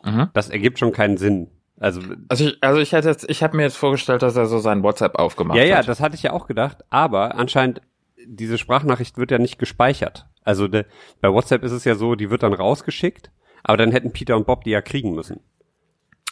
Mhm. 0.04 0.28
Das 0.33 0.50
ergibt 0.50 0.78
schon 0.78 0.92
keinen 0.92 1.16
Sinn. 1.16 1.49
Also, 1.79 2.00
also 2.29 2.47
ich, 2.47 2.59
also 2.62 2.81
ich 2.81 2.93
hätte 2.93 3.09
jetzt, 3.09 3.29
ich 3.29 3.43
habe 3.43 3.57
mir 3.57 3.64
jetzt 3.64 3.76
vorgestellt, 3.76 4.23
dass 4.23 4.37
er 4.37 4.47
so 4.47 4.59
sein 4.59 4.83
WhatsApp 4.83 5.19
aufgemacht 5.19 5.57
ja, 5.57 5.62
hat. 5.62 5.69
Ja, 5.69 5.76
ja, 5.76 5.83
das 5.83 6.00
hatte 6.00 6.14
ich 6.14 6.23
ja 6.23 6.33
auch 6.33 6.47
gedacht. 6.47 6.79
Aber 6.91 7.35
anscheinend 7.35 7.83
diese 8.25 8.59
Sprachnachricht 8.59 9.19
wird 9.19 9.31
ja 9.31 9.38
nicht 9.38 9.59
gespeichert. 9.59 10.26
Also 10.45 10.69
de, 10.69 10.85
bei 11.21 11.33
WhatsApp 11.33 11.64
ist 11.64 11.73
es 11.73 11.85
ja 11.85 11.95
so, 11.95 12.14
die 12.14 12.31
wird 12.31 12.43
dann 12.43 12.52
rausgeschickt 12.52 13.31
aber 13.62 13.76
dann 13.76 13.93
hätten 13.93 14.12
Peter 14.12 14.37
und 14.37 14.47
Bob 14.47 14.64
die 14.64 14.71
ja 14.71 14.83
kriegen 14.83 15.14
müssen. 15.14 15.41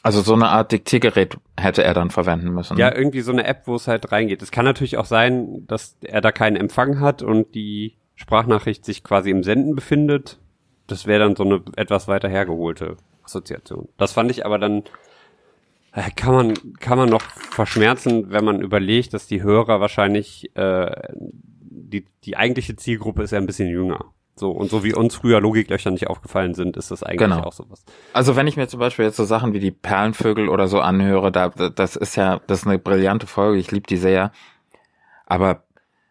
Also 0.02 0.23
so 0.23 0.32
eine 0.32 0.49
Art 0.49 0.73
Diktiergerät 0.73 1.37
hätte 1.59 1.85
er 1.85 1.92
dann 1.92 2.11
verwenden 2.11 2.52
müssen. 2.54 2.78
Ja, 2.78 2.94
irgendwie 2.94 3.20
so 3.20 3.32
eine 3.32 3.44
App, 3.44 3.66
wo 3.66 3.75
es 3.75 3.87
halt 3.87 4.11
reingeht. 4.12 4.40
Es 4.40 4.50
kann 4.50 4.64
natürlich 4.64 4.97
auch 4.97 5.04
sein, 5.04 5.66
dass 5.66 5.97
er 6.00 6.23
da 6.23 6.32
keinen 6.32 6.56
Empfang 6.56 7.00
hat 7.00 7.23
und 7.23 7.54
die 7.54 7.97
Sprachnachricht 8.14 8.85
sich 8.85 9.04
quasi 9.04 9.30
im 9.30 9.42
Senden 9.42 9.75
befindet. 9.75 10.38
Das 10.87 11.06
wäre 11.06 11.20
dann 11.25 11.37
so 11.37 11.44
eine 11.44 11.62
etwas 11.76 12.09
weiter 12.09 12.30
hergeholte 12.30 12.97
Assoziation. 13.23 13.88
Das 13.99 14.12
fand 14.12 14.30
ich 14.30 14.47
aber 14.47 14.59
dann 14.59 14.85
kann 16.16 16.35
man 16.35 16.54
kann 16.78 16.99
man 16.99 17.09
noch 17.09 17.23
verschmerzen, 17.23 18.30
wenn 18.30 18.44
man 18.44 18.61
überlegt, 18.61 19.12
dass 19.12 19.26
die 19.26 19.42
Hörer 19.42 19.80
wahrscheinlich 19.80 20.54
äh, 20.56 21.09
die 21.12 22.06
die 22.25 22.37
eigentliche 22.37 22.76
Zielgruppe 22.76 23.23
ist 23.23 23.32
ja 23.32 23.38
ein 23.38 23.47
bisschen 23.47 23.68
jünger. 23.68 24.04
So, 24.37 24.52
und 24.52 24.70
so 24.70 24.82
wie 24.85 24.94
uns 24.94 25.16
früher 25.16 25.38
Logiklöcher 25.38 25.90
nicht 25.90 26.06
aufgefallen 26.06 26.54
sind, 26.54 26.76
ist 26.78 26.90
das 26.90 27.02
eigentlich 27.02 27.18
genau. 27.18 27.42
auch 27.42 27.52
sowas. 27.52 27.85
Also 28.14 28.37
wenn 28.37 28.47
ich 28.47 28.56
mir 28.56 28.68
zum 28.68 28.80
Beispiel 28.80 29.04
jetzt 29.04 29.18
so 29.18 29.25
Sachen 29.25 29.52
wie 29.52 29.61
die 29.61 29.70
Perlenvögel 29.70 30.49
oder 30.49 30.66
so 30.66 30.80
anhöre, 30.80 31.30
da, 31.30 31.50
das 31.50 31.94
ist 31.94 32.16
ja, 32.16 32.40
das 32.47 32.61
ist 32.61 32.66
eine 32.66 32.78
brillante 32.78 33.26
Folge, 33.26 33.59
ich 33.59 33.70
liebe 33.70 33.87
die 33.87 33.99
sehr. 33.99 34.32
Aber, 35.26 35.64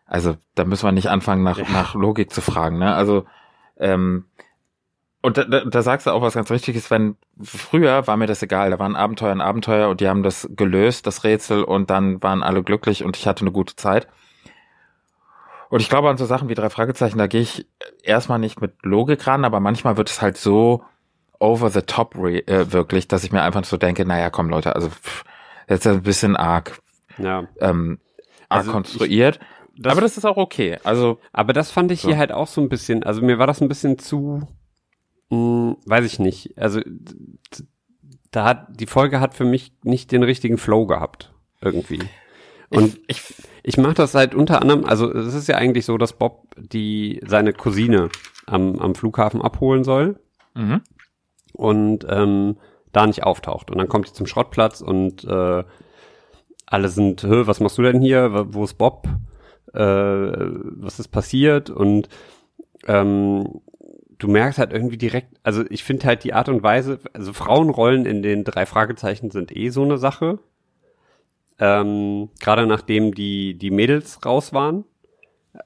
also, 0.06 0.38
da 0.54 0.64
müssen 0.64 0.86
wir 0.86 0.92
nicht 0.92 1.10
anfangen, 1.10 1.44
nach, 1.44 1.58
ja. 1.58 1.66
nach 1.72 1.96
Logik 1.96 2.32
zu 2.32 2.42
fragen, 2.42 2.78
ne? 2.78 2.94
Also, 2.94 3.26
ähm, 3.78 4.26
und 5.22 5.38
da, 5.38 5.44
da, 5.44 5.66
da 5.66 5.82
sagst 5.82 6.08
du 6.08 6.12
auch 6.12 6.22
was 6.22 6.34
ganz 6.34 6.50
Richtiges, 6.50 6.90
wenn 6.90 7.18
früher 7.42 8.08
war 8.08 8.16
mir 8.16 8.28
das 8.28 8.42
egal, 8.42 8.72
da 8.72 8.80
waren 8.80 8.96
Abenteuer 8.96 9.32
ein 9.32 9.42
Abenteuer 9.42 9.90
und 9.90 10.00
die 10.00 10.08
haben 10.08 10.24
das 10.24 10.50
gelöst, 10.56 11.08
das 11.08 11.24
Rätsel, 11.24 11.64
und 11.64 11.90
dann 11.90 12.24
waren 12.24 12.42
alle 12.42 12.64
glücklich 12.64 13.04
und 13.04 13.18
ich 13.18 13.28
hatte 13.28 13.42
eine 13.42 13.52
gute 13.52 13.76
Zeit. 13.76 14.08
Und 15.70 15.82
ich 15.82 15.90
glaube 15.90 16.10
an 16.10 16.18
so 16.18 16.26
Sachen 16.26 16.50
wie 16.50 16.56
drei 16.56 16.70
Fragezeichen, 16.70 17.18
da 17.18 17.28
gehe 17.28 17.42
ich 17.42 17.68
erstmal 18.02 18.40
nicht 18.40 18.62
mit 18.62 18.74
Logik 18.82 19.28
ran, 19.28 19.46
aber 19.46 19.60
manchmal 19.60 19.98
wird 19.98 20.10
es 20.10 20.22
halt 20.22 20.38
so 20.38 20.84
over 21.38 21.70
the 21.70 21.82
top 21.82 22.16
äh, 22.16 22.72
wirklich, 22.72 23.08
dass 23.08 23.24
ich 23.24 23.32
mir 23.32 23.42
einfach 23.42 23.64
so 23.66 23.78
denke, 23.78 24.06
naja, 24.06 24.30
komm 24.30 24.50
Leute, 24.50 24.76
also 24.76 24.90
pff, 24.90 25.24
jetzt 25.68 25.86
ist 25.86 25.94
ein 25.94 26.04
bisschen 26.04 26.36
arg, 26.36 26.80
ja. 27.18 27.46
ähm, 27.60 28.00
arg 28.48 28.62
also 28.62 28.72
konstruiert. 28.72 29.40
Ich, 29.42 29.84
das, 29.84 29.92
aber 29.92 30.02
das 30.02 30.18
ist 30.18 30.26
auch 30.26 30.38
okay. 30.38 30.78
Also, 30.84 31.20
aber 31.32 31.54
das 31.54 31.72
fand 31.72 31.92
ich 31.92 32.02
so. 32.02 32.10
hier 32.10 32.18
halt 32.18 32.32
auch 32.32 32.48
so 32.48 32.62
ein 32.62 32.68
bisschen, 32.68 33.04
also 33.04 33.22
mir 33.22 33.38
war 33.38 33.48
das 33.48 33.62
ein 33.62 33.70
bisschen 33.70 33.98
zu, 34.00 34.48
hm, 35.30 35.78
weiß 35.86 36.06
ich 36.06 36.20
nicht. 36.20 36.58
Also 36.58 36.82
da 38.32 38.46
hat 38.46 38.80
die 38.80 38.88
Folge 38.88 39.20
hat 39.20 39.34
für 39.34 39.46
mich 39.46 39.72
nicht 39.84 40.12
den 40.12 40.24
richtigen 40.24 40.58
Flow 40.58 40.86
gehabt 40.86 41.34
irgendwie. 41.62 42.02
Und 42.70 43.00
ich, 43.08 43.22
ich, 43.30 43.34
ich 43.64 43.78
mache 43.78 43.96
das 43.96 44.12
seit 44.12 44.36
unter 44.36 44.62
anderem, 44.62 44.86
also 44.86 45.12
es 45.12 45.34
ist 45.34 45.48
ja 45.48 45.56
eigentlich 45.56 45.86
so, 45.86 45.98
dass 45.98 46.14
Bob 46.14 46.48
die 46.58 47.20
seine 47.26 47.54
Cousine 47.54 48.10
am, 48.46 48.78
am 48.80 48.96
Flughafen 48.96 49.42
abholen 49.42 49.84
soll 49.84 50.20
mhm. 50.54 50.82
und 51.54 52.06
ähm, 52.08 52.58
da 52.92 53.08
nicht 53.08 53.24
auftaucht. 53.24 53.72
Und 53.72 53.80
dann 53.80 53.90
kommt 53.90 54.08
sie 54.08 54.14
zum 54.14 54.28
Schrottplatz 54.28 54.82
und 54.82 55.24
äh, 55.24 55.64
alle 56.68 56.90
sind, 56.90 57.24
was 57.28 57.60
machst 57.60 57.78
du 57.80 57.82
denn 57.82 58.02
hier? 58.02 58.48
Wo 58.54 58.64
ist 58.64 58.76
Bob? 58.76 59.08
Äh, 59.74 59.80
was 59.80 61.00
ist 61.00 61.08
passiert? 61.08 61.72
Und 61.72 62.08
ähm, 62.88 63.62
du 64.20 64.28
merkst 64.28 64.60
halt 64.60 64.72
irgendwie 64.72 64.98
direkt, 64.98 65.36
also 65.44 65.64
ich 65.70 65.84
finde 65.84 66.06
halt 66.06 66.24
die 66.24 66.34
Art 66.34 66.50
und 66.50 66.62
Weise, 66.62 67.00
also 67.14 67.34
Frauenrollen 67.34 68.06
in 68.06 68.22
den 68.22 68.44
drei 68.44 68.66
Fragezeichen 68.66 69.32
sind 69.32 69.56
eh 69.56 69.70
so 69.70 69.84
eine 69.84 69.98
Sache 69.98 70.40
ähm, 71.60 72.30
gerade 72.40 72.66
nachdem 72.66 73.14
die, 73.14 73.56
die 73.56 73.72
Mädels 73.72 74.26
raus 74.26 74.54
waren. 74.54 74.86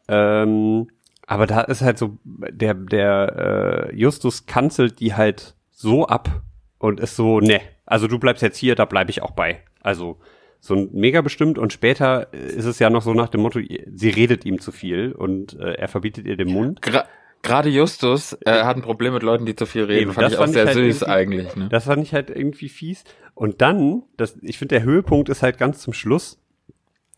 Ähm, 0.08 0.88
aber 1.26 1.48
da 1.48 1.62
ist 1.62 1.82
halt 1.82 1.98
so, 1.98 2.18
der, 2.24 2.74
der 2.74 3.90
äh, 3.92 3.96
Justus 3.96 4.46
kanzelt 4.46 5.00
die 5.00 5.14
halt 5.14 5.56
so 5.72 6.08
ab 6.08 6.42
und 6.80 7.00
ist 7.00 7.16
so, 7.16 7.40
ne, 7.40 7.62
also 7.86 8.08
du 8.08 8.20
bleibst 8.20 8.44
jetzt 8.44 8.58
hier, 8.58 8.76
da 8.76 8.86
bleibe 8.86 9.12
ich 9.12 9.22
auch 9.22 9.32
bei. 9.32 9.62
Also 9.82 10.18
so 10.60 10.76
ein 10.76 10.90
mega 10.94 11.22
bestimmt 11.22 11.60
und 11.60 11.74
später 11.74 12.34
ist 12.34 12.66
es 12.66 12.80
ja 12.80 12.90
noch 12.90 13.02
so 13.02 13.14
nach 13.14 13.30
dem 13.30 13.42
Motto, 13.42 13.60
sie 13.60 14.10
redet 14.10 14.46
ihm 14.46 14.60
zu 14.60 14.72
viel 14.72 15.12
und 15.12 15.60
äh, 15.60 15.74
er 15.74 15.88
verbietet 15.88 16.26
ihr 16.26 16.38
den 16.38 16.52
Mund. 16.52 16.82
Gra 16.82 17.06
Gerade 17.44 17.70
Justus 17.70 18.38
äh, 18.46 18.64
hat 18.64 18.78
ein 18.78 18.82
Problem 18.82 19.14
mit 19.14 19.22
Leuten, 19.22 19.46
die 19.46 19.56
zu 19.56 19.66
viel 19.66 19.84
reden. 19.84 20.04
Eben, 20.04 20.14
fand 20.14 20.32
ich 20.32 20.38
auch 20.40 20.48
sehr 20.48 20.66
halt 20.66 20.76
süß 20.76 21.04
eigentlich. 21.04 21.56
Ne? 21.56 21.68
Das 21.70 21.84
fand 21.84 22.02
ich 22.02 22.14
halt 22.14 22.30
irgendwie 22.30 22.70
fies. 22.70 23.04
Und 23.36 23.62
dann, 23.62 24.04
das, 24.16 24.38
ich 24.42 24.58
finde, 24.58 24.76
der 24.76 24.84
Höhepunkt 24.84 25.28
ist 25.28 25.44
halt 25.44 25.58
ganz 25.58 25.82
zum 25.82 25.94
Schluss, 25.94 26.40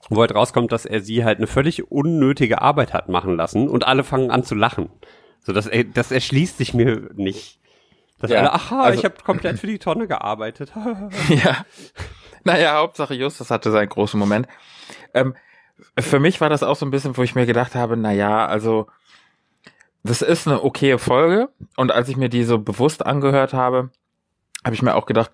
wo 0.10 0.22
halt 0.22 0.34
rauskommt, 0.34 0.72
dass 0.72 0.86
er 0.86 1.02
sie 1.02 1.24
halt 1.24 1.38
eine 1.38 1.46
völlig 1.46 1.92
unnötige 1.92 2.62
Arbeit 2.62 2.92
hat 2.92 3.08
machen 3.08 3.36
lassen 3.38 3.70
und 3.70 3.86
alle 3.86 4.04
fangen 4.04 4.32
an 4.32 4.44
zu 4.44 4.56
lachen. 4.56 4.90
So, 5.42 5.54
das, 5.54 5.70
das 5.94 6.12
erschließt 6.12 6.58
sich 6.58 6.74
mir 6.74 7.12
nicht. 7.14 7.60
Dass 8.20 8.32
ja, 8.32 8.40
alle, 8.40 8.54
aha, 8.54 8.82
also, 8.82 9.00
ich 9.00 9.06
habe 9.06 9.16
komplett 9.24 9.60
für 9.60 9.68
die 9.68 9.78
Tonne 9.78 10.08
gearbeitet. 10.08 10.72
ja. 11.30 11.66
Naja, 12.44 12.78
Hauptsache 12.78 13.14
Justus 13.14 13.52
hatte 13.52 13.70
seinen 13.70 13.90
großen 13.90 14.20
Moment. 14.20 14.48
Ähm, 15.14 15.36
für 16.00 16.20
mich 16.20 16.42
war 16.42 16.50
das 16.50 16.64
auch 16.64 16.76
so 16.76 16.86
ein 16.86 16.92
bisschen, 16.92 17.16
wo 17.16 17.22
ich 17.22 17.36
mir 17.36 17.46
gedacht 17.46 17.76
habe, 17.76 17.96
na 17.96 18.12
ja, 18.12 18.48
also 18.48 18.88
das 20.06 20.22
ist 20.22 20.48
eine 20.48 20.64
okaye 20.64 21.00
Folge 21.00 21.50
und 21.78 21.92
als 21.92 22.10
ich 22.10 22.16
mir 22.16 22.30
die 22.30 22.44
so 22.44 22.60
bewusst 22.60 23.06
angehört 23.06 23.54
habe, 23.54 23.90
habe 24.64 24.76
ich 24.76 24.84
mir 24.84 24.96
auch 24.96 25.08
gedacht, 25.08 25.32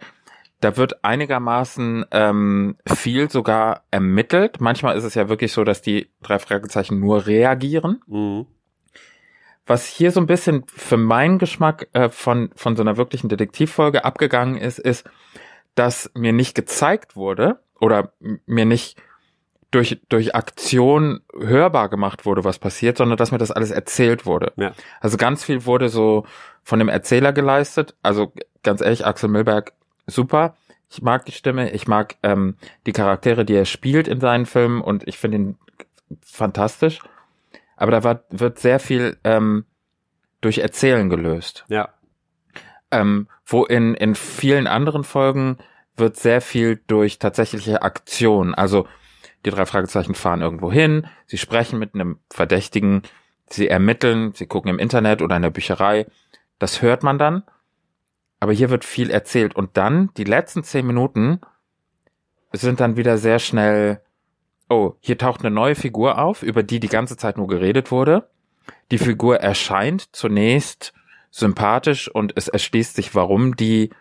da 0.62 0.78
wird 0.78 1.04
einigermaßen 1.04 2.06
ähm, 2.12 2.78
viel 2.88 3.30
sogar 3.30 3.84
ermittelt. 3.92 4.62
Manchmal 4.62 4.96
ist 4.96 5.04
es 5.04 5.16
ja 5.16 5.28
wirklich 5.28 5.52
so, 5.52 5.64
dass 5.64 5.82
die 5.82 6.10
drei 6.22 6.40
Fragezeichen 6.40 7.00
nur 7.00 7.26
reagieren. 7.26 8.02
Mhm. 8.08 8.46
Was 9.66 9.88
hier 9.88 10.12
so 10.12 10.22
ein 10.22 10.28
bisschen 10.28 10.64
für 10.68 10.98
meinen 10.98 11.38
Geschmack 11.38 11.90
äh, 11.94 12.10
von, 12.10 12.52
von 12.56 12.76
so 12.76 12.84
einer 12.84 12.96
wirklichen 12.96 13.28
Detektivfolge 13.28 14.06
abgegangen 14.06 14.56
ist, 14.56 14.80
ist, 14.80 15.10
dass 15.76 16.12
mir 16.14 16.32
nicht 16.32 16.56
gezeigt 16.56 17.16
wurde 17.16 17.60
oder 17.80 18.14
mir 18.46 18.66
nicht 18.66 19.02
durch, 19.72 20.02
durch 20.10 20.36
Aktion 20.36 21.22
hörbar 21.38 21.90
gemacht 21.90 22.26
wurde, 22.26 22.44
was 22.44 22.60
passiert, 22.60 22.98
sondern 22.98 23.18
dass 23.18 23.32
mir 23.32 23.38
das 23.38 23.52
alles 23.52 23.72
erzählt 23.72 24.26
wurde. 24.26 24.52
Ja. 24.58 24.74
Also 25.00 25.18
ganz 25.18 25.44
viel 25.44 25.66
wurde 25.66 25.90
so 25.90 26.26
von 26.64 26.80
dem 26.80 26.90
Erzähler 26.90 27.32
geleistet. 27.32 27.96
Also 28.04 28.34
ganz 28.64 28.82
ehrlich, 28.82 29.06
Axel 29.06 29.30
Milberg, 29.30 29.74
super. 30.08 30.56
Ich 30.90 31.02
mag 31.02 31.26
die 31.26 31.32
Stimme, 31.32 31.72
ich 31.72 31.88
mag 31.88 32.16
ähm, 32.22 32.58
die 32.86 32.92
Charaktere, 32.92 33.46
die 33.46 33.56
er 33.56 33.66
spielt 33.66 34.10
in 34.10 34.20
seinen 34.20 34.46
Filmen 34.46 34.82
und 34.82 35.08
ich 35.08 35.18
finde 35.18 35.38
ihn 35.38 35.58
fantastisch. 36.22 37.00
Aber 37.78 37.92
da 37.92 38.04
war, 38.04 38.24
wird 38.30 38.60
sehr 38.60 38.80
viel 38.80 39.18
ähm, 39.24 39.66
durch 40.42 40.58
Erzählen 40.58 41.10
gelöst. 41.10 41.66
Ja. 41.70 41.90
Ähm, 42.92 43.28
wo 43.46 43.64
in, 43.64 43.94
in 43.94 44.16
vielen 44.16 44.68
anderen 44.68 45.06
Folgen 45.06 45.58
wird 45.96 46.18
sehr 46.18 46.42
viel 46.42 46.82
durch 46.88 47.20
tatsächliche 47.20 47.84
Aktion. 47.84 48.54
Also 48.54 48.86
die 49.46 49.50
drei 49.50 49.66
Fragezeichen 49.66 50.16
fahren 50.16 50.42
irgendwo 50.42 50.72
hin, 50.72 51.08
sie 51.26 51.38
sprechen 51.38 51.80
mit 51.80 51.96
einem 51.96 52.20
Verdächtigen, 52.30 53.04
sie 53.50 53.68
ermitteln, 53.68 54.34
sie 54.34 54.48
gucken 54.48 54.70
im 54.70 54.80
Internet 54.80 55.22
oder 55.22 55.36
in 55.36 55.42
der 55.42 55.50
Bücherei. 55.50 56.06
Das 56.60 56.82
hört 56.82 57.04
man 57.04 57.18
dann. 57.18 57.44
Aber 58.40 58.54
hier 58.54 58.70
wird 58.70 58.86
viel 58.86 59.12
erzählt. 59.12 59.56
Und 59.56 59.78
dann, 59.78 60.12
die 60.18 60.24
letzten 60.24 60.64
zehn 60.64 60.86
Minuten, 60.86 61.42
sind 62.52 62.80
dann 62.80 62.98
wieder 62.98 63.18
sehr 63.18 63.40
schnell, 63.40 64.02
oh, 64.70 64.94
hier 65.00 65.18
taucht 65.18 65.42
eine 65.42 65.54
neue 65.54 65.76
Figur 65.76 66.18
auf, 66.18 66.44
über 66.44 66.64
die 66.64 66.80
die 66.80 66.88
ganze 66.88 67.18
Zeit 67.18 67.38
nur 67.38 67.48
geredet 67.48 67.92
wurde. 67.92 68.30
Die 68.92 68.98
Figur 68.98 69.40
erscheint 69.40 70.16
zunächst 70.16 70.94
sympathisch 71.30 72.10
und 72.10 72.34
es 72.36 72.48
erschließt 72.48 72.96
sich, 72.96 73.16
warum 73.16 73.56
die 73.56 73.92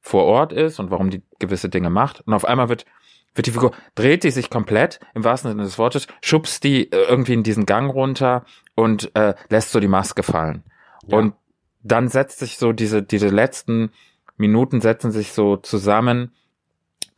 vor 0.00 0.24
Ort 0.24 0.52
ist 0.52 0.78
und 0.78 0.90
warum 0.90 1.10
die 1.10 1.22
gewisse 1.38 1.68
Dinge 1.68 1.90
macht. 1.90 2.20
Und 2.20 2.34
auf 2.34 2.44
einmal 2.44 2.68
wird, 2.68 2.86
wird 3.34 3.46
die 3.46 3.52
Figur, 3.52 3.72
dreht 3.94 4.24
die 4.24 4.30
sich 4.30 4.50
komplett, 4.50 5.00
im 5.14 5.24
wahrsten 5.24 5.50
Sinne 5.50 5.62
des 5.62 5.78
Wortes, 5.78 6.06
schubst 6.20 6.64
die 6.64 6.90
äh, 6.90 7.04
irgendwie 7.08 7.34
in 7.34 7.42
diesen 7.42 7.66
Gang 7.66 7.92
runter 7.92 8.44
und 8.74 9.14
äh, 9.14 9.34
lässt 9.48 9.70
so 9.70 9.80
die 9.80 9.88
Maske 9.88 10.22
fallen. 10.22 10.64
Ja. 11.06 11.18
Und 11.18 11.34
dann 11.82 12.08
setzt 12.08 12.40
sich 12.40 12.58
so 12.58 12.72
diese, 12.72 13.02
diese 13.02 13.28
letzten 13.28 13.92
Minuten 14.36 14.80
setzen 14.80 15.12
sich 15.12 15.32
so 15.32 15.56
zusammen. 15.56 16.32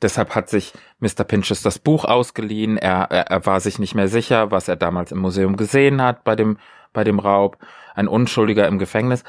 Deshalb 0.03 0.35
hat 0.35 0.51
sich 0.51 0.72
Mr. 0.98 1.25
Pinches 1.25 1.62
das 1.62 1.79
Buch 1.79 2.05
ausgeliehen. 2.05 2.77
Er, 2.77 3.11
er, 3.11 3.29
er 3.29 3.46
war 3.46 3.61
sich 3.61 3.79
nicht 3.79 3.94
mehr 3.94 4.09
sicher, 4.09 4.51
was 4.51 4.68
er 4.68 4.77
damals 4.77 5.12
im 5.12 5.18
Museum 5.18 5.57
gesehen 5.57 6.03
hat 6.03 6.25
bei 6.25 6.35
dem, 6.37 6.59
bei 6.92 7.05
dem 7.05 7.20
Raub. 7.20 7.59
Ein 7.94 8.09
Unschuldiger 8.09 8.66
im 8.66 8.79
Gefängnis. 8.79 9.22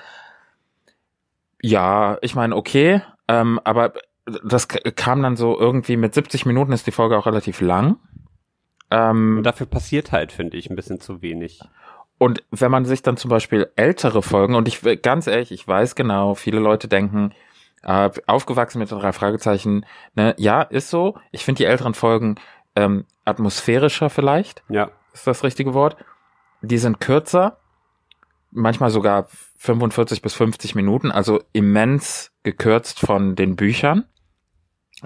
Ja, 1.61 2.17
ich 2.21 2.35
meine, 2.35 2.55
okay, 2.55 3.01
ähm, 3.27 3.59
aber 3.63 3.93
das 4.25 4.67
kam 4.67 5.21
dann 5.21 5.35
so 5.35 5.59
irgendwie 5.59 5.97
mit 5.97 6.13
70 6.13 6.45
Minuten 6.45 6.71
ist 6.71 6.87
die 6.87 6.91
Folge 6.91 7.17
auch 7.17 7.25
relativ 7.25 7.59
lang. 7.61 7.97
Ähm, 8.91 9.37
Und 9.37 9.43
dafür 9.43 9.65
passiert 9.67 10.11
halt, 10.11 10.31
finde 10.31 10.57
ich, 10.57 10.69
ein 10.69 10.75
bisschen 10.75 10.99
zu 10.99 11.21
wenig. 11.21 11.61
Und 12.19 12.43
wenn 12.51 12.71
man 12.71 12.85
sich 12.85 13.01
dann 13.01 13.17
zum 13.17 13.29
Beispiel 13.29 13.69
ältere 13.75 14.21
Folgen, 14.21 14.55
und 14.55 14.67
ich 14.67 14.83
will- 14.83 14.97
ganz 14.97 15.27
ehrlich, 15.27 15.51
ich 15.51 15.67
weiß 15.67 15.95
genau, 15.95 16.35
viele 16.35 16.59
Leute 16.59 16.87
denken, 16.87 17.33
äh, 17.81 18.09
aufgewachsen 18.27 18.79
mit 18.79 18.91
den 18.91 18.99
drei 18.99 19.11
Fragezeichen, 19.11 19.85
ne, 20.15 20.35
ja, 20.37 20.61
ist 20.61 20.89
so. 20.89 21.17
Ich 21.31 21.43
finde 21.43 21.57
die 21.57 21.65
älteren 21.65 21.93
Folgen 21.93 22.35
ähm, 22.75 23.05
atmosphärischer 23.25 24.09
vielleicht, 24.09 24.63
Ja. 24.69 24.89
ist 25.13 25.27
das 25.27 25.43
richtige 25.43 25.73
Wort. 25.73 25.97
Die 26.61 26.77
sind 26.77 26.99
kürzer, 27.01 27.57
manchmal 28.51 28.89
sogar 28.89 29.27
45 29.57 30.21
bis 30.21 30.33
50 30.33 30.75
Minuten, 30.75 31.11
also 31.11 31.41
immens 31.51 32.31
gekürzt 32.43 32.99
von 32.99 33.35
den 33.35 33.55
Büchern. 33.55 34.05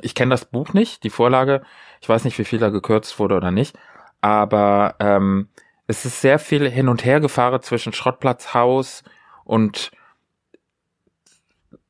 Ich 0.02 0.16
kenne 0.16 0.32
das 0.32 0.46
Buch 0.46 0.74
nicht, 0.74 1.04
die 1.04 1.10
Vorlage. 1.10 1.62
Ich 2.02 2.10
weiß 2.10 2.24
nicht, 2.24 2.38
wie 2.40 2.46
viel 2.46 2.60
da 2.60 2.70
gekürzt 2.70 3.20
wurde 3.20 3.36
oder 3.36 3.52
nicht. 3.52 3.78
Aber 4.22 4.96
ähm, 5.00 5.50
es 5.88 6.06
ist 6.06 6.22
sehr 6.22 6.40
viel 6.40 6.70
hin 6.70 6.90
und 6.90 7.06
her 7.06 7.20
gefahren 7.20 7.62
zwischen 7.62 7.94
Schrottplatzhaus 7.94 9.04
und 9.46 9.92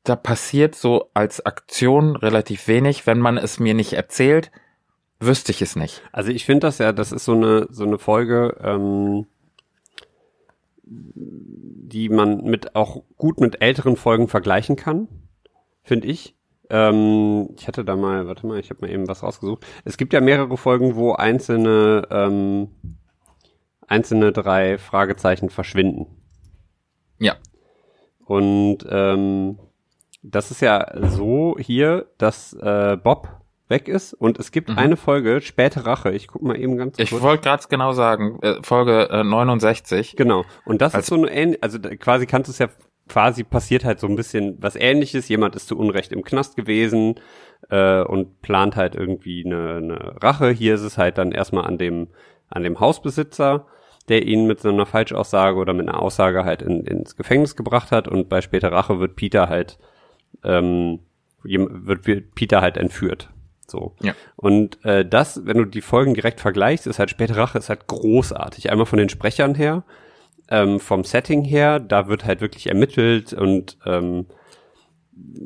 da 0.04 0.16
passiert 0.16 0.74
so 0.74 1.10
als 1.12 1.44
Aktion 1.44 2.16
relativ 2.16 2.68
wenig. 2.68 3.06
Wenn 3.06 3.18
man 3.18 3.36
es 3.36 3.60
mir 3.60 3.74
nicht 3.74 3.92
erzählt, 3.92 4.50
wüsste 5.20 5.52
ich 5.52 5.60
es 5.60 5.76
nicht. 5.76 6.02
Also 6.12 6.30
ich 6.30 6.44
finde 6.44 6.66
das 6.66 6.78
ja, 6.78 6.92
das 6.92 7.12
ist 7.12 7.24
so 7.24 7.32
eine 7.32 7.66
so 7.70 7.84
eine 7.84 7.98
Folge, 7.98 8.56
ähm, 8.62 9.26
die 10.84 12.08
man 12.08 12.42
mit 12.44 12.74
auch 12.74 13.02
gut 13.16 13.40
mit 13.40 13.60
älteren 13.60 13.96
Folgen 13.96 14.28
vergleichen 14.28 14.76
kann, 14.76 15.08
finde 15.82 16.06
ich. 16.06 16.34
Ähm, 16.70 17.48
ich 17.56 17.66
hatte 17.66 17.84
da 17.84 17.96
mal, 17.96 18.26
warte 18.26 18.46
mal, 18.46 18.58
ich 18.60 18.70
habe 18.70 18.80
mal 18.82 18.90
eben 18.90 19.08
was 19.08 19.22
rausgesucht. 19.22 19.64
Es 19.84 19.96
gibt 19.96 20.12
ja 20.12 20.20
mehrere 20.20 20.56
Folgen, 20.56 20.96
wo 20.96 21.12
einzelne 21.12 22.06
ähm, 22.10 22.68
einzelne 23.86 24.32
drei 24.32 24.78
Fragezeichen 24.78 25.48
verschwinden. 25.50 26.06
Ja. 27.18 27.36
Und 28.24 28.78
ähm, 28.90 29.58
das 30.22 30.50
ist 30.50 30.60
ja 30.60 30.86
so 31.08 31.56
hier, 31.58 32.06
dass 32.18 32.52
äh, 32.52 32.96
Bob 33.02 33.28
weg 33.68 33.86
ist 33.88 34.14
und 34.14 34.38
es 34.38 34.50
gibt 34.50 34.68
Mhm. 34.70 34.78
eine 34.78 34.96
Folge, 34.96 35.40
späte 35.40 35.86
Rache. 35.86 36.10
Ich 36.12 36.28
guck 36.28 36.42
mal 36.42 36.58
eben 36.58 36.76
ganz 36.76 36.98
Ich 36.98 37.10
kurz. 37.10 37.22
wollte 37.22 37.42
gerade 37.44 37.64
genau 37.68 37.92
sagen, 37.92 38.38
äh, 38.42 38.62
Folge 38.62 39.08
äh, 39.10 39.24
69. 39.24 40.16
Genau. 40.16 40.44
Und 40.64 40.80
das 40.82 40.94
Als- 40.94 41.04
ist 41.04 41.08
so 41.10 41.14
eine 41.16 41.30
ähn 41.30 41.56
also 41.60 41.78
da- 41.78 41.94
quasi 41.96 42.26
kannst 42.26 42.48
du 42.48 42.52
es 42.52 42.58
ja 42.58 42.68
quasi 43.08 43.44
passiert 43.44 43.84
halt 43.84 44.00
so 44.00 44.06
ein 44.06 44.16
bisschen 44.16 44.56
was 44.60 44.76
ähnliches. 44.76 45.28
Jemand 45.28 45.56
ist 45.56 45.68
zu 45.68 45.78
Unrecht 45.78 46.12
im 46.12 46.24
Knast 46.24 46.56
gewesen 46.56 47.16
äh, 47.70 48.02
und 48.02 48.40
plant 48.42 48.76
halt 48.76 48.94
irgendwie 48.94 49.44
eine, 49.44 49.76
eine 49.76 50.22
Rache. 50.22 50.50
Hier 50.50 50.74
ist 50.74 50.82
es 50.82 50.98
halt 50.98 51.18
dann 51.18 51.32
erstmal 51.32 51.64
an 51.64 51.78
dem 51.78 52.08
an 52.50 52.62
dem 52.62 52.80
Hausbesitzer, 52.80 53.66
der 54.08 54.26
ihn 54.26 54.46
mit 54.46 54.60
so 54.60 54.70
einer 54.70 54.86
Falschaussage 54.86 55.58
oder 55.58 55.74
mit 55.74 55.88
einer 55.88 56.00
Aussage 56.00 56.44
halt 56.44 56.62
in, 56.62 56.84
ins 56.84 57.16
Gefängnis 57.16 57.56
gebracht 57.56 57.92
hat 57.92 58.08
und 58.08 58.28
bei 58.28 58.40
später 58.40 58.72
Rache 58.72 59.00
wird 59.00 59.16
Peter 59.16 59.48
halt 59.48 59.78
ähm, 60.44 61.00
wird, 61.42 62.34
Peter 62.34 62.60
halt 62.60 62.76
entführt. 62.76 63.30
So. 63.66 63.94
Ja. 64.00 64.14
Und 64.36 64.82
äh, 64.84 65.04
das, 65.06 65.44
wenn 65.44 65.58
du 65.58 65.64
die 65.66 65.82
Folgen 65.82 66.14
direkt 66.14 66.40
vergleichst, 66.40 66.86
ist 66.86 66.98
halt 66.98 67.10
späte 67.10 67.36
Rache 67.36 67.58
ist 67.58 67.68
halt 67.68 67.86
großartig. 67.86 68.70
Einmal 68.70 68.86
von 68.86 68.98
den 68.98 69.10
Sprechern 69.10 69.54
her, 69.54 69.84
ähm, 70.50 70.80
vom 70.80 71.04
Setting 71.04 71.44
her, 71.44 71.80
da 71.80 72.08
wird 72.08 72.24
halt 72.24 72.40
wirklich 72.40 72.68
ermittelt 72.68 73.32
und 73.32 73.78
ähm, 73.86 74.26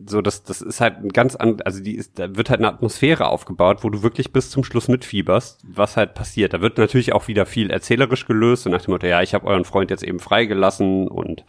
so, 0.07 0.21
das, 0.21 0.43
das 0.43 0.61
ist 0.61 0.81
halt 0.81 0.99
ein 0.99 1.09
ganz 1.09 1.35
an, 1.35 1.61
also 1.65 1.83
die 1.83 1.95
ist, 1.95 2.19
da 2.19 2.37
wird 2.37 2.51
halt 2.51 2.61
eine 2.61 2.69
Atmosphäre 2.69 3.29
aufgebaut, 3.29 3.79
wo 3.83 3.91
du 3.91 4.03
wirklich 4.03 4.33
bis 4.33 4.51
zum 4.51 4.65
Schluss 4.65 4.89
mitfieberst, 4.89 5.63
was 5.67 5.97
halt 5.97 6.15
passiert. 6.15 6.53
Da 6.53 6.61
wird 6.61 6.79
natürlich 6.79 7.13
auch 7.13 7.29
wieder 7.29 7.47
viel 7.47 7.71
erzählerisch 7.71 8.27
gelöst 8.27 8.67
und 8.67 8.73
nach 8.73 8.83
dem 8.83 8.93
Motto, 8.93 9.07
ja, 9.07 9.23
ich 9.23 9.35
habe 9.35 9.47
euren 9.47 9.65
Freund 9.65 9.91
jetzt 9.91 10.03
eben 10.03 10.19
freigelassen 10.19 11.09
und 11.09 11.45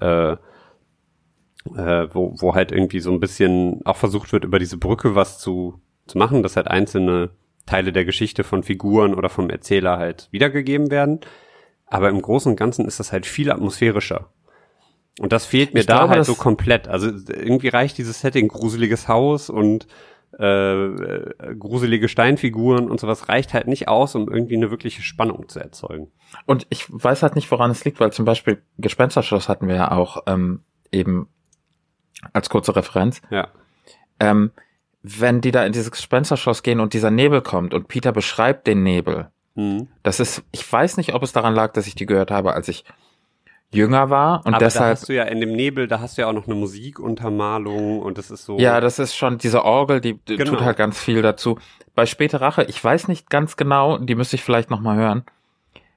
äh, 0.00 0.32
äh, 0.32 2.08
wo, 2.12 2.34
wo 2.38 2.54
halt 2.54 2.72
irgendwie 2.72 3.00
so 3.00 3.12
ein 3.12 3.20
bisschen 3.20 3.84
auch 3.84 3.96
versucht 3.96 4.32
wird, 4.32 4.44
über 4.44 4.58
diese 4.58 4.78
Brücke 4.78 5.14
was 5.14 5.38
zu, 5.38 5.80
zu 6.06 6.16
machen, 6.16 6.42
dass 6.42 6.56
halt 6.56 6.68
einzelne 6.68 7.30
Teile 7.66 7.92
der 7.92 8.04
Geschichte 8.04 8.44
von 8.44 8.62
Figuren 8.62 9.14
oder 9.14 9.28
vom 9.28 9.50
Erzähler 9.50 9.98
halt 9.98 10.28
wiedergegeben 10.30 10.90
werden. 10.90 11.20
Aber 11.90 12.08
im 12.08 12.20
Großen 12.20 12.50
und 12.50 12.56
Ganzen 12.56 12.86
ist 12.86 13.00
das 13.00 13.12
halt 13.12 13.26
viel 13.26 13.50
atmosphärischer. 13.50 14.30
Und 15.20 15.32
das 15.32 15.46
fehlt 15.46 15.74
mir 15.74 15.80
Ich 15.80 15.86
da 15.86 15.98
glaube, 15.98 16.14
halt 16.14 16.24
so 16.24 16.34
komplett. 16.34 16.86
Also 16.88 17.08
irgendwie 17.08 17.68
reicht 17.68 17.98
dieses 17.98 18.20
Setting, 18.20 18.48
gruseliges 18.48 19.08
Haus 19.08 19.50
und 19.50 19.86
äh, 20.38 20.86
äh, 20.86 21.54
gruselige 21.58 22.08
Steinfiguren 22.08 22.90
und 22.90 23.00
sowas 23.00 23.28
reicht 23.28 23.54
halt 23.54 23.66
nicht 23.66 23.88
aus, 23.88 24.14
um 24.14 24.28
irgendwie 24.30 24.56
eine 24.56 24.70
wirkliche 24.70 25.02
Spannung 25.02 25.48
zu 25.48 25.58
erzeugen. 25.58 26.12
Und 26.46 26.66
ich 26.70 26.84
weiß 26.88 27.22
halt 27.22 27.34
nicht, 27.34 27.50
woran 27.50 27.70
es 27.70 27.84
liegt, 27.84 27.98
weil 27.98 28.12
zum 28.12 28.24
Beispiel 28.24 28.62
Gespensterschloss 28.76 29.48
hatten 29.48 29.66
wir 29.66 29.74
ja 29.74 29.90
auch 29.90 30.22
ähm, 30.26 30.62
eben 30.92 31.28
als 32.32 32.50
kurze 32.50 32.76
Referenz. 32.76 33.22
Ja. 33.30 33.48
Ähm, 34.20 34.52
wenn 35.02 35.40
die 35.40 35.50
da 35.50 35.64
in 35.64 35.72
dieses 35.72 35.90
Gespensterschloss 35.90 36.62
gehen 36.62 36.80
und 36.80 36.92
dieser 36.92 37.10
Nebel 37.10 37.40
kommt 37.40 37.72
und 37.72 37.88
Peter 37.88 38.12
beschreibt 38.12 38.66
den 38.66 38.82
Nebel, 38.82 39.30
Mhm. 39.58 39.88
das 40.04 40.20
ist, 40.20 40.44
ich 40.52 40.70
weiß 40.70 40.96
nicht, 40.98 41.14
ob 41.14 41.22
es 41.22 41.32
daran 41.32 41.54
lag, 41.54 41.72
dass 41.72 41.86
ich 41.86 41.94
die 41.96 42.06
gehört 42.06 42.30
habe, 42.30 42.52
als 42.54 42.68
ich 42.68 42.84
jünger 43.70 44.08
war 44.08 44.38
und 44.46 44.54
Aber 44.54 44.60
da 44.60 44.66
deshalb, 44.66 44.92
hast 44.92 45.08
du 45.08 45.14
ja 45.14 45.24
in 45.24 45.40
dem 45.40 45.52
Nebel, 45.52 45.88
da 45.88 46.00
hast 46.00 46.16
du 46.16 46.22
ja 46.22 46.28
auch 46.28 46.32
noch 46.32 46.46
eine 46.46 46.54
Musikuntermalung 46.54 48.00
und 48.00 48.16
das 48.18 48.30
ist 48.30 48.44
so. 48.44 48.58
ja, 48.58 48.80
das 48.80 48.98
ist 48.98 49.14
schon 49.16 49.38
diese 49.38 49.64
Orgel, 49.64 50.00
die, 50.00 50.18
Genau. 50.24 50.52
tut 50.52 50.60
halt 50.60 50.76
ganz 50.76 50.98
viel 50.98 51.22
dazu. 51.22 51.58
Bei 51.94 52.06
Späte 52.06 52.40
Rache, 52.40 52.64
ich 52.64 52.82
weiß 52.82 53.08
nicht 53.08 53.28
ganz 53.30 53.56
genau, 53.56 53.98
die 53.98 54.14
müsste 54.14 54.36
ich 54.36 54.44
vielleicht 54.44 54.70
noch 54.70 54.80
mal 54.80 54.96
hören. 54.96 55.24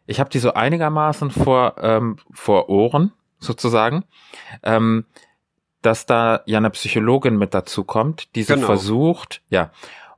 Ich 0.08 0.20
habe 0.20 0.30
die 0.30 0.40
so 0.40 0.54
einigermaßen 0.54 1.32
vor 1.32 1.76
ähm, 1.82 2.18
vor 2.32 2.68
Ohren 2.70 3.14
sozusagen, 3.40 4.04
ähm, 4.64 5.06
dass 5.82 6.06
da 6.06 6.42
ja 6.46 6.58
eine 6.58 6.72
Psychologin 6.72 7.38
mit 7.38 7.54
dazu 7.54 7.84
kommt, 7.84 8.36
die 8.36 8.44
so 8.44 8.56
Genau. 8.56 8.66
versucht, 8.68 9.42
ja. 9.50 9.72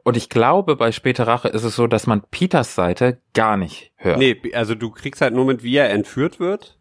Und 0.03 0.17
ich 0.17 0.29
glaube, 0.29 0.75
bei 0.75 0.91
Späte 0.91 1.27
Rache 1.27 1.47
ist 1.47 1.63
es 1.63 1.75
so, 1.75 1.87
dass 1.87 2.07
man 2.07 2.23
Peters 2.29 2.75
Seite 2.75 3.21
gar 3.33 3.55
nicht 3.57 3.93
hört. 3.95 4.17
Nee, 4.17 4.39
also 4.53 4.75
du 4.75 4.91
kriegst 4.91 5.21
halt 5.21 5.33
nur 5.33 5.45
mit, 5.45 5.63
wie 5.63 5.75
er 5.77 5.89
entführt 5.89 6.39
wird 6.39 6.77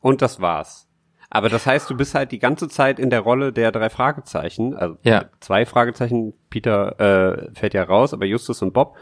und 0.00 0.22
das 0.22 0.40
war's. 0.40 0.86
Aber 1.30 1.50
das 1.50 1.66
heißt, 1.66 1.90
du 1.90 1.94
bist 1.96 2.14
halt 2.14 2.32
die 2.32 2.38
ganze 2.38 2.68
Zeit 2.68 2.98
in 2.98 3.10
der 3.10 3.20
Rolle 3.20 3.52
der 3.52 3.70
drei 3.70 3.90
Fragezeichen, 3.90 4.74
also 4.74 4.96
Ja. 5.02 5.26
zwei 5.40 5.66
Fragezeichen, 5.66 6.32
Peter 6.48 6.98
äh, 6.98 7.54
fällt 7.54 7.74
ja 7.74 7.82
raus, 7.82 8.14
aber 8.14 8.24
Justus 8.24 8.62
und 8.62 8.72
Bob, 8.72 8.96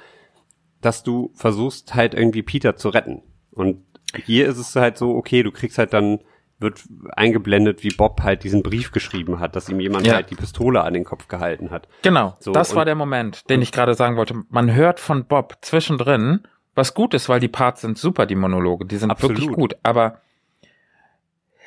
dass 0.80 1.04
du 1.04 1.30
versuchst 1.34 1.94
halt 1.94 2.14
irgendwie 2.14 2.42
Peter 2.42 2.74
zu 2.74 2.88
retten. 2.88 3.22
Und 3.52 3.84
hier 4.24 4.48
ist 4.48 4.58
es 4.58 4.74
halt 4.74 4.98
so, 4.98 5.14
okay, 5.14 5.44
du 5.44 5.52
kriegst 5.52 5.78
halt 5.78 5.92
dann, 5.92 6.18
wird 6.58 6.82
eingeblendet, 7.14 7.82
wie 7.82 7.90
Bob 7.90 8.22
halt 8.22 8.42
diesen 8.42 8.62
Brief 8.62 8.90
geschrieben 8.92 9.40
hat, 9.40 9.56
dass 9.56 9.68
ihm 9.68 9.78
jemand 9.80 10.06
Ja. 10.06 10.14
halt 10.14 10.30
die 10.30 10.34
Pistole 10.36 10.82
an 10.82 10.94
den 10.94 11.04
Kopf 11.04 11.28
gehalten 11.28 11.70
hat. 11.70 11.86
Genau, 12.02 12.34
So, 12.40 12.52
das 12.52 12.74
war 12.74 12.84
der 12.86 12.94
Moment, 12.94 13.48
den 13.50 13.60
ich 13.60 13.72
gerade 13.72 13.94
sagen 13.94 14.16
wollte. 14.16 14.34
Man 14.48 14.72
hört 14.74 14.98
von 14.98 15.26
Bob 15.26 15.58
zwischendrin, 15.60 16.40
was 16.74 16.94
gut 16.94 17.12
ist, 17.14 17.28
weil 17.28 17.40
die 17.40 17.48
Parts 17.48 17.82
sind 17.82 17.98
super, 17.98 18.24
die 18.26 18.34
Monologe, 18.36 18.86
die 18.86 18.96
sind 18.96 19.10
Absolut. 19.10 19.36
wirklich 19.38 19.54
gut, 19.54 19.76
aber 19.82 20.20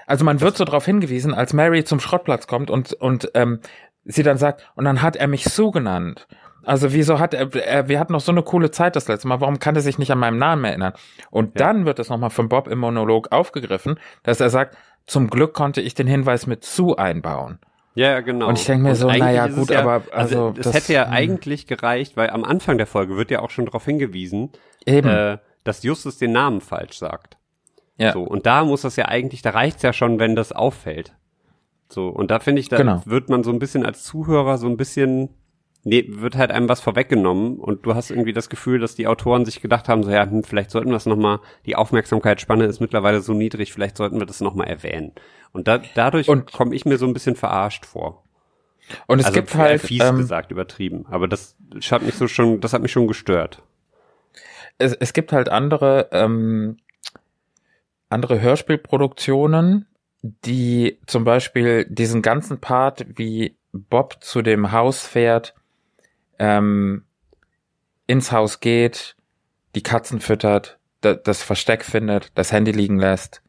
Also 0.08 0.26
man 0.26 0.42
wird 0.42 0.58
so 0.58 0.66
darauf 0.66 0.86
hingewiesen, 0.86 1.36
als 1.36 1.54
Mary 1.54 1.84
zum 1.84 2.00
Schrottplatz 2.00 2.48
kommt 2.48 2.72
und, 2.72 2.94
und 2.94 3.30
ähm, 3.36 3.60
sie 4.06 4.24
dann 4.24 4.38
sagt, 4.40 4.68
und 4.76 4.86
dann 4.86 5.04
hat 5.04 5.16
er 5.16 5.28
mich 5.28 5.44
Sue 5.46 5.70
genannt. 5.72 6.28
Also 6.64 6.94
wieso 6.94 7.20
hat 7.20 7.34
er, 7.34 7.54
er, 7.56 7.88
wir 7.88 8.00
hatten 8.00 8.14
noch 8.14 8.22
so 8.22 8.32
eine 8.32 8.44
coole 8.44 8.72
Zeit 8.72 8.96
das 8.96 9.08
letzte 9.08 9.28
Mal, 9.28 9.42
warum 9.42 9.60
kann 9.60 9.76
er 9.76 9.82
sich 9.82 9.98
nicht 9.98 10.12
an 10.12 10.20
meinen 10.20 10.38
Namen 10.38 10.64
erinnern? 10.66 10.94
Und 11.32 11.60
Ja. 11.60 11.68
dann 11.68 11.86
wird 11.86 12.00
es 12.00 12.10
nochmal 12.10 12.30
von 12.30 12.50
Bob 12.50 12.68
im 12.68 12.80
Monolog 12.80 13.32
aufgegriffen, 13.32 14.00
dass 14.24 14.40
er 14.40 14.50
sagt, 14.50 14.78
zum 15.06 15.30
Glück 15.30 15.54
konnte 15.54 15.82
ich 15.82 15.96
den 15.96 16.06
Hinweis 16.08 16.46
mit 16.48 16.64
Sue 16.66 16.98
einbauen. 16.98 17.60
Ja, 17.96 18.20
genau. 18.22 18.48
Und 18.48 18.60
ich 18.60 18.66
denk 18.66 18.84
mir 18.84 18.96
so, 18.96 19.08
eigentlich 19.08 19.22
naja, 19.24 19.48
gut, 19.48 19.70
ja, 19.72 19.82
aber 19.82 20.04
also 20.12 20.54
es 20.58 20.66
das- 20.66 20.74
hätte 20.76 20.94
ja 20.94 21.06
hm. 21.08 21.14
eigentlich 21.14 21.66
gereicht, 21.68 22.16
weil 22.16 22.30
am 22.30 22.44
Anfang 22.44 22.78
der 22.78 22.88
Folge 22.88 23.18
wird 23.18 23.32
ja 23.32 23.40
auch 23.42 23.50
schon 23.50 23.66
darauf 23.66 23.84
hingewiesen, 23.86 24.52
äh, 24.86 25.38
dass 25.64 25.84
Justus 25.84 26.18
den 26.18 26.32
Namen 26.32 26.62
falsch 26.62 26.98
sagt. 27.00 27.38
ja. 27.98 28.14
So, 28.14 28.22
und 28.24 28.46
da 28.46 28.64
muss 28.64 28.82
das 28.84 28.96
ja 28.96 29.06
eigentlich, 29.06 29.42
da 29.42 29.50
reicht's 29.50 29.82
ja 29.82 29.92
schon, 29.92 30.20
wenn 30.20 30.36
das 30.36 30.52
auffällt. 30.52 31.14
So, 31.90 32.08
und 32.08 32.30
da 32.32 32.40
finde 32.40 32.62
ich, 32.62 32.70
da 32.70 32.78
Genau. 32.78 33.02
wird 33.06 33.30
man 33.30 33.44
so 33.44 33.52
ein 33.52 33.60
bisschen 33.60 33.86
als 33.86 34.04
Zuhörer 34.04 34.58
so 34.60 34.68
ein 34.68 34.78
bisschen, 34.78 35.30
nee, 35.84 36.06
wird 36.08 36.36
halt 36.36 36.52
einem 36.52 36.70
was 36.70 36.82
vorweggenommen 36.82 37.58
und 37.58 37.86
du 37.86 37.96
hast 37.96 38.12
irgendwie 38.12 38.34
das 38.34 38.50
Gefühl, 38.50 38.80
dass 38.80 38.96
die 38.96 39.08
Autoren 39.08 39.46
sich 39.46 39.62
gedacht 39.62 39.88
haben, 39.88 40.04
so 40.04 40.12
ja, 40.12 40.30
hm, 40.30 40.44
vielleicht 40.44 40.72
sollten 40.72 40.90
wir 40.90 40.94
das 40.94 41.06
nochmal, 41.06 41.40
die 41.66 41.76
Aufmerksamkeitsspanne 41.76 42.66
ist 42.66 42.80
mittlerweile 42.80 43.22
so 43.22 43.34
niedrig, 43.34 43.74
vielleicht 43.74 43.98
sollten 43.98 44.20
wir 44.20 44.26
das 44.26 44.42
nochmal 44.42 44.68
erwähnen. 44.68 45.14
Und 45.52 45.68
da, 45.68 45.80
dadurch 45.96 46.28
komme 46.52 46.76
ich 46.76 46.86
mir 46.86 46.98
so 46.98 47.08
ein 47.08 47.14
bisschen 47.14 47.36
verarscht 47.36 47.86
vor. 47.86 48.24
Und 49.08 49.20
es 49.20 49.26
also 49.26 49.40
gibt 49.40 49.56
halt, 49.56 49.82
fies 49.82 50.04
ähm, 50.04 50.18
gesagt, 50.18 50.52
übertrieben. 50.52 51.06
Aber 51.10 51.28
das 51.28 51.56
hat 51.92 52.02
mich 52.02 52.16
so 52.16 52.28
schon, 52.28 52.60
das 52.60 52.74
hat 52.74 52.82
mich 52.82 52.92
schon 52.92 53.08
gestört. 53.08 53.62
es, 54.78 54.94
es 54.94 55.14
gibt 55.14 55.32
halt 55.32 55.50
andere, 55.50 56.10
ähm, 56.12 56.78
andere 58.10 58.42
Hörspielproduktionen, 58.42 59.88
die 60.22 61.00
zum 61.06 61.24
Beispiel 61.24 61.86
diesen 61.86 62.22
ganzen 62.22 62.60
Part, 62.60 63.06
wie 63.18 63.58
Bob 63.72 64.18
zu 64.22 64.42
dem 64.42 64.72
Haus 64.72 65.06
fährt, 65.06 65.54
ähm, 66.40 67.04
ins 68.08 68.32
Haus 68.32 68.60
geht, 68.60 69.16
die 69.76 69.84
Katzen 69.84 70.20
füttert, 70.20 70.80
da, 71.02 71.14
das 71.14 71.44
Versteck 71.44 71.84
findet, 71.84 72.32
das 72.36 72.52
Handy 72.52 72.72
liegen 72.72 73.00
lässt. 73.00 73.44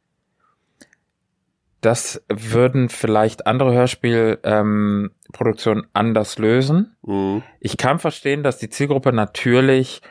Das 1.81 2.23
würden 2.29 2.91
vielleicht 2.91 3.47
andere 3.47 3.73
Hörspielproduktionen 3.73 5.85
ähm, 5.85 5.91
anders 5.95 6.37
lösen. 6.39 6.95
Mhm. 7.03 7.43
Ich 7.59 7.79
kann 7.79 7.99
verstehen, 7.99 8.43
dass 8.43 8.59
die 8.59 8.69
Zielgruppe 8.69 9.15
natürlich 9.15 10.03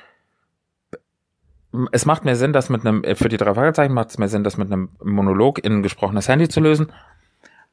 es 1.91 2.05
macht 2.05 2.25
mehr 2.25 2.35
Sinn, 2.35 2.53
das 2.53 2.69
mit 2.69 2.85
einem, 2.85 3.03
für 3.15 3.29
die 3.29 3.37
drei 3.37 3.53
Fragezeichen 3.53 3.93
macht 3.93 4.09
es 4.09 4.17
mehr 4.17 4.27
Sinn, 4.27 4.43
das 4.43 4.57
mit 4.57 4.71
einem 4.71 4.89
Monolog 5.03 5.63
in 5.63 5.73
ein 5.73 5.83
gesprochenes 5.83 6.27
Handy 6.27 6.49
zu 6.49 6.61
lösen. 6.61 6.91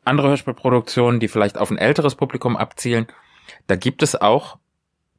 Andere 0.05 0.29
Hörspielproduktionen, 0.29 1.19
die 1.19 1.29
vielleicht 1.29 1.59
auf 1.59 1.71
ein 1.71 1.79
älteres 1.79 2.15
Publikum 2.15 2.57
abzielen, 2.57 3.07
da 3.67 3.77
gibt 3.77 4.03
es 4.03 4.21
auch 4.21 4.59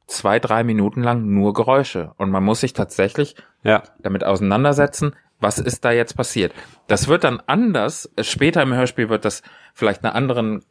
zwei, 0.08 0.40
drei 0.40 0.64
Minuten 0.64 1.02
lang 1.02 1.24
nur 1.32 1.52
Geräusche. 1.54 2.12
Und 2.16 2.30
man 2.30 2.42
muss 2.42 2.60
sich 2.60 2.72
tatsächlich 2.72 3.36
Ja, 3.62 3.84
damit 4.00 4.24
auseinandersetzen, 4.24 5.14
was 5.38 5.58
ist 5.60 5.84
da 5.84 5.92
jetzt 5.92 6.16
passiert. 6.16 6.52
Das 6.88 7.06
wird 7.06 7.22
dann 7.22 7.40
anders, 7.46 8.10
später 8.22 8.62
im 8.62 8.74
Hörspiel 8.74 9.08
wird 9.08 9.24
das 9.24 9.42
vielleicht 9.74 10.02
einer 10.04 10.16
anderen 10.16 10.64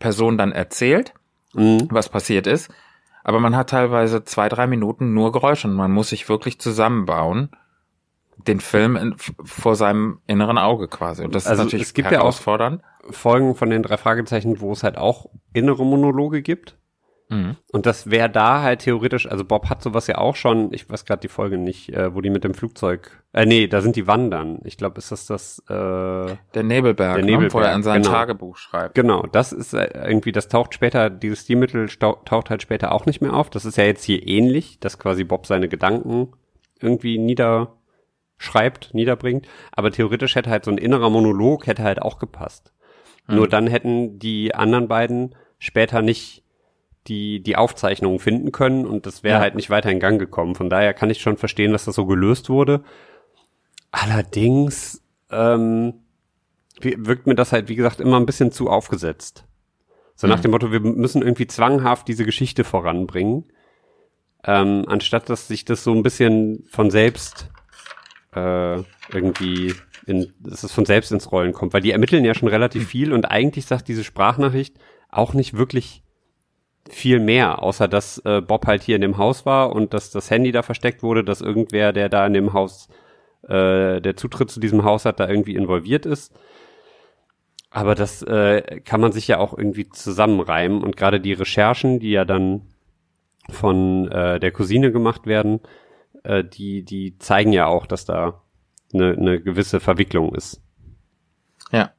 Person 0.00 0.36
dann 0.36 0.50
erzählt, 0.52 1.12
mhm. 1.54 1.86
was 1.90 2.08
passiert 2.08 2.46
ist. 2.48 2.70
Aber 3.22 3.38
man 3.40 3.54
hat 3.54 3.70
teilweise 3.70 4.24
zwei, 4.24 4.48
drei 4.48 4.66
Minuten 4.66 5.12
nur 5.14 5.30
Geräusche 5.32 5.68
und 5.68 5.74
man 5.74 5.92
muss 5.92 6.08
sich 6.08 6.28
wirklich 6.28 6.58
zusammenbauen, 6.58 7.50
den 8.46 8.60
Film 8.60 8.96
in, 8.96 9.16
vor 9.44 9.74
seinem 9.76 10.20
inneren 10.26 10.58
Auge 10.58 10.88
quasi. 10.88 11.24
Und 11.24 11.34
das 11.34 11.46
Also 11.46 11.62
ist 11.62 11.66
natürlich 11.66 11.86
es 11.88 11.94
gibt 11.94 12.10
ja 12.10 12.18
auch- 12.18 12.22
herausfordernd. 12.22 12.82
Folgen 13.10 13.54
von 13.54 13.70
den 13.70 13.82
drei 13.82 13.96
Fragezeichen, 13.96 14.60
wo 14.60 14.72
es 14.72 14.82
halt 14.82 14.96
auch 14.98 15.26
innere 15.52 15.84
Monologe 15.84 16.42
gibt. 16.42 16.76
Mhm. 17.30 17.56
Und 17.72 17.84
das 17.84 18.10
wäre 18.10 18.30
da 18.30 18.62
halt 18.62 18.80
theoretisch, 18.80 19.26
also 19.30 19.44
Bob 19.44 19.68
hat 19.68 19.82
sowas 19.82 20.06
ja 20.06 20.16
auch 20.16 20.34
schon, 20.34 20.72
ich 20.72 20.88
weiß 20.88 21.04
gerade 21.04 21.20
die 21.20 21.28
Folge 21.28 21.58
nicht, 21.58 21.90
äh, 21.92 22.14
wo 22.14 22.20
die 22.22 22.30
mit 22.30 22.42
dem 22.42 22.54
Flugzeug, 22.54 23.22
äh, 23.34 23.44
nee, 23.44 23.66
da 23.66 23.82
sind 23.82 23.96
die 23.96 24.06
wandern. 24.06 24.60
Ich 24.64 24.78
glaube, 24.78 24.98
ist 24.98 25.12
das 25.12 25.26
das, 25.26 25.58
äh, 25.68 25.72
Der 26.54 26.62
Nebelberg, 26.62 27.16
Der 27.16 27.24
ne, 27.24 27.32
wo 27.32 27.36
Nebelberg, 27.36 27.64
er 27.64 27.74
in 27.74 27.82
sein 27.82 28.02
genau. 28.02 28.14
Tagebuch 28.14 28.56
schreibt. 28.56 28.94
genau, 28.94 29.22
das 29.30 29.52
ist 29.52 29.74
äh, 29.74 29.88
irgendwie, 30.06 30.32
das 30.32 30.48
taucht 30.48 30.72
später, 30.72 31.10
dieses 31.10 31.40
Stilmittel 31.40 31.88
taucht 31.88 32.50
halt 32.50 32.62
später 32.62 32.92
auch 32.92 33.04
nicht 33.04 33.20
mehr 33.20 33.34
auf. 33.34 33.50
Das 33.50 33.66
ist 33.66 33.76
ja 33.76 33.84
jetzt 33.84 34.04
hier 34.04 34.26
ähnlich, 34.26 34.80
dass 34.80 34.98
quasi 34.98 35.24
Bob 35.24 35.46
seine 35.46 35.68
Gedanken 35.68 36.32
irgendwie 36.80 37.18
niederschreibt, 37.18 38.94
niederbringt. 38.94 39.46
Aber 39.72 39.90
theoretisch 39.90 40.34
hätte 40.34 40.48
halt 40.50 40.64
so 40.64 40.70
ein 40.70 40.78
innerer 40.78 41.10
Monolog 41.10 41.66
hätte 41.66 41.82
halt 41.82 42.00
auch 42.00 42.18
gepasst. 42.18 42.72
Nur 43.30 43.46
dann 43.46 43.66
hätten 43.66 44.18
die 44.18 44.54
anderen 44.54 44.88
beiden 44.88 45.34
später 45.58 46.00
nicht 46.00 46.44
die, 47.08 47.40
die 47.42 47.56
Aufzeichnungen 47.56 48.18
finden 48.18 48.52
können 48.52 48.86
und 48.86 49.06
das 49.06 49.22
wäre 49.22 49.36
Ja. 49.36 49.40
halt 49.40 49.54
nicht 49.54 49.70
weiter 49.70 49.90
in 49.90 50.00
Gang 50.00 50.18
gekommen. 50.18 50.54
Von 50.54 50.70
daher 50.70 50.94
kann 50.94 51.10
ich 51.10 51.20
schon 51.20 51.36
verstehen, 51.36 51.72
dass 51.72 51.84
das 51.86 51.94
so 51.94 52.06
gelöst 52.06 52.48
wurde. 52.50 52.82
Allerdings 53.90 55.02
ähm, 55.30 55.94
wirkt 56.80 57.26
mir 57.26 57.34
das 57.34 57.52
halt, 57.52 57.68
wie 57.68 57.76
gesagt, 57.76 58.00
immer 58.00 58.18
ein 58.18 58.26
bisschen 58.26 58.52
zu 58.52 58.68
aufgesetzt. 58.68 59.44
So 60.14 60.26
nach 60.26 60.38
Mhm. 60.38 60.42
dem 60.42 60.50
Motto, 60.52 60.72
wir 60.72 60.80
müssen 60.80 61.22
irgendwie 61.22 61.46
zwanghaft 61.46 62.08
diese 62.08 62.24
Geschichte 62.24 62.64
voranbringen, 62.64 63.44
ähm, 64.44 64.84
anstatt 64.86 65.28
dass 65.30 65.48
sich 65.48 65.64
das 65.64 65.84
so 65.84 65.92
ein 65.92 66.02
bisschen 66.02 66.64
von 66.70 66.90
selbst 66.90 67.48
äh, 68.34 68.82
irgendwie 69.12 69.74
in, 70.06 70.32
dass 70.40 70.62
es 70.64 70.72
von 70.72 70.84
selbst 70.84 71.12
ins 71.12 71.32
Rollen 71.32 71.52
kommt, 71.52 71.72
weil 71.72 71.80
die 71.82 71.92
ermitteln 71.92 72.24
ja 72.24 72.34
schon 72.34 72.48
relativ 72.48 72.88
viel 72.88 73.12
und 73.12 73.24
eigentlich 73.30 73.66
sagt 73.66 73.88
diese 73.88 74.04
Sprachnachricht 74.04 74.76
auch 75.10 75.34
nicht 75.34 75.56
wirklich 75.56 76.02
viel 76.88 77.20
mehr, 77.20 77.62
außer 77.62 77.88
dass 77.88 78.18
äh, 78.24 78.40
Bob 78.40 78.66
halt 78.66 78.82
hier 78.82 78.96
in 78.96 79.02
dem 79.02 79.18
Haus 79.18 79.46
war 79.46 79.72
und 79.72 79.94
dass 79.94 80.10
das 80.10 80.30
Handy 80.30 80.52
da 80.52 80.62
versteckt 80.62 81.02
wurde, 81.02 81.24
dass 81.24 81.40
irgendwer, 81.40 81.92
der 81.92 82.08
da 82.08 82.26
in 82.26 82.32
dem 82.32 82.52
Haus, 82.52 82.88
äh, 83.42 84.00
der 84.00 84.16
Zutritt 84.16 84.50
zu 84.50 84.60
diesem 84.60 84.84
Haus 84.84 85.04
hat, 85.04 85.20
da 85.20 85.28
irgendwie 85.28 85.54
involviert 85.54 86.06
ist. 86.06 86.34
Aber 87.70 87.94
das 87.94 88.22
äh, 88.22 88.80
kann 88.84 89.00
man 89.00 89.12
sich 89.12 89.28
ja 89.28 89.38
auch 89.38 89.56
irgendwie 89.56 89.88
zusammenreimen 89.88 90.82
und 90.82 90.96
gerade 90.96 91.20
die 91.20 91.34
Recherchen, 91.34 92.00
die 92.00 92.10
ja 92.10 92.24
dann 92.24 92.62
von 93.50 94.10
äh, 94.10 94.40
der 94.40 94.52
Cousine 94.52 94.92
gemacht 94.92 95.26
werden, 95.26 95.60
äh, 96.22 96.44
die, 96.44 96.82
die 96.82 97.18
zeigen 97.18 97.52
ja 97.52 97.66
auch, 97.66 97.86
dass 97.86 98.04
da 98.04 98.42
eine, 98.92 99.12
eine 99.12 99.40
gewisse 99.40 99.80
Verwicklung 99.80 100.34
ist. 100.34 100.62
Ja. 101.70 101.92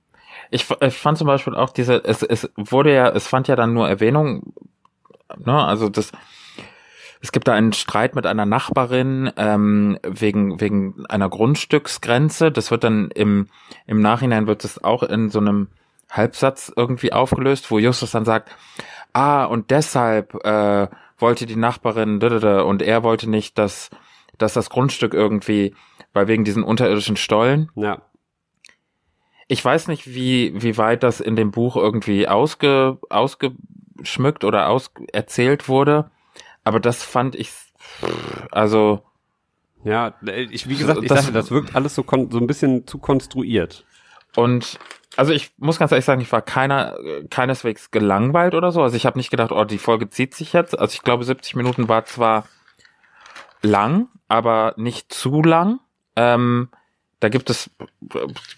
Ich, 0.51 0.65
ich 0.81 0.97
fand 0.97 1.17
zum 1.17 1.27
Beispiel 1.27 1.53
auch 1.53 1.69
diese, 1.69 2.03
es, 2.03 2.23
es 2.23 2.49
wurde 2.55 2.93
ja, 2.93 3.09
es 3.09 3.27
fand 3.27 3.47
ja 3.47 3.55
dann 3.55 3.73
nur 3.73 3.87
Erwähnung, 3.87 4.53
ne, 5.37 5.63
also 5.63 5.89
das, 5.89 6.11
es 7.21 7.31
gibt 7.31 7.47
da 7.47 7.53
einen 7.53 7.73
Streit 7.73 8.15
mit 8.15 8.25
einer 8.25 8.45
Nachbarin 8.45 9.31
ähm, 9.37 9.99
wegen 10.03 10.59
wegen 10.61 11.05
einer 11.07 11.29
Grundstücksgrenze. 11.29 12.51
Das 12.51 12.71
wird 12.71 12.83
dann 12.83 13.11
im 13.11 13.47
im 13.87 14.01
Nachhinein 14.01 14.47
wird 14.47 14.63
es 14.63 14.83
auch 14.83 15.03
in 15.03 15.29
so 15.29 15.39
einem 15.39 15.67
Halbsatz 16.09 16.71
irgendwie 16.75 17.13
aufgelöst, 17.13 17.69
wo 17.69 17.77
Justus 17.77 18.11
dann 18.11 18.25
sagt, 18.25 18.49
ah 19.13 19.45
und 19.45 19.69
deshalb 19.69 20.33
äh, 20.45 20.87
wollte 21.17 21.45
die 21.45 21.57
Nachbarin 21.57 22.21
und 22.21 22.81
er 22.81 23.03
wollte 23.03 23.29
nicht, 23.29 23.57
dass 23.57 23.89
dass 24.37 24.53
das 24.53 24.69
Grundstück 24.69 25.13
irgendwie, 25.13 25.75
weil 26.13 26.27
wegen 26.27 26.45
diesen 26.45 26.63
unterirdischen 26.63 27.17
Stollen 27.17 27.69
Ja, 27.75 28.01
ich 29.51 29.65
weiß 29.65 29.87
nicht, 29.87 30.13
wie, 30.13 30.53
wie 30.61 30.77
weit 30.77 31.01
das 31.01 31.19
in 31.19 31.35
dem 31.35 31.49
Buch 31.49 31.75
irgendwie 31.75 32.27
ausge, 32.27 32.99
ausgeschmückt 33.99 34.43
oder 34.43 34.69
aus 34.69 34.91
erzählt 35.11 35.67
wurde, 35.67 36.09
aber 36.63 36.79
das 36.79 37.03
fand 37.03 37.35
ich, 37.35 37.51
also, 38.51 39.03
ja, 39.83 40.13
äh, 40.25 40.43
ich, 40.43 40.67
wie 40.67 40.75
gesagt, 40.75 41.01
ich 41.01 41.07
Das- 41.09 41.21
dachte, 41.21 41.33
das 41.33 41.51
wirkt 41.51 41.75
alles 41.75 41.95
so, 41.95 42.03
kon 42.03 42.29
so 42.31 42.37
ein 42.39 42.47
bisschen 42.47 42.85
zu 42.87 42.97
konstruiert. 42.97 43.85
und, 44.35 44.79
also 45.15 45.33
ich 45.33 45.51
muss 45.57 45.79
ganz 45.79 45.91
ehrlich 45.91 46.05
sagen, 46.05 46.21
ich 46.21 46.31
war 46.31 46.41
keiner, 46.43 46.95
keineswegs 47.31 47.89
gelangweilt 47.91 48.53
oder 48.53 48.71
so, 48.71 48.81
also 48.83 48.95
ich 48.95 49.05
habe 49.05 49.17
nicht 49.17 49.31
gedacht, 49.31 49.51
oh, 49.51 49.63
die 49.65 49.79
Folge 49.79 50.09
zieht 50.09 50.35
sich 50.35 50.53
jetzt, 50.53 50.77
also 50.77 50.93
ich 50.93 51.01
glaube, 51.01 51.23
70 51.23 51.55
Minuten 51.55 51.87
war 51.89 52.05
zwar 52.05 52.45
lang, 53.61 54.07
aber 54.27 54.73
nicht 54.77 55.11
zu 55.11 55.41
lang, 55.41 55.79
ähm, 56.15 56.69
da 57.19 57.27
gibt 57.29 57.49
es 57.49 57.69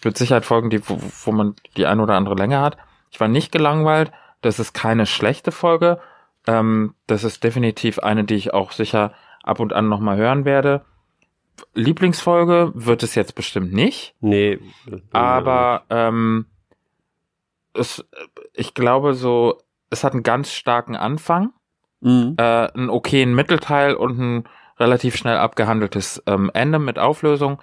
mit 0.04 0.18
Sicherheit 0.18 0.46
Folgen, 0.46 0.70
die, 0.70 0.88
wo, 0.88 1.00
wo 1.26 1.32
man 1.32 1.56
die 1.78 1.86
eine 1.88 2.04
oder 2.04 2.16
andere 2.16 2.36
Länge 2.36 2.60
hat. 2.60 2.78
Ich 3.10 3.20
war 3.20 3.28
nicht 3.28 3.52
gelangweilt. 3.52 4.12
Das 4.42 4.60
ist 4.60 4.74
keine 4.74 5.06
schlechte 5.06 5.52
Folge. 5.52 6.00
Ähm, 6.48 6.96
das 7.08 7.24
ist 7.24 7.44
definitiv 7.44 8.00
eine, 8.00 8.24
die 8.24 8.36
ich 8.36 8.54
auch 8.54 8.72
sicher 8.72 9.14
ab 9.44 9.60
und 9.60 9.74
an 9.74 9.88
nochmal 9.90 10.18
hören 10.18 10.46
werde. 10.46 10.84
Lieblingsfolge 11.74 12.72
wird 12.74 13.04
es 13.04 13.16
jetzt 13.16 13.36
bestimmt 13.36 13.72
nicht, 13.74 14.16
Nee. 14.20 14.60
aber 15.12 15.84
ähm, 15.90 16.48
es, 17.74 18.04
ich 18.54 18.74
glaube 18.74 19.14
so, 19.14 19.60
es 19.90 20.04
hat 20.04 20.14
einen 20.14 20.24
ganz 20.24 20.52
starken 20.52 20.96
Anfang, 20.96 21.54
Mhm. 22.04 22.34
äh, 22.40 22.42
einen 22.74 22.90
okayen 22.90 23.36
Mittelteil 23.36 23.94
und 23.94 24.18
ein 24.20 24.44
relativ 24.80 25.16
schnell 25.16 25.38
abgehandeltes 25.38 26.24
ähm, 26.26 26.50
Ende 26.56 26.80
mit 26.80 26.98
Auflösung. 26.98 27.62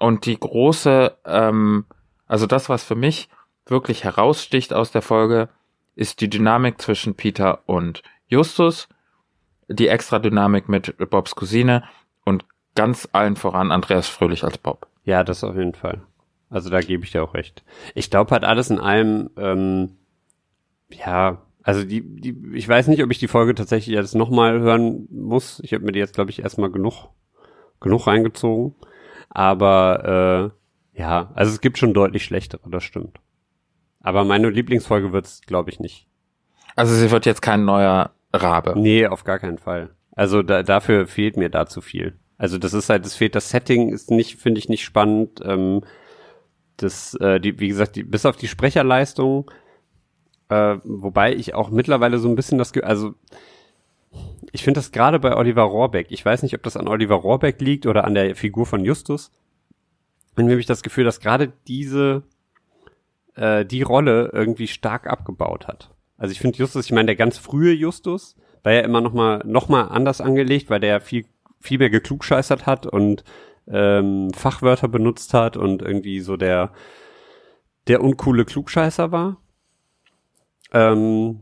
Und 0.00 0.26
die 0.26 0.38
große, 0.38 1.16
ähm, 1.24 1.84
also 2.26 2.46
das, 2.48 2.68
was 2.68 2.82
für 2.82 2.96
mich 2.96 3.28
wirklich 3.66 4.02
heraussticht 4.02 4.74
aus 4.74 4.90
der 4.90 5.02
Folge, 5.02 5.48
ist 5.96 6.20
die 6.20 6.30
Dynamik 6.30 6.80
zwischen 6.80 7.14
Peter 7.16 7.60
und 7.66 8.02
Justus, 8.28 8.88
die 9.68 9.88
extra 9.88 10.20
Dynamik 10.20 10.68
mit 10.68 10.96
Bobs 11.10 11.34
Cousine 11.34 11.82
und 12.24 12.44
ganz 12.76 13.08
allen 13.12 13.34
voran 13.34 13.72
Andreas 13.72 14.06
Fröhlich 14.06 14.44
als 14.44 14.58
Bob. 14.58 14.86
Ja, 15.02 15.24
das 15.24 15.42
auf 15.42 15.56
jeden 15.56 15.74
Fall. 15.74 16.02
Also 16.50 16.70
da 16.70 16.80
gebe 16.80 17.04
ich 17.04 17.12
dir 17.12 17.24
auch 17.24 17.34
recht. 17.34 17.64
Ich 17.94 18.10
glaube 18.10 18.30
halt 18.30 18.44
alles 18.44 18.70
in 18.70 18.78
allem, 18.78 19.30
ähm, 19.36 19.96
ja, 20.90 21.42
also 21.62 21.82
die, 21.82 22.02
die, 22.02 22.36
ich 22.54 22.68
weiß 22.68 22.86
nicht, 22.86 23.02
ob 23.02 23.10
ich 23.10 23.18
die 23.18 23.26
Folge 23.26 23.54
tatsächlich 23.54 23.94
jetzt 23.94 24.14
nochmal 24.14 24.60
hören 24.60 25.08
muss. 25.10 25.60
Ich 25.64 25.72
habe 25.72 25.84
mir 25.84 25.92
die 25.92 25.98
jetzt, 25.98 26.14
glaube 26.14 26.30
ich, 26.30 26.40
erstmal 26.40 26.70
genug, 26.70 27.08
genug 27.80 28.06
reingezogen. 28.06 28.76
Aber 29.30 30.52
äh, 30.94 31.00
ja, 31.00 31.32
also 31.34 31.52
es 31.52 31.60
gibt 31.60 31.78
schon 31.78 31.94
deutlich 31.94 32.24
schlechtere, 32.24 32.70
das 32.70 32.84
stimmt. 32.84 33.18
Aber 34.06 34.22
meine 34.22 34.50
Lieblingsfolge 34.50 35.12
wird's, 35.12 35.40
glaube 35.40 35.68
ich, 35.68 35.80
nicht. 35.80 36.06
Also 36.76 36.94
sie 36.94 37.10
wird 37.10 37.26
jetzt 37.26 37.42
kein 37.42 37.64
neuer 37.64 38.12
Rabe. 38.32 38.74
Nee, 38.76 39.08
auf 39.08 39.24
gar 39.24 39.40
keinen 39.40 39.58
Fall. 39.58 39.96
Also 40.12 40.44
da, 40.44 40.62
dafür 40.62 41.08
fehlt 41.08 41.36
mir 41.36 41.48
da 41.48 41.66
zu 41.66 41.80
viel. 41.80 42.16
Also 42.38 42.56
das 42.56 42.72
ist 42.72 42.88
halt, 42.88 43.04
es 43.04 43.16
fehlt 43.16 43.34
das 43.34 43.50
Setting, 43.50 43.88
ist 43.92 44.12
nicht, 44.12 44.36
finde 44.36 44.60
ich 44.60 44.68
nicht 44.68 44.84
spannend. 44.84 45.40
Ähm, 45.44 45.82
das, 46.76 47.14
äh, 47.14 47.40
die, 47.40 47.58
wie 47.58 47.66
gesagt, 47.66 47.96
die, 47.96 48.04
bis 48.04 48.26
auf 48.26 48.36
die 48.36 48.46
Sprecherleistung, 48.46 49.50
äh, 50.50 50.76
wobei 50.84 51.34
ich 51.34 51.54
auch 51.54 51.70
mittlerweile 51.70 52.18
so 52.18 52.28
ein 52.28 52.36
bisschen 52.36 52.58
das, 52.58 52.72
also 52.74 53.14
ich 54.52 54.62
finde 54.62 54.78
das 54.78 54.92
gerade 54.92 55.18
bei 55.18 55.34
Oliver 55.34 55.64
Rohrbeck, 55.64 56.06
ich 56.10 56.24
weiß 56.24 56.44
nicht, 56.44 56.54
ob 56.54 56.62
das 56.62 56.76
an 56.76 56.86
Oliver 56.86 57.16
Rohrbeck 57.16 57.60
liegt 57.60 57.86
oder 57.86 58.04
an 58.04 58.14
der 58.14 58.36
Figur 58.36 58.66
von 58.66 58.84
Justus, 58.84 59.32
irgendwie 60.36 60.52
habe 60.52 60.60
ich 60.60 60.66
das 60.66 60.84
Gefühl, 60.84 61.02
dass 61.02 61.18
gerade 61.18 61.52
diese, 61.66 62.22
äh, 63.36 63.64
die 63.64 63.82
Rolle 63.82 64.30
irgendwie 64.32 64.66
stark 64.66 65.06
abgebaut 65.06 65.68
hat. 65.68 65.90
Also 66.16 66.32
ich 66.32 66.40
finde 66.40 66.58
Justus, 66.58 66.86
ich 66.86 66.92
meine, 66.92 67.06
der 67.06 67.16
ganz 67.16 67.38
frühe 67.38 67.72
Justus 67.72 68.36
war 68.62 68.72
ja 68.72 68.80
immer 68.80 69.00
noch 69.00 69.12
mal, 69.12 69.42
noch 69.46 69.68
mal 69.68 69.84
anders 69.84 70.20
angelegt, 70.20 70.70
weil 70.70 70.80
der 70.80 71.00
viel, 71.00 71.26
viel 71.60 71.78
mehr 71.78 71.90
geklugscheißert 71.90 72.66
hat 72.66 72.86
und 72.86 73.22
ähm, 73.68 74.30
Fachwörter 74.32 74.88
benutzt 74.88 75.34
hat 75.34 75.56
und 75.56 75.82
irgendwie 75.82 76.20
so 76.20 76.36
der, 76.36 76.72
der 77.86 78.02
uncoole 78.02 78.44
Klugscheißer 78.44 79.12
war. 79.12 79.36
Ähm, 80.72 81.40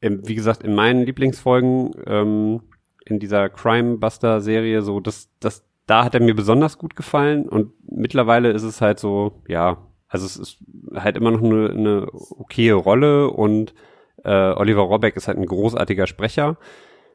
im, 0.00 0.28
wie 0.28 0.34
gesagt, 0.34 0.62
in 0.62 0.74
meinen 0.74 1.04
Lieblingsfolgen 1.04 1.92
ähm, 2.06 2.60
in 3.06 3.18
dieser 3.18 3.48
Crime 3.48 3.98
Buster 3.98 4.40
Serie 4.40 4.82
so, 4.82 5.00
das, 5.00 5.30
das, 5.40 5.64
da 5.86 6.04
hat 6.04 6.14
er 6.14 6.20
mir 6.20 6.34
besonders 6.34 6.78
gut 6.78 6.96
gefallen 6.96 7.48
und 7.48 7.72
mittlerweile 7.90 8.50
ist 8.50 8.62
es 8.62 8.80
halt 8.80 8.98
so, 8.98 9.42
ja, 9.48 9.78
also 10.14 10.26
es 10.26 10.36
ist 10.36 10.58
halt 10.94 11.16
immer 11.16 11.32
noch 11.32 11.42
eine, 11.42 11.70
eine 11.70 12.06
okaye 12.12 12.72
Rolle 12.72 13.28
und 13.30 13.74
äh, 14.22 14.52
Oliver 14.52 14.82
Rohrbeck 14.82 15.16
ist 15.16 15.26
halt 15.26 15.38
ein 15.38 15.46
großartiger 15.46 16.06
Sprecher. 16.06 16.56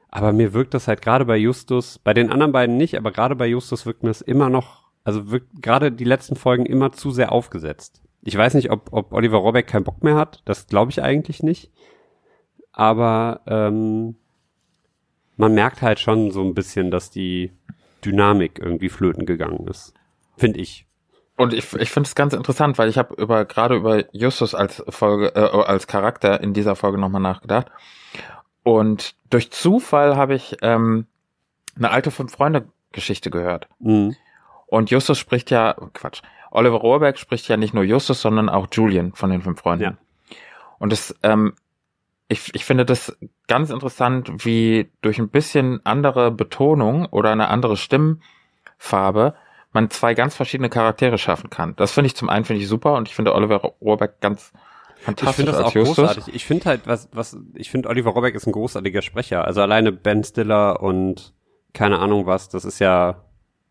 Aber 0.10 0.34
mir 0.34 0.54
wirkt 0.54 0.74
das 0.74 0.90
halt 0.90 1.02
gerade 1.02 1.24
bei 1.24 1.38
Justus, 1.38 1.98
bei 1.98 2.14
den 2.14 2.30
anderen 2.30 2.52
beiden 2.52 2.76
nicht, 2.76 2.98
aber 2.98 3.14
gerade 3.14 3.38
bei 3.38 3.48
Justus 3.48 3.86
wirkt 3.86 4.04
mir 4.04 4.10
das 4.10 4.20
immer 4.20 4.50
noch, 4.50 4.90
also 5.06 5.32
wirkt 5.32 5.62
gerade 5.62 5.94
die 5.94 6.04
letzten 6.04 6.36
Folgen 6.36 6.66
immer 6.66 6.92
zu 6.92 7.12
sehr 7.12 7.32
aufgesetzt. 7.32 8.02
Ich 8.22 8.36
weiß 8.36 8.56
nicht, 8.56 8.70
ob, 8.70 8.92
ob 8.92 9.14
Oliver 9.14 9.38
Rohrbeck 9.38 9.68
keinen 9.68 9.86
Bock 9.86 10.04
mehr 10.04 10.16
hat, 10.16 10.42
das 10.44 10.68
glaube 10.68 10.92
ich 10.92 11.02
eigentlich 11.02 11.42
nicht. 11.42 11.72
Aber 12.74 13.40
ähm, 13.48 14.16
man 15.38 15.54
merkt 15.54 15.82
halt 15.82 16.02
schon 16.02 16.32
so 16.32 16.42
ein 16.42 16.54
bisschen, 16.54 16.92
dass 16.92 17.12
die 17.12 17.54
Dynamik 18.04 18.60
irgendwie 18.60 18.90
flöten 18.90 19.26
gegangen 19.26 19.68
ist. 19.70 19.94
Finde 20.36 20.60
ich. 20.60 20.89
Und 21.40 21.54
ich, 21.54 21.74
ich 21.76 21.90
finde 21.90 22.06
es 22.06 22.16
ganz 22.16 22.34
interessant, 22.34 22.78
weil 22.78 22.90
ich 22.90 22.98
habe 22.98 23.14
über 23.14 23.46
gerade 23.46 23.76
über 23.76 24.04
Justus 24.14 24.54
als 24.54 24.84
Folge 24.90 25.34
äh, 25.36 25.40
als 25.40 25.88
Charakter 25.88 26.42
in 26.42 26.54
dieser 26.54 26.76
Folge 26.76 26.98
nochmal 26.98 27.22
nachgedacht. 27.22 27.68
Und 28.64 29.16
durch 29.30 29.50
Zufall 29.50 30.18
habe 30.18 30.36
ich 30.36 30.58
ähm, 30.62 31.08
eine 31.78 31.92
alte 31.92 32.12
Fünf-Freunde-Geschichte 32.12 33.30
gehört. 33.30 33.70
Mhm. 33.80 34.18
Und 34.68 34.92
Justus 34.92 35.18
spricht 35.18 35.50
ja, 35.50 35.78
Quatsch, 35.94 36.24
Oliver 36.52 36.76
Rohrbeck 36.76 37.18
spricht 37.18 37.48
ja 37.48 37.56
nicht 37.56 37.74
nur 37.74 37.86
Justus, 37.86 38.20
sondern 38.20 38.50
auch 38.50 38.68
Julian 38.70 39.14
von 39.14 39.30
den 39.30 39.42
fünf 39.42 39.62
Freunden. 39.62 39.84
Ja. 39.84 40.38
Und 40.78 40.92
das, 40.92 41.16
ähm, 41.24 41.54
ich, 42.28 42.54
ich 42.54 42.66
finde 42.66 42.84
das 42.84 43.18
ganz 43.48 43.70
interessant, 43.70 44.44
wie 44.44 44.92
durch 45.00 45.20
ein 45.20 45.30
bisschen 45.30 45.80
andere 45.86 46.32
Betonung 46.32 47.06
oder 47.06 47.32
eine 47.32 47.48
andere 47.48 47.78
Stimmfarbe 47.78 49.36
man 49.72 49.90
zwei 49.90 50.14
ganz 50.14 50.36
verschiedene 50.36 50.70
Charaktere 50.70 51.18
schaffen 51.18 51.50
kann. 51.50 51.76
Das 51.76 51.92
finde 51.92 52.08
ich 52.08 52.16
zum 52.16 52.30
einen 52.30 52.46
finde 52.46 52.62
ich 52.64 52.68
super 52.68 52.94
und 52.96 53.08
ich 53.08 53.16
finde 53.16 53.34
Oliver 53.36 53.58
Rohrbeck 53.82 54.20
ganz 54.20 54.52
fantastisch 55.02 55.30
ich 55.30 55.36
finde 55.36 55.52
das 55.52 55.62
auch 55.62 55.74
Justus. 55.76 55.96
großartig. 55.98 56.34
Ich 56.36 56.46
finde 56.46 56.66
halt, 56.66 56.82
was, 56.88 57.10
was, 57.14 57.38
ich 57.54 57.70
finde 57.70 57.90
Oliver 57.90 58.12
Rohrbeck 58.12 58.36
ist 58.36 58.48
ein 58.48 58.52
großartiger 58.52 59.02
Sprecher. 59.02 59.46
Also 59.46 59.62
alleine 59.62 59.92
Ben 59.92 60.24
Stiller 60.24 60.82
und 60.82 61.34
keine 61.74 62.00
Ahnung 62.00 62.26
was, 62.26 62.50
das 62.50 62.66
ist 62.66 62.80
ja 62.80 63.24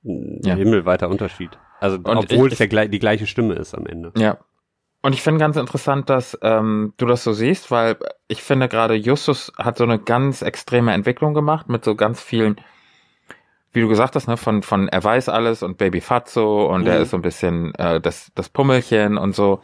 ein 0.04 0.40
Ja. 0.44 0.54
himmelweiter 0.54 1.08
Unterschied. 1.08 1.50
Also 1.80 1.96
Und 1.96 2.06
obwohl 2.16 2.46
ich- 2.48 2.54
es 2.54 2.58
ja 2.60 2.66
gleich, 2.66 2.90
die 2.90 2.98
gleiche 2.98 3.26
Stimme 3.26 3.54
ist 3.54 3.74
am 3.74 3.86
Ende. 3.86 4.12
Ja. 4.16 4.38
Und 5.02 5.12
ich 5.12 5.22
finde 5.22 5.38
ganz 5.38 5.56
interessant, 5.56 6.10
dass 6.10 6.36
ähm, 6.42 6.92
du 6.96 7.06
das 7.06 7.22
so 7.22 7.32
siehst, 7.32 7.70
weil 7.70 7.96
ich 8.26 8.42
finde 8.42 8.68
gerade 8.68 8.94
Justus 8.94 9.52
hat 9.56 9.78
so 9.78 9.84
eine 9.84 9.98
ganz 10.00 10.42
extreme 10.42 10.92
Entwicklung 10.92 11.34
gemacht 11.34 11.68
mit 11.68 11.84
so 11.84 11.94
ganz 11.94 12.20
vielen, 12.20 12.56
wie 13.72 13.80
du 13.80 13.88
gesagt 13.88 14.14
hast, 14.16 14.28
ne, 14.28 14.36
von 14.36 14.62
von 14.62 14.88
er 14.88 15.02
weiß 15.04 15.28
alles 15.28 15.62
und 15.62 15.78
Baby 15.78 16.00
Fatso 16.00 16.66
und 16.72 16.86
er 16.86 16.96
Mhm. 16.96 17.02
ist 17.02 17.10
so 17.10 17.16
ein 17.18 17.22
bisschen 17.22 17.74
äh, 17.76 18.00
das 18.00 18.30
das 18.34 18.48
Pummelchen 18.48 19.18
und 19.18 19.34
so. 19.34 19.60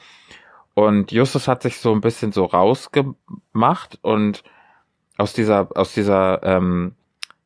Und 0.75 1.13
Justus 1.13 1.47
hat 1.49 1.63
sich 1.63 1.79
so 1.79 1.93
ein 1.93 2.01
bisschen 2.01 2.33
so 2.33 2.45
rausgemacht 2.45 3.99
und 4.03 4.43
aus 5.19 5.33
dieser 5.33 5.69
aus 5.77 5.95
dieser 5.95 6.43
ähm, 6.43 6.95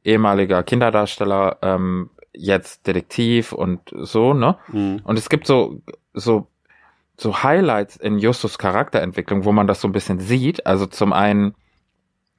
ehemaliger 0.05 0.63
Kinderdarsteller 0.63 1.59
ähm, 1.63 2.11
jetzt 2.33 2.87
Detektiv 2.87 3.53
und 3.53 3.81
so, 3.95 4.33
ne? 4.33 4.57
Mhm. 4.69 5.01
Und 5.05 5.19
es 5.19 5.29
gibt 5.29 5.47
so, 5.47 5.83
so, 6.15 6.47
so 7.17 7.43
Highlights 7.43 7.97
in 7.97 8.19
Justus 8.19 8.59
Charakterentwicklung, 8.59 9.45
wo 9.45 9.53
man 9.53 9.67
das 9.67 9.81
so 9.81 9.89
ein 9.89 9.93
bisschen 9.93 10.21
sieht. 10.21 10.65
Also 10.67 10.87
zum 10.87 11.13
einen, 11.13 11.55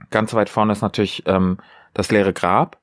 ganz 0.09 0.33
weit 0.33 0.49
vorne 0.49 0.71
ist 0.71 0.81
natürlich 0.81 1.23
ähm, 1.27 1.57
das 1.93 2.11
leere 2.11 2.33
Grab, 2.33 2.78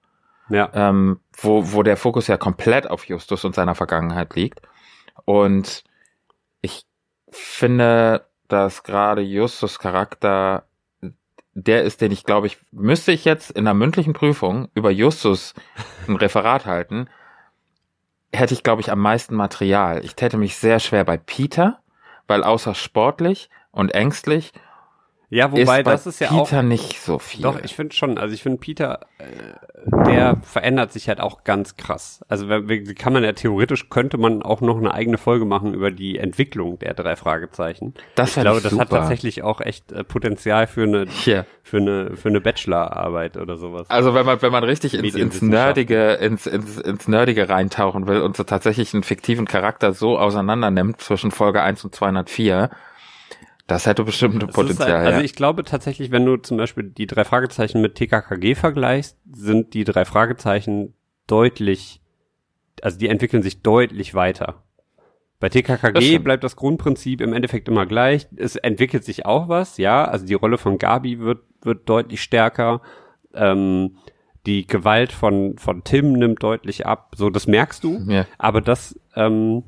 Ja. 0.49 0.71
ähm, 0.75 1.21
wo, 1.37 1.73
wo 1.73 1.83
der 1.83 1.97
Fokus 1.97 2.29
ja 2.29 2.37
komplett 2.37 2.89
auf 2.89 3.07
Justus 3.07 3.45
und 3.45 3.55
seiner 3.55 3.75
Vergangenheit 3.75 4.35
liegt. 4.35 4.61
Und 5.25 5.85
ich 6.61 6.87
finde, 7.31 8.27
dass 8.49 8.83
gerade 8.83 9.23
Justus 9.23 9.79
Charakter 9.79 10.67
der 11.59 11.85
ist, 11.85 12.03
den 12.03 12.13
ich 12.13 12.25
glaube 12.25 12.47
ich, 12.47 12.59
müsste 12.71 13.13
ich 13.13 13.25
jetzt 13.25 13.51
in 13.51 13.67
einer 13.67 13.73
mündlichen 13.73 14.13
Prüfung 14.13 14.69
über 14.75 14.91
Justus 14.91 15.55
ein 16.07 16.17
Referat 16.17 16.67
halten, 16.67 17.09
hätte 18.31 18.53
ich 18.53 18.63
glaube 18.63 18.83
ich 18.83 18.93
am 18.93 19.01
meisten 19.01 19.35
Material. 19.35 20.05
Ich 20.05 20.15
täte 20.15 20.37
mich 20.37 20.57
sehr 20.57 20.81
schwer 20.81 21.05
bei 21.05 21.17
Peter, 21.17 21.81
weil 22.27 22.45
außer 22.45 22.75
sportlich 22.75 23.49
und 23.71 23.95
ängstlich 23.95 24.53
Ja, 25.29 25.51
wobei 25.51 25.81
ist 25.81 25.87
das 25.87 26.07
ist 26.07 26.21
ja 26.21 26.31
auch 26.31 26.49
Peter 26.49 26.63
nicht 26.63 27.01
so 27.01 27.19
viel. 27.19 27.43
Doch, 27.43 27.59
ich 27.63 27.75
finde 27.75 27.95
schon. 27.95 28.17
Also 28.17 28.33
ich 28.33 28.43
finde 28.45 28.59
Peter, 28.59 29.01
äh, 29.19 30.05
der 30.07 30.37
verändert 30.43 30.93
sich 30.93 31.09
halt 31.09 31.21
auch 31.21 31.43
ganz 31.43 31.77
krass. 31.77 32.25
Also 32.29 32.47
kann 32.47 33.13
man 33.13 33.25
ja 33.25 33.33
theoretisch 33.33 33.89
könnte 33.89 34.19
man 34.19 34.43
auch 34.43 34.61
noch 34.61 34.77
eine 34.77 34.95
eigene 34.95 35.19
Folge 35.19 35.45
machen 35.45 35.75
über 35.75 35.91
die 35.91 36.19
Entwicklung 36.19 36.79
der 36.79 36.95
drei 36.95 37.17
Fragezeichen. 37.17 37.95
das 38.15 38.37
Ich 38.37 38.43
glaube, 38.43 38.61
das 38.61 38.73
hat 38.73 38.89
super. 38.89 39.01
tatsächlich 39.01 39.43
auch 39.43 39.61
echt 39.61 39.91
äh, 39.91 40.05
Potenzial 40.05 40.69
für 40.69 40.85
eine 40.85 41.07
Hier. 41.09 41.45
für 41.65 41.79
eine 41.79 42.17
für 42.17 42.29
eine 42.29 42.41
Bachelorarbeit 42.41 43.37
oder 43.37 43.57
sowas. 43.57 43.91
Also 43.91 44.15
wenn 44.15 44.27
man 44.27 44.41
wenn 44.43 44.53
man 44.53 44.63
richtig 44.63 44.95
ins, 44.95 45.17
ins 45.17 45.43
nerdige 45.43 46.13
ins, 46.15 46.47
ins 46.47 46.79
ins 46.79 47.09
nerdige 47.09 47.49
reintauchen 47.49 48.07
will 48.07 48.21
und 48.21 48.37
so 48.37 48.45
tatsächlich 48.45 48.95
einen 48.95 49.03
fiktiven 49.03 49.47
Charakter 49.47 49.93
so 49.93 50.19
auseinander 50.19 50.71
nimmt 50.71 51.01
zwischen 51.01 51.33
Folge 51.33 51.63
1 51.63 51.85
und 51.85 51.95
204, 51.97 52.71
das 53.67 53.87
hätte 53.87 54.05
bestimmt 54.05 54.43
ein 54.43 54.49
ist 54.49 54.55
Potenzial. 54.55 54.93
Halt, 54.99 55.07
also 55.07 55.21
ich 55.21 55.35
glaube 55.35 55.65
tatsächlich, 55.65 56.11
wenn 56.11 56.25
du 56.25 56.37
zum 56.37 56.57
Beispiel 56.57 56.85
die 56.85 57.07
drei 57.07 57.25
Fragezeichen 57.25 57.81
mit 57.81 57.97
TKKG 57.97 58.55
vergleichst, 58.55 59.19
sind 59.33 59.75
die 59.75 59.85
drei 59.85 60.05
Fragezeichen 60.05 60.95
deutlich, 61.27 62.01
also 62.83 62.99
die 62.99 63.09
entwickeln 63.09 63.43
sich 63.43 63.63
deutlich 63.63 64.15
weiter. 64.15 64.63
Bei 65.39 65.49
Das 65.49 65.55
TKKG 65.55 66.01
stimmt. 66.01 66.25
bleibt 66.25 66.45
das 66.45 66.57
Grundprinzip 66.57 67.21
im 67.21 67.33
Endeffekt 67.35 67.69
immer 67.69 67.85
gleich. 67.87 68.27
Es 68.37 68.57
entwickelt 68.57 69.05
sich 69.05 69.27
auch 69.27 69.49
was, 69.49 69.77
ja. 69.77 70.05
Also 70.05 70.25
die 70.27 70.35
Rolle 70.35 70.57
von 70.59 70.79
Gabi 70.79 71.19
wird, 71.19 71.41
wird 71.63 71.89
deutlich 71.89 72.23
stärker. 72.23 72.81
Ähm, 73.35 73.97
die 74.47 74.67
Gewalt 74.67 75.13
von, 75.13 75.59
von 75.59 75.85
Tim 75.85 76.13
nimmt 76.13 76.43
deutlich 76.43 76.87
ab. 76.87 77.13
So, 77.17 77.29
das 77.29 77.47
merkst 77.47 77.85
du. 77.85 77.99
ja. 78.09 78.27
Aber 78.39 78.61
das, 78.63 78.99
ähm, 79.15 79.65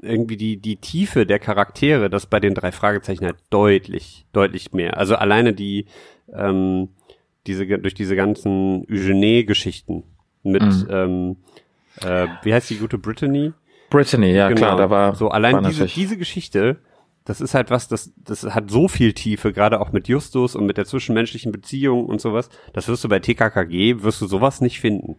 irgendwie 0.00 0.36
die, 0.36 0.56
die 0.58 0.76
Tiefe 0.76 1.26
der 1.26 1.38
Charaktere, 1.38 2.08
das 2.10 2.26
bei 2.26 2.40
den 2.40 2.54
drei 2.54 2.72
Fragezeichen 2.72 3.24
halt 3.24 3.36
deutlich, 3.50 4.26
deutlich 4.32 4.72
mehr. 4.72 4.96
Also 4.96 5.16
alleine 5.16 5.52
die, 5.52 5.86
ähm, 6.32 6.90
diese, 7.46 7.66
durch 7.66 7.94
diese 7.94 8.16
ganzen 8.16 8.86
Eugenie-Geschichten 8.90 10.04
mit, 10.42 10.62
Mhm. 10.62 10.86
ähm, 10.90 11.36
äh, 12.02 12.26
wie 12.42 12.54
heißt 12.54 12.70
die 12.70 12.76
gute 12.76 12.98
Brittany? 12.98 13.52
Brittany, 13.90 14.32
ja 14.32 14.52
klar, 14.52 14.76
da 14.76 14.90
war 14.90 15.14
so 15.14 15.30
allein 15.30 15.54
war 15.54 15.62
diese, 15.62 15.86
diese 15.86 16.16
Geschichte 16.16 16.78
das 17.28 17.42
ist 17.42 17.52
halt 17.52 17.70
was, 17.70 17.88
das, 17.88 18.10
das 18.16 18.42
hat 18.42 18.70
so 18.70 18.88
viel 18.88 19.12
Tiefe, 19.12 19.52
gerade 19.52 19.80
auch 19.82 19.92
mit 19.92 20.08
Justus 20.08 20.56
und 20.56 20.64
mit 20.64 20.78
der 20.78 20.86
zwischenmenschlichen 20.86 21.52
Beziehung 21.52 22.06
und 22.06 22.22
sowas. 22.22 22.48
Das 22.72 22.88
wirst 22.88 23.04
du 23.04 23.08
bei 23.10 23.18
TKKG, 23.18 24.02
wirst 24.02 24.22
du 24.22 24.26
sowas 24.26 24.62
nicht 24.62 24.80
finden. 24.80 25.16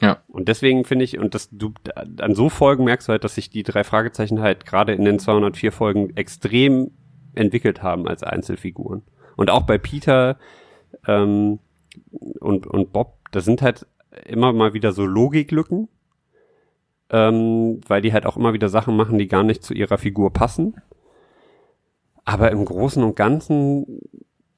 Ja. 0.00 0.18
Und 0.28 0.48
deswegen 0.48 0.84
finde 0.84 1.04
ich, 1.04 1.18
und 1.18 1.34
das, 1.34 1.48
du, 1.50 1.72
an 2.18 2.34
so 2.34 2.48
Folgen 2.48 2.84
merkst 2.84 3.08
du 3.08 3.12
halt, 3.12 3.24
dass 3.24 3.36
sich 3.36 3.50
die 3.50 3.62
drei 3.62 3.84
Fragezeichen 3.84 4.40
halt 4.40 4.66
gerade 4.66 4.92
in 4.92 5.04
den 5.04 5.18
204 5.18 5.72
Folgen 5.72 6.16
extrem 6.16 6.90
entwickelt 7.34 7.82
haben 7.82 8.08
als 8.08 8.22
Einzelfiguren. 8.22 9.02
Und 9.36 9.50
auch 9.50 9.62
bei 9.62 9.78
Peter 9.78 10.38
ähm, 11.06 11.58
und, 12.40 12.66
und 12.66 12.92
Bob, 12.92 13.18
da 13.30 13.40
sind 13.40 13.62
halt 13.62 13.86
immer 14.26 14.52
mal 14.52 14.74
wieder 14.74 14.92
so 14.92 15.04
Logiklücken, 15.04 15.88
ähm, 17.10 17.80
weil 17.86 18.02
die 18.02 18.12
halt 18.12 18.26
auch 18.26 18.36
immer 18.36 18.52
wieder 18.52 18.68
Sachen 18.68 18.96
machen, 18.96 19.18
die 19.18 19.28
gar 19.28 19.42
nicht 19.42 19.62
zu 19.62 19.74
ihrer 19.74 19.98
Figur 19.98 20.32
passen. 20.32 20.74
Aber 22.24 22.50
im 22.50 22.64
Großen 22.64 23.02
und 23.02 23.16
Ganzen 23.16 24.00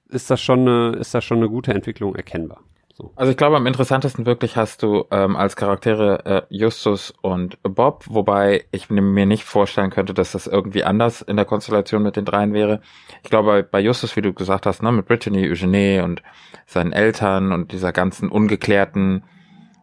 ist 0.09 0.31
das 0.31 0.41
schon 0.41 0.61
eine, 0.61 0.97
ist 0.97 1.15
das 1.15 1.25
schon 1.25 1.39
eine 1.39 1.49
gute 1.49 1.75
Entwicklung 1.75 2.15
erkennbar. 2.15 2.63
So. 2.99 3.13
Also 3.15 3.31
ich 3.31 3.37
glaube, 3.37 3.57
am 3.57 3.67
interessantesten 3.67 4.25
wirklich 4.25 4.57
hast 4.57 4.83
du 4.83 5.05
ähm, 5.11 5.37
als 5.37 5.55
Charaktere 5.55 6.25
äh, 6.25 6.43
Justus 6.49 7.13
und 7.21 7.63
Bob, 7.63 8.05
wobei 8.09 8.65
ich 8.71 8.89
mir 8.89 9.27
nicht 9.27 9.45
vorstellen 9.45 9.91
könnte, 9.91 10.15
dass 10.15 10.33
das 10.33 10.47
irgendwie 10.47 10.83
anders 10.83 11.21
in 11.21 11.37
der 11.37 11.45
Konstellation 11.45 12.03
mit 12.03 12.17
den 12.17 12.25
dreien 12.25 12.55
wäre. 12.55 12.81
Ich 13.23 13.29
glaube, 13.29 13.69
bei 13.71 13.81
Justus, 13.81 14.17
wie 14.17 14.23
du 14.23 14.33
gesagt 14.33 14.65
hast, 14.65 14.83
ne, 14.83 14.93
mit 14.93 15.05
Brittany, 15.05 15.47
Eugenie 15.47 16.01
und 16.01 16.23
seinen 16.65 16.95
Eltern 16.95 17.53
und 17.53 17.71
dieser 17.71 17.93
ganzen 17.93 18.31
ungeklärten 18.31 19.25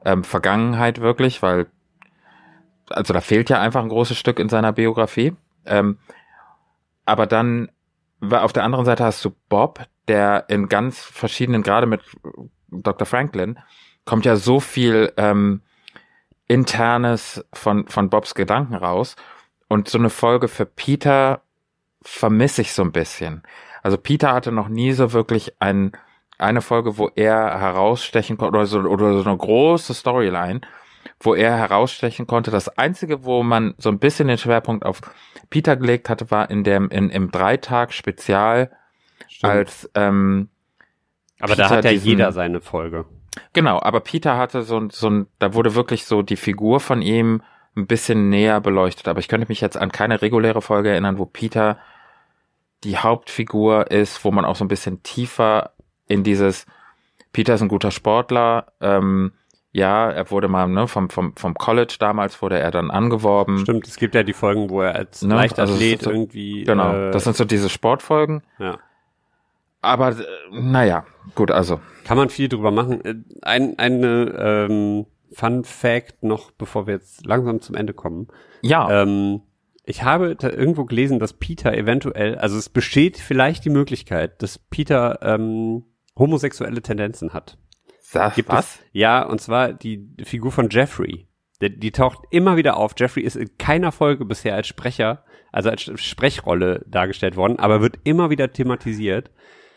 ähm, 0.06 0.24
Vergangenheit 0.24 1.00
wirklich, 1.00 1.44
weil 1.44 1.68
also 2.90 3.14
da 3.14 3.22
fehlt 3.22 3.48
ja 3.48 3.62
einfach 3.62 3.84
ein 3.84 3.90
großes 3.90 4.18
Stück 4.18 4.40
in 4.40 4.50
seiner 4.50 4.74
Biografie. 4.74 5.34
Ähm, 5.68 6.00
aber 7.06 7.28
dann 7.28 7.70
auf 8.28 8.54
der 8.54 8.64
anderen 8.64 8.86
Seite 8.86 9.04
hast 9.04 9.24
du 9.24 9.36
Bob, 9.50 9.86
der 10.08 10.46
in 10.48 10.68
ganz 10.68 11.00
verschiedenen, 11.00 11.62
gerade 11.62 11.86
mit 11.86 12.02
Dr. 12.82 13.06
Franklin, 13.06 13.60
kommt 14.06 14.26
ja 14.26 14.36
so 14.36 14.60
viel 14.60 15.14
ähm, 15.18 15.62
internes 16.48 17.46
von, 17.54 17.88
von 17.88 18.10
Bobs 18.10 18.36
Gedanken 18.36 18.76
raus. 18.76 19.16
Und 19.68 19.88
so 19.88 19.98
eine 19.98 20.10
Folge 20.10 20.48
für 20.48 20.66
Peter 20.66 21.42
vermisse 22.02 22.62
ich 22.62 22.74
so 22.74 22.84
ein 22.84 22.92
bisschen. 22.92 23.44
Also 23.82 23.98
Peter 23.98 24.34
hatte 24.34 24.52
noch 24.52 24.68
nie 24.68 24.92
so 24.92 25.14
wirklich 25.14 25.54
ein, 25.60 25.94
eine 26.38 26.62
Folge, 26.62 26.98
wo 26.98 27.10
er 27.16 27.60
herausstechen 27.60 28.38
konnte, 28.38 28.58
oder 28.58 28.66
so, 28.66 28.80
oder 28.80 29.22
so 29.22 29.30
eine 29.30 29.38
große 29.38 29.94
Storyline, 29.94 30.62
wo 31.20 31.34
er 31.34 31.58
herausstechen 31.58 32.28
konnte. 32.28 32.52
Das 32.52 32.70
einzige, 32.78 33.24
wo 33.26 33.44
man 33.44 33.74
so 33.78 33.90
ein 33.90 34.00
bisschen 34.00 34.28
den 34.28 34.38
Schwerpunkt 34.38 34.86
auf 34.86 35.02
Peter 35.50 35.76
gelegt 35.76 36.10
hatte, 36.10 36.30
war 36.32 36.50
in 36.50 36.64
dem, 36.64 36.90
in, 36.90 37.10
im 37.10 37.32
Dreitag-Spezial, 37.32 38.72
als 39.42 39.90
ähm, 39.96 40.50
aber 41.44 41.56
Peter 41.56 41.70
da 41.70 41.76
hat 41.76 41.86
ja 41.86 41.92
diesen, 41.92 42.08
jeder 42.08 42.32
seine 42.32 42.62
Folge. 42.62 43.06
Genau, 43.54 43.80
aber 43.82 44.00
Peter 44.00 44.38
hatte 44.38 44.64
so, 44.64 44.90
so 44.90 45.10
ein, 45.10 45.28
da 45.40 45.54
wurde 45.54 45.76
wirklich 45.76 46.06
so 46.06 46.22
die 46.22 46.36
Figur 46.36 46.80
von 46.80 47.02
ihm 47.02 47.42
ein 47.76 47.88
bisschen 47.88 48.30
näher 48.30 48.62
beleuchtet. 48.62 49.08
Aber 49.08 49.20
ich 49.20 49.28
könnte 49.28 49.48
mich 49.50 49.62
jetzt 49.62 49.78
an 49.78 49.92
keine 49.92 50.22
reguläre 50.22 50.62
Folge 50.62 50.90
erinnern, 50.90 51.18
wo 51.18 51.26
Peter 51.26 51.78
die 52.84 52.98
Hauptfigur 52.98 53.92
ist, 53.92 54.24
wo 54.24 54.32
man 54.32 54.46
auch 54.46 54.56
so 54.56 54.66
ein 54.66 54.68
bisschen 54.68 55.04
tiefer 55.04 55.72
in 56.08 56.24
dieses 56.24 56.66
Peter 57.34 57.56
ist 57.56 57.62
ein 57.62 57.68
guter 57.68 57.92
Sportler, 57.92 58.68
ähm, 58.80 59.34
ja, 59.72 60.10
er 60.12 60.30
wurde 60.30 60.48
mal 60.48 60.68
ne, 60.68 60.88
vom, 60.88 61.10
vom, 61.10 61.36
vom 61.36 61.56
College 61.56 61.96
damals 61.98 62.44
wurde 62.44 62.60
er 62.60 62.70
dann 62.70 62.92
angeworben. 62.92 63.58
Stimmt, 63.58 63.88
es 63.88 63.98
gibt 63.98 64.14
ja 64.14 64.22
die 64.22 64.34
Folgen, 64.34 64.70
wo 64.70 64.82
er 64.82 64.96
als 64.96 65.24
ne? 65.24 65.34
Leichtathlet 65.34 66.00
also 66.00 66.12
so, 66.12 66.12
irgendwie. 66.12 66.64
Genau, 66.64 66.94
äh, 66.94 67.12
das 67.12 67.24
sind 67.24 67.36
so 67.36 67.44
diese 67.44 67.70
Sportfolgen. 67.70 68.44
Ja. 68.60 68.78
Aber 69.84 70.10
äh, 70.10 70.24
naja, 70.52 71.06
gut, 71.36 71.52
also. 71.52 71.80
Kann 72.06 72.18
man 72.18 72.30
viel 72.30 72.50
drüber 72.50 72.72
machen. 72.72 73.04
Äh, 73.06 73.16
ein, 73.42 73.78
eine 73.78 74.68
ähm, 74.70 75.06
Fun 75.32 75.64
Fact 75.64 76.24
noch, 76.24 76.52
bevor 76.52 76.88
wir 76.88 76.96
jetzt 76.96 77.26
langsam 77.26 77.62
zum 77.62 77.76
Ende 77.76 77.94
kommen. 77.94 78.28
Ja. 78.62 79.04
Ähm, 79.04 79.42
ich 79.86 80.04
habe 80.04 80.36
da 80.36 80.50
irgendwo 80.50 80.86
gelesen, 80.86 81.20
dass 81.20 81.34
Peter 81.34 81.74
eventuell, 81.76 82.38
also 82.38 82.58
es 82.58 82.70
besteht 82.70 83.18
vielleicht 83.18 83.66
die 83.66 83.70
Möglichkeit, 83.70 84.42
dass 84.42 84.58
Peter 84.58 85.20
ähm, 85.22 85.84
homosexuelle 86.18 86.82
Tendenzen 86.82 87.34
hat. 87.34 87.58
Sag, 88.00 88.36
Gibt 88.36 88.50
was? 88.50 88.76
Es, 88.76 88.80
ja, 88.94 89.24
und 89.24 89.42
zwar 89.42 89.74
die 89.74 90.08
Figur 90.24 90.52
von 90.52 90.70
Jeffrey. 90.70 91.28
Die, 91.62 91.78
die 91.78 91.92
taucht 91.92 92.20
immer 92.32 92.56
wieder 92.56 92.78
auf. 92.78 92.94
Jeffrey 92.98 93.24
ist 93.24 93.36
in 93.36 93.58
keiner 93.58 93.92
Folge 93.92 94.24
bisher 94.24 94.56
als 94.56 94.68
Sprecher, 94.68 95.26
also 95.52 95.70
als 95.70 95.82
Sprechrolle 95.82 96.86
dargestellt 96.88 97.36
worden, 97.36 97.60
aber 97.60 97.82
wird 97.82 98.00
immer 98.04 98.30
wieder 98.30 98.54
thematisiert. 98.54 99.32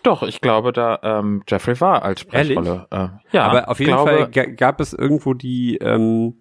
Doch, 0.06 0.22
ich 0.22 0.40
glaube, 0.40 0.72
da 0.72 1.00
ähm, 1.02 1.42
Jeffrey 1.48 1.80
war 1.80 2.04
als 2.04 2.20
Sprechrolle. 2.20 2.86
Äh, 2.92 3.08
ja, 3.32 3.42
aber 3.42 3.68
auf 3.68 3.80
jeden 3.80 3.90
glaube, 3.90 4.30
Fall 4.32 4.54
gab 4.54 4.80
es 4.80 4.92
irgendwo 4.92 5.34
die 5.34 5.78
ähm, 5.78 6.36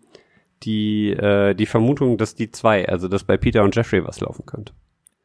die 0.62 1.10
äh, 1.10 1.56
die 1.56 1.66
Vermutung, 1.66 2.20
dass 2.20 2.36
die 2.36 2.52
zwei, 2.52 2.88
also 2.88 3.08
dass 3.08 3.24
bei 3.24 3.38
Peter 3.38 3.64
und 3.64 3.76
Jeffrey 3.76 4.06
was 4.06 4.20
laufen 4.20 4.46
könnte. 4.46 4.74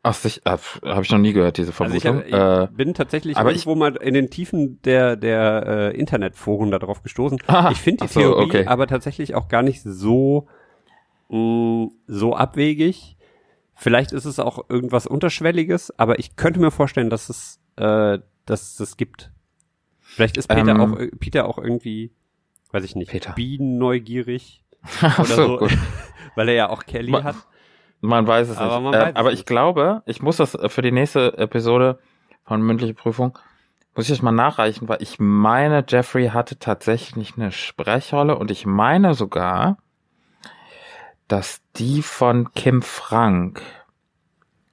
Ach, 0.03 0.15
sich, 0.15 0.47
äh, 0.47 0.57
habe 0.87 1.03
ich 1.03 1.11
noch 1.11 1.19
nie 1.19 1.35
gehört, 1.35 1.59
diese 1.59 1.75
Vermutung. 1.75 2.17
Also 2.17 2.27
ich, 2.27 2.35
hab, 2.35 2.65
ich 2.65 2.73
äh, 2.73 2.75
bin 2.75 2.95
tatsächlich 2.95 3.37
aber 3.37 3.51
irgendwo 3.51 3.73
ich, 3.73 3.79
mal 3.79 3.97
in 3.97 4.15
den 4.15 4.31
Tiefen 4.31 4.81
der 4.85 5.17
der 5.17 5.67
äh, 5.93 5.99
Internetforen 5.99 6.71
darauf 6.71 7.03
gestoßen. 7.03 7.43
Ah, 7.47 7.69
ich 7.71 7.79
finde 7.79 8.07
die 8.07 8.13
so, 8.13 8.21
Theorie 8.21 8.45
okay. 8.45 8.67
aber 8.67 8.87
tatsächlich 8.87 9.35
auch 9.35 9.49
gar 9.49 9.63
nicht 9.63 9.83
so 9.83 10.49
mh, 11.29 11.37
mm, 11.37 11.91
so 12.07 12.35
abwegig. 12.35 13.19
Vielleicht 13.75 14.13
ist 14.13 14.25
es 14.25 14.39
auch 14.39 14.65
irgendwas 14.71 15.07
Unterschwelliges, 15.07 15.93
aber 15.99 16.19
ich 16.19 16.37
könnte 16.37 16.61
mir 16.61 16.71
vorstellen, 16.71 17.11
dass 17.11 17.29
es 17.29 17.61
äh, 17.77 18.19
dass 18.47 18.63
es 18.63 18.77
das 18.77 18.97
gibt. 18.97 19.31
Vielleicht 20.01 20.37
ist 20.37 20.49
Peter 20.49 20.71
ähm, 20.71 20.81
auch 20.81 20.99
Peter 21.19 21.47
auch 21.47 21.59
irgendwie, 21.59 22.13
weiß 22.73 22.85
ich 22.85 22.97
nicht, 22.97 23.11
Peter. 23.11 23.33
bienenneugierig 23.33 24.65
oder 25.19 25.25
so, 25.25 25.59
so 25.59 25.69
weil 26.35 26.49
er 26.49 26.55
ja 26.55 26.69
auch 26.69 26.85
Kelly 26.85 27.13
man, 27.13 27.25
hat. 27.25 27.37
Man 28.01 28.27
weiß 28.27 28.49
es 28.49 28.57
aber 28.57 28.81
nicht. 28.81 28.95
Äh, 28.95 29.13
aber 29.15 29.33
ich 29.33 29.41
nicht. 29.41 29.47
glaube, 29.47 30.03
ich 30.07 30.23
muss 30.23 30.39
das 30.39 30.57
für 30.67 30.83
die 30.83 30.93
nächste 30.93 31.37
Episode 31.39 31.99
von 32.45 32.63
mündliche 32.63 32.95
Prüfung 32.95 33.39
muss 33.95 34.09
ich 34.09 34.17
das 34.17 34.23
mal 34.23 34.33
nachreichen, 34.33 34.89
weil 34.89 35.03
ich 35.03 35.19
meine, 35.19 35.85
Jeffrey 35.87 36.29
hatte 36.29 36.59
tatsächlich 36.59 37.35
eine 37.37 37.53
Sprechrolle 37.53 38.39
und 38.39 38.51
ich 38.51 38.67
meine 38.67 39.15
sogar, 39.15 39.79
dass 41.29 41.61
die 41.77 42.03
von 42.03 42.53
Kim 42.55 42.83
Frank 42.83 43.63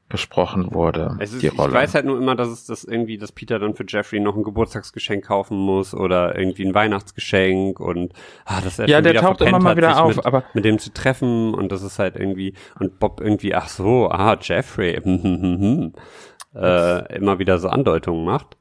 besprochen 0.10 0.74
wurde. 0.74 1.18
Ist, 1.20 1.42
die 1.42 1.48
Rolle. 1.48 1.70
Ich 1.70 1.76
weiß 1.76 1.96
halt 1.96 2.06
nur 2.06 2.18
immer, 2.18 2.36
dass 2.36 2.48
es 2.48 2.66
das 2.66 2.84
irgendwie, 2.86 3.18
dass 3.18 3.32
Peter 3.34 3.60
dann 3.60 3.76
für 3.76 3.84
Jeffrey 3.88 4.20
noch 4.20 4.36
ein 4.38 4.44
Geburtstagsgeschenk 4.44 5.26
kaufen 5.26 5.58
muss 5.58 5.94
oder 5.94 6.38
irgendwie 6.38 6.66
ein 6.66 6.74
Weihnachtsgeschenk 6.74 7.80
und 7.80 8.14
ah, 8.46 8.62
dass 8.62 8.80
er 8.80 8.88
ja, 8.88 9.02
der 9.02 9.16
taucht 9.16 9.42
immer 9.42 9.60
mal 9.60 9.76
wieder 9.76 10.02
auf, 10.02 10.16
mit, 10.16 10.26
aber 10.26 10.44
mit 10.54 10.64
dem 10.64 10.80
zu 10.80 10.94
treffen 10.94 11.54
und 11.54 11.72
das 11.72 11.82
ist 11.82 12.00
halt 12.00 12.16
irgendwie 12.16 12.54
und 12.80 13.00
Bob 13.00 13.20
irgendwie, 13.20 13.54
ach 13.54 13.68
so, 13.68 14.10
ah 14.10 14.38
Jeffrey, 14.42 14.94
äh, 16.56 17.16
immer 17.16 17.40
wieder 17.40 17.60
so 17.60 17.68
Andeutungen 17.68 18.24
macht. 18.24 18.58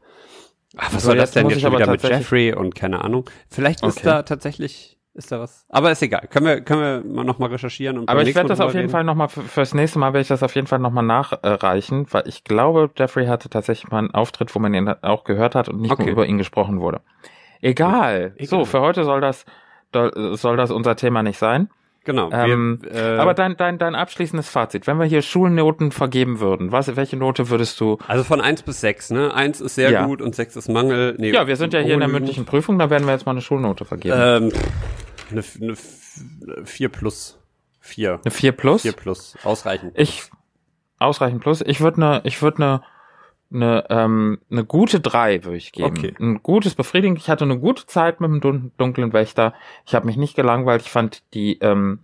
Ach, 0.76 0.92
was 0.92 1.02
so, 1.02 1.08
soll 1.08 1.16
das 1.16 1.30
denn 1.30 1.48
jetzt 1.48 1.60
schon 1.60 1.72
wieder 1.72 1.90
mit 1.90 2.02
Jeffrey 2.02 2.52
und 2.52 2.74
keine 2.74 3.02
Ahnung. 3.04 3.30
Vielleicht 3.48 3.84
ist 3.84 3.98
okay. 3.98 4.04
da 4.04 4.22
tatsächlich 4.22 4.95
ist 5.16 5.32
da 5.32 5.40
was? 5.40 5.64
Aber 5.68 5.90
ist 5.90 6.02
egal. 6.02 6.28
Können 6.30 6.46
wir, 6.46 6.60
können 6.60 6.80
wir 6.80 7.14
mal 7.14 7.24
nochmal 7.24 7.50
recherchieren 7.50 7.98
und 7.98 8.08
Aber 8.08 8.22
ich 8.22 8.34
werde 8.34 8.48
das 8.48 8.60
auf 8.60 8.72
jeden 8.72 8.82
reden? 8.82 8.90
Fall 8.90 9.04
nochmal, 9.04 9.28
fürs 9.28 9.74
nächste 9.74 9.98
Mal 9.98 10.08
werde 10.08 10.20
ich 10.20 10.28
das 10.28 10.42
auf 10.42 10.54
jeden 10.54 10.66
Fall 10.66 10.78
nochmal 10.78 11.04
nachreichen, 11.04 12.06
weil 12.10 12.24
ich 12.26 12.44
glaube, 12.44 12.90
Jeffrey 12.96 13.26
hatte 13.26 13.48
tatsächlich 13.48 13.90
mal 13.90 13.98
einen 13.98 14.10
Auftritt, 14.12 14.54
wo 14.54 14.58
man 14.58 14.74
ihn 14.74 14.88
auch 14.88 15.24
gehört 15.24 15.54
hat 15.54 15.68
und 15.68 15.80
nicht 15.80 15.92
okay. 15.92 16.04
nur 16.04 16.12
über 16.12 16.26
ihn 16.26 16.38
gesprochen 16.38 16.80
wurde. 16.80 17.00
Egal. 17.60 18.34
egal. 18.36 18.46
So, 18.48 18.64
für 18.64 18.80
heute 18.80 19.04
soll 19.04 19.20
das, 19.20 19.46
soll 19.92 20.56
das 20.56 20.70
unser 20.70 20.96
Thema 20.96 21.22
nicht 21.22 21.38
sein. 21.38 21.70
Genau. 22.06 22.30
Ähm, 22.32 22.78
wir, 22.82 22.94
äh, 22.94 23.18
aber 23.18 23.34
dein, 23.34 23.56
dein, 23.56 23.78
dein 23.78 23.96
abschließendes 23.96 24.48
Fazit, 24.48 24.86
wenn 24.86 24.98
wir 24.98 25.06
hier 25.06 25.22
Schulnoten 25.22 25.90
vergeben 25.90 26.38
würden, 26.38 26.70
was, 26.70 26.94
welche 26.94 27.16
Note 27.16 27.50
würdest 27.50 27.80
du? 27.80 27.98
Also 28.06 28.22
von 28.22 28.40
eins 28.40 28.62
bis 28.62 28.80
sechs, 28.80 29.10
ne? 29.10 29.34
Eins 29.34 29.60
ist 29.60 29.74
sehr 29.74 29.90
ja. 29.90 30.06
gut 30.06 30.22
und 30.22 30.34
sechs 30.36 30.54
ist 30.54 30.68
Mangel. 30.68 31.16
Nee, 31.18 31.32
ja, 31.32 31.48
wir 31.48 31.56
sind 31.56 31.74
ja 31.74 31.80
hier 31.80 31.94
in 31.94 32.00
der 32.00 32.08
mündlichen 32.08 32.44
Prüfung, 32.44 32.78
da 32.78 32.90
werden 32.90 33.06
wir 33.06 33.12
jetzt 33.12 33.26
mal 33.26 33.32
eine 33.32 33.40
Schulnote 33.40 33.84
vergeben. 33.84 34.14
Ähm, 34.16 34.52
eine, 35.30 35.42
eine 35.60 36.66
4 36.66 36.88
plus. 36.88 37.38
4. 37.80 38.20
Eine 38.24 38.30
4 38.30 38.52
plus? 38.52 38.82
4 38.82 38.92
plus. 38.92 39.36
Ausreichend. 39.44 39.92
Ich, 39.96 40.30
ausreichend 40.98 41.42
plus. 41.42 41.60
Ich 41.62 41.80
würde 41.80 42.02
eine, 42.02 42.20
ich 42.24 42.40
würde 42.42 42.56
eine, 42.62 42.82
eine, 43.52 43.84
ähm, 43.90 44.38
eine 44.50 44.64
gute 44.64 45.00
3 45.00 45.44
würde 45.44 45.56
ich 45.56 45.72
geben. 45.72 45.96
Okay. 45.96 46.14
Ein 46.18 46.42
gutes 46.42 46.74
Befriedigen. 46.74 47.16
Ich 47.16 47.28
hatte 47.28 47.44
eine 47.44 47.58
gute 47.58 47.86
Zeit 47.86 48.20
mit 48.20 48.42
dem 48.44 48.72
dunklen 48.76 49.12
Wächter. 49.12 49.54
Ich 49.84 49.94
habe 49.94 50.06
mich 50.06 50.16
nicht 50.16 50.34
gelangweilt. 50.34 50.82
Ich 50.82 50.90
fand 50.90 51.22
die, 51.34 51.58
ähm, 51.60 52.00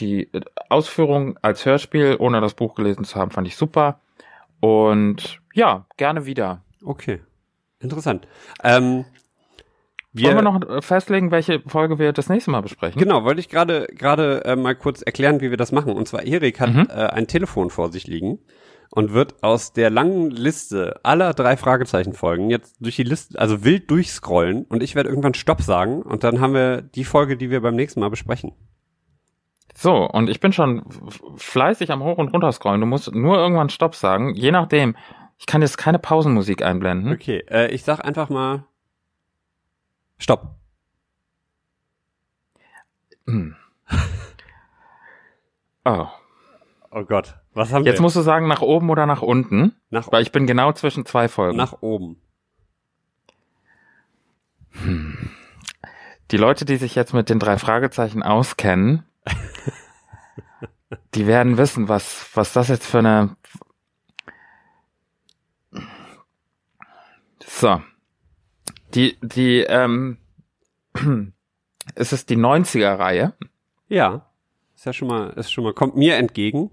die 0.00 0.30
Ausführung 0.68 1.38
als 1.42 1.64
Hörspiel, 1.66 2.16
ohne 2.18 2.40
das 2.40 2.54
Buch 2.54 2.74
gelesen 2.74 3.04
zu 3.04 3.16
haben, 3.18 3.30
fand 3.30 3.46
ich 3.48 3.56
super. 3.56 4.00
Und 4.60 5.40
ja, 5.54 5.86
gerne 5.96 6.26
wieder. 6.26 6.62
Okay. 6.84 7.20
Interessant. 7.80 8.28
Ähm, 8.62 9.04
wir, 10.12 10.26
Wollen 10.26 10.36
wir 10.36 10.42
noch 10.42 10.68
äh, 10.68 10.82
festlegen, 10.82 11.30
welche 11.30 11.60
Folge 11.66 11.98
wir 11.98 12.12
das 12.12 12.28
nächste 12.28 12.50
Mal 12.50 12.60
besprechen? 12.60 13.00
Genau, 13.00 13.24
wollte 13.24 13.40
ich 13.40 13.48
gerade 13.48 13.86
gerade 13.86 14.44
äh, 14.44 14.56
mal 14.56 14.74
kurz 14.74 15.00
erklären, 15.00 15.40
wie 15.40 15.50
wir 15.50 15.56
das 15.56 15.72
machen. 15.72 15.94
Und 15.94 16.06
zwar 16.06 16.24
Erik 16.24 16.60
hat 16.60 16.72
mhm. 16.72 16.86
äh, 16.90 16.92
ein 16.92 17.26
Telefon 17.26 17.70
vor 17.70 17.90
sich 17.90 18.06
liegen 18.06 18.38
und 18.90 19.14
wird 19.14 19.42
aus 19.42 19.72
der 19.72 19.88
langen 19.88 20.30
Liste 20.30 21.00
aller 21.02 21.32
drei 21.32 21.56
Fragezeichen 21.56 22.12
Folgen 22.12 22.50
jetzt 22.50 22.76
durch 22.80 22.96
die 22.96 23.04
Liste, 23.04 23.38
also 23.38 23.64
wild 23.64 23.90
durchscrollen 23.90 24.64
und 24.64 24.82
ich 24.82 24.94
werde 24.94 25.08
irgendwann 25.08 25.32
Stopp 25.32 25.62
sagen 25.62 26.02
und 26.02 26.24
dann 26.24 26.40
haben 26.40 26.52
wir 26.52 26.82
die 26.82 27.04
Folge, 27.04 27.38
die 27.38 27.48
wir 27.48 27.62
beim 27.62 27.74
nächsten 27.74 28.00
Mal 28.00 28.10
besprechen. 28.10 28.52
So, 29.74 30.06
und 30.06 30.28
ich 30.28 30.40
bin 30.40 30.52
schon 30.52 30.84
fleißig 31.36 31.90
am 31.90 32.04
Hoch- 32.04 32.18
und 32.18 32.28
Runterscrollen. 32.28 32.82
Du 32.82 32.86
musst 32.86 33.14
nur 33.14 33.38
irgendwann 33.38 33.70
Stopp 33.70 33.94
sagen. 33.94 34.34
Je 34.34 34.50
nachdem. 34.50 34.94
Ich 35.38 35.46
kann 35.46 35.62
jetzt 35.62 35.78
keine 35.78 35.98
Pausenmusik 35.98 36.62
einblenden. 36.62 37.12
Okay, 37.12 37.42
äh, 37.50 37.68
ich 37.72 37.82
sag 37.82 38.04
einfach 38.04 38.28
mal 38.28 38.64
Stopp. 40.22 40.54
Hm. 43.26 43.56
Oh. 45.84 46.06
Oh 46.94 47.04
Gott, 47.06 47.36
was 47.54 47.72
haben 47.72 47.86
Jetzt 47.86 47.96
wir? 47.96 48.02
musst 48.02 48.16
du 48.16 48.20
sagen, 48.20 48.46
nach 48.48 48.60
oben 48.60 48.90
oder 48.90 49.06
nach 49.06 49.22
unten. 49.22 49.74
nach, 49.88 50.12
Weil 50.12 50.20
ich 50.20 50.30
bin 50.30 50.46
genau 50.46 50.72
zwischen 50.72 51.06
zwei 51.06 51.26
Folgen. 51.26 51.56
nach 51.56 51.80
oben. 51.80 52.20
Die 56.30 56.36
Leute, 56.36 56.66
die 56.66 56.76
sich 56.76 56.94
jetzt 56.94 57.14
mit 57.14 57.30
den 57.30 57.38
drei 57.38 57.56
Fragezeichen 57.56 58.22
auskennen, 58.22 59.06
die 61.14 61.26
werden 61.26 61.56
wissen, 61.56 61.88
was, 61.88 62.28
was 62.34 62.52
das 62.52 62.68
jetzt 62.68 62.86
für 62.86 62.98
eine. 62.98 63.36
So. 67.46 67.80
Die, 68.94 69.16
die, 69.22 69.60
ähm, 69.60 70.18
es 71.94 72.12
ist 72.12 72.30
die 72.30 72.36
90er-Reihe. 72.36 73.32
Ja, 73.88 74.26
ist 74.74 74.86
ja 74.86 74.92
schon 74.92 75.08
mal, 75.08 75.30
ist 75.30 75.52
schon 75.52 75.64
mal, 75.64 75.72
kommt 75.74 75.96
mir 75.96 76.16
entgegen. 76.16 76.70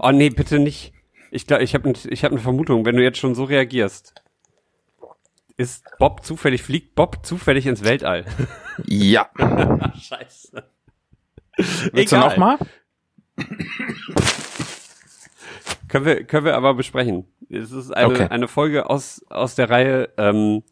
Oh 0.00 0.10
nee, 0.12 0.30
bitte 0.30 0.58
nicht. 0.58 0.92
Ich 1.30 1.46
glaube, 1.46 1.62
ich 1.62 1.74
habe 1.74 1.90
ich 1.92 2.24
hab 2.24 2.32
eine 2.32 2.40
Vermutung, 2.40 2.86
wenn 2.86 2.96
du 2.96 3.02
jetzt 3.02 3.18
schon 3.18 3.34
so 3.34 3.44
reagierst. 3.44 4.14
Ist 5.58 5.84
Bob 5.98 6.24
zufällig, 6.24 6.62
fliegt 6.62 6.94
Bob 6.94 7.26
zufällig 7.26 7.66
ins 7.66 7.84
Weltall? 7.84 8.24
Ja. 8.86 9.28
Scheiße. 10.00 10.62
Willst 11.92 12.12
du 12.12 12.16
noch 12.16 12.36
mal? 12.36 12.56
Können 15.88 16.04
wir, 16.04 16.24
können 16.24 16.44
wir 16.44 16.54
aber 16.54 16.74
besprechen. 16.74 17.24
Es 17.50 17.72
ist 17.72 17.90
eine, 17.90 18.06
Okay. 18.06 18.28
eine 18.30 18.46
Folge 18.46 18.88
aus, 18.88 19.24
aus 19.28 19.56
der 19.56 19.68
Reihe 19.68 20.10
ähm, 20.16 20.62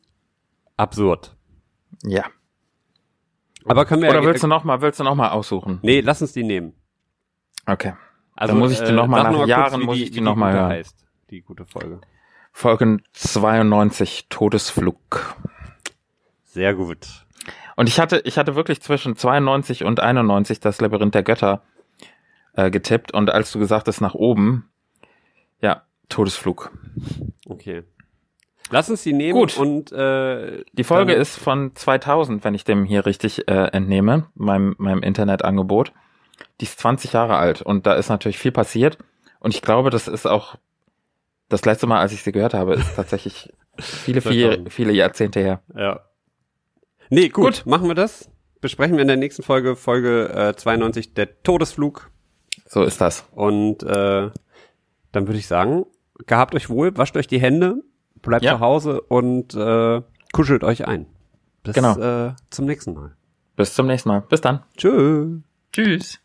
absurd. 0.76 1.36
Ja. 2.02 2.24
Aber 3.64 3.84
können 3.84 4.02
wir 4.02 4.10
Oder 4.10 4.24
willst 4.24 4.42
du 4.42 4.46
noch 4.46 4.64
mal, 4.64 4.80
willst 4.80 5.00
du 5.00 5.04
noch 5.04 5.14
mal 5.14 5.30
aussuchen? 5.30 5.80
Nee, 5.82 6.00
lass 6.00 6.22
uns 6.22 6.32
die 6.32 6.44
nehmen. 6.44 6.74
Okay. 7.66 7.94
Also, 8.36 8.52
Dann 8.52 8.60
muss 8.60 8.72
ich 8.72 8.82
die 8.82 8.92
noch 8.92 9.06
mal 9.06 9.22
nach 9.24 9.32
kurz, 9.32 9.48
Jahren 9.48 9.80
wie 9.80 9.84
muss 9.86 9.96
die, 9.96 10.04
ich 10.04 10.10
die 10.10 10.16
wie 10.18 10.20
noch 10.20 10.36
mal 10.36 10.52
gute 10.52 10.60
hören. 10.60 10.70
heißt, 10.70 11.06
die 11.30 11.40
gute 11.42 11.64
Folge. 11.64 12.00
Folge 12.52 12.98
92, 13.12 14.26
Todesflug. 14.28 15.36
Sehr 16.44 16.74
gut. 16.74 17.26
Und 17.76 17.88
ich 17.88 17.98
hatte, 18.00 18.22
ich 18.24 18.38
hatte 18.38 18.54
wirklich 18.54 18.80
zwischen 18.80 19.16
92 19.16 19.84
und 19.84 20.00
91 20.00 20.60
das 20.60 20.80
Labyrinth 20.80 21.14
der 21.14 21.22
Götter 21.22 21.62
äh, 22.54 22.70
getippt. 22.70 23.12
Und 23.12 23.30
als 23.30 23.52
du 23.52 23.58
gesagt 23.58 23.88
hast, 23.88 24.00
nach 24.00 24.14
oben, 24.14 24.70
ja, 25.60 25.82
Todesflug. 26.08 26.70
Okay. 27.46 27.84
Lass 28.70 28.90
uns 28.90 29.02
die 29.02 29.12
nehmen 29.12 29.38
Gut. 29.38 29.56
und 29.56 29.92
äh, 29.92 30.64
Die 30.72 30.84
Folge 30.84 31.12
ist 31.12 31.36
von 31.36 31.74
2000, 31.74 32.42
wenn 32.44 32.54
ich 32.54 32.64
dem 32.64 32.84
hier 32.84 33.06
richtig 33.06 33.48
äh, 33.48 33.66
entnehme, 33.68 34.26
meinem, 34.34 34.74
meinem 34.78 35.02
Internetangebot. 35.02 35.92
Die 36.60 36.64
ist 36.64 36.78
20 36.80 37.12
Jahre 37.12 37.36
alt 37.36 37.62
und 37.62 37.86
da 37.86 37.94
ist 37.94 38.08
natürlich 38.08 38.38
viel 38.38 38.52
passiert. 38.52 38.98
Und 39.38 39.54
ich 39.54 39.62
glaube, 39.62 39.90
das 39.90 40.08
ist 40.08 40.26
auch 40.26 40.56
das 41.48 41.64
letzte 41.64 41.86
Mal, 41.86 42.00
als 42.00 42.12
ich 42.12 42.22
sie 42.22 42.32
gehört 42.32 42.54
habe, 42.54 42.74
ist 42.74 42.96
tatsächlich 42.96 43.52
viele, 43.78 44.20
viele, 44.20 44.48
2000. 44.48 44.72
viele 44.72 44.92
Jahrzehnte 44.92 45.40
her. 45.40 45.62
Ja. 45.76 46.00
Nee, 47.08 47.28
gut, 47.28 47.44
Gut. 47.58 47.66
machen 47.66 47.86
wir 47.88 47.94
das. 47.94 48.28
Besprechen 48.60 48.96
wir 48.96 49.02
in 49.02 49.08
der 49.08 49.16
nächsten 49.16 49.42
Folge, 49.44 49.76
Folge 49.76 50.28
äh, 50.30 50.56
92, 50.56 51.14
der 51.14 51.42
Todesflug. 51.42 52.10
So 52.66 52.82
ist 52.82 53.00
das. 53.00 53.28
Und 53.30 53.82
äh, 53.84 54.30
dann 55.12 55.26
würde 55.28 55.38
ich 55.38 55.46
sagen, 55.46 55.84
gehabt 56.26 56.54
euch 56.54 56.68
wohl, 56.68 56.96
wascht 56.96 57.16
euch 57.16 57.28
die 57.28 57.38
Hände, 57.40 57.82
bleibt 58.26 58.44
Ja. 58.44 58.54
zu 58.54 58.60
Hause 58.60 59.00
und 59.00 59.54
äh, 59.54 60.02
kuschelt 60.32 60.64
euch 60.64 60.86
ein. 60.86 61.06
Bis 61.62 61.74
Genau. 61.74 61.96
äh, 61.98 62.34
zum 62.50 62.66
nächsten 62.66 62.94
Mal. 62.94 63.12
Bis 63.56 63.74
zum 63.74 63.86
nächsten 63.86 64.08
Mal. 64.10 64.20
Bis 64.20 64.40
dann. 64.40 64.62
Tschö. 64.76 65.38
Tschüss. 65.72 66.20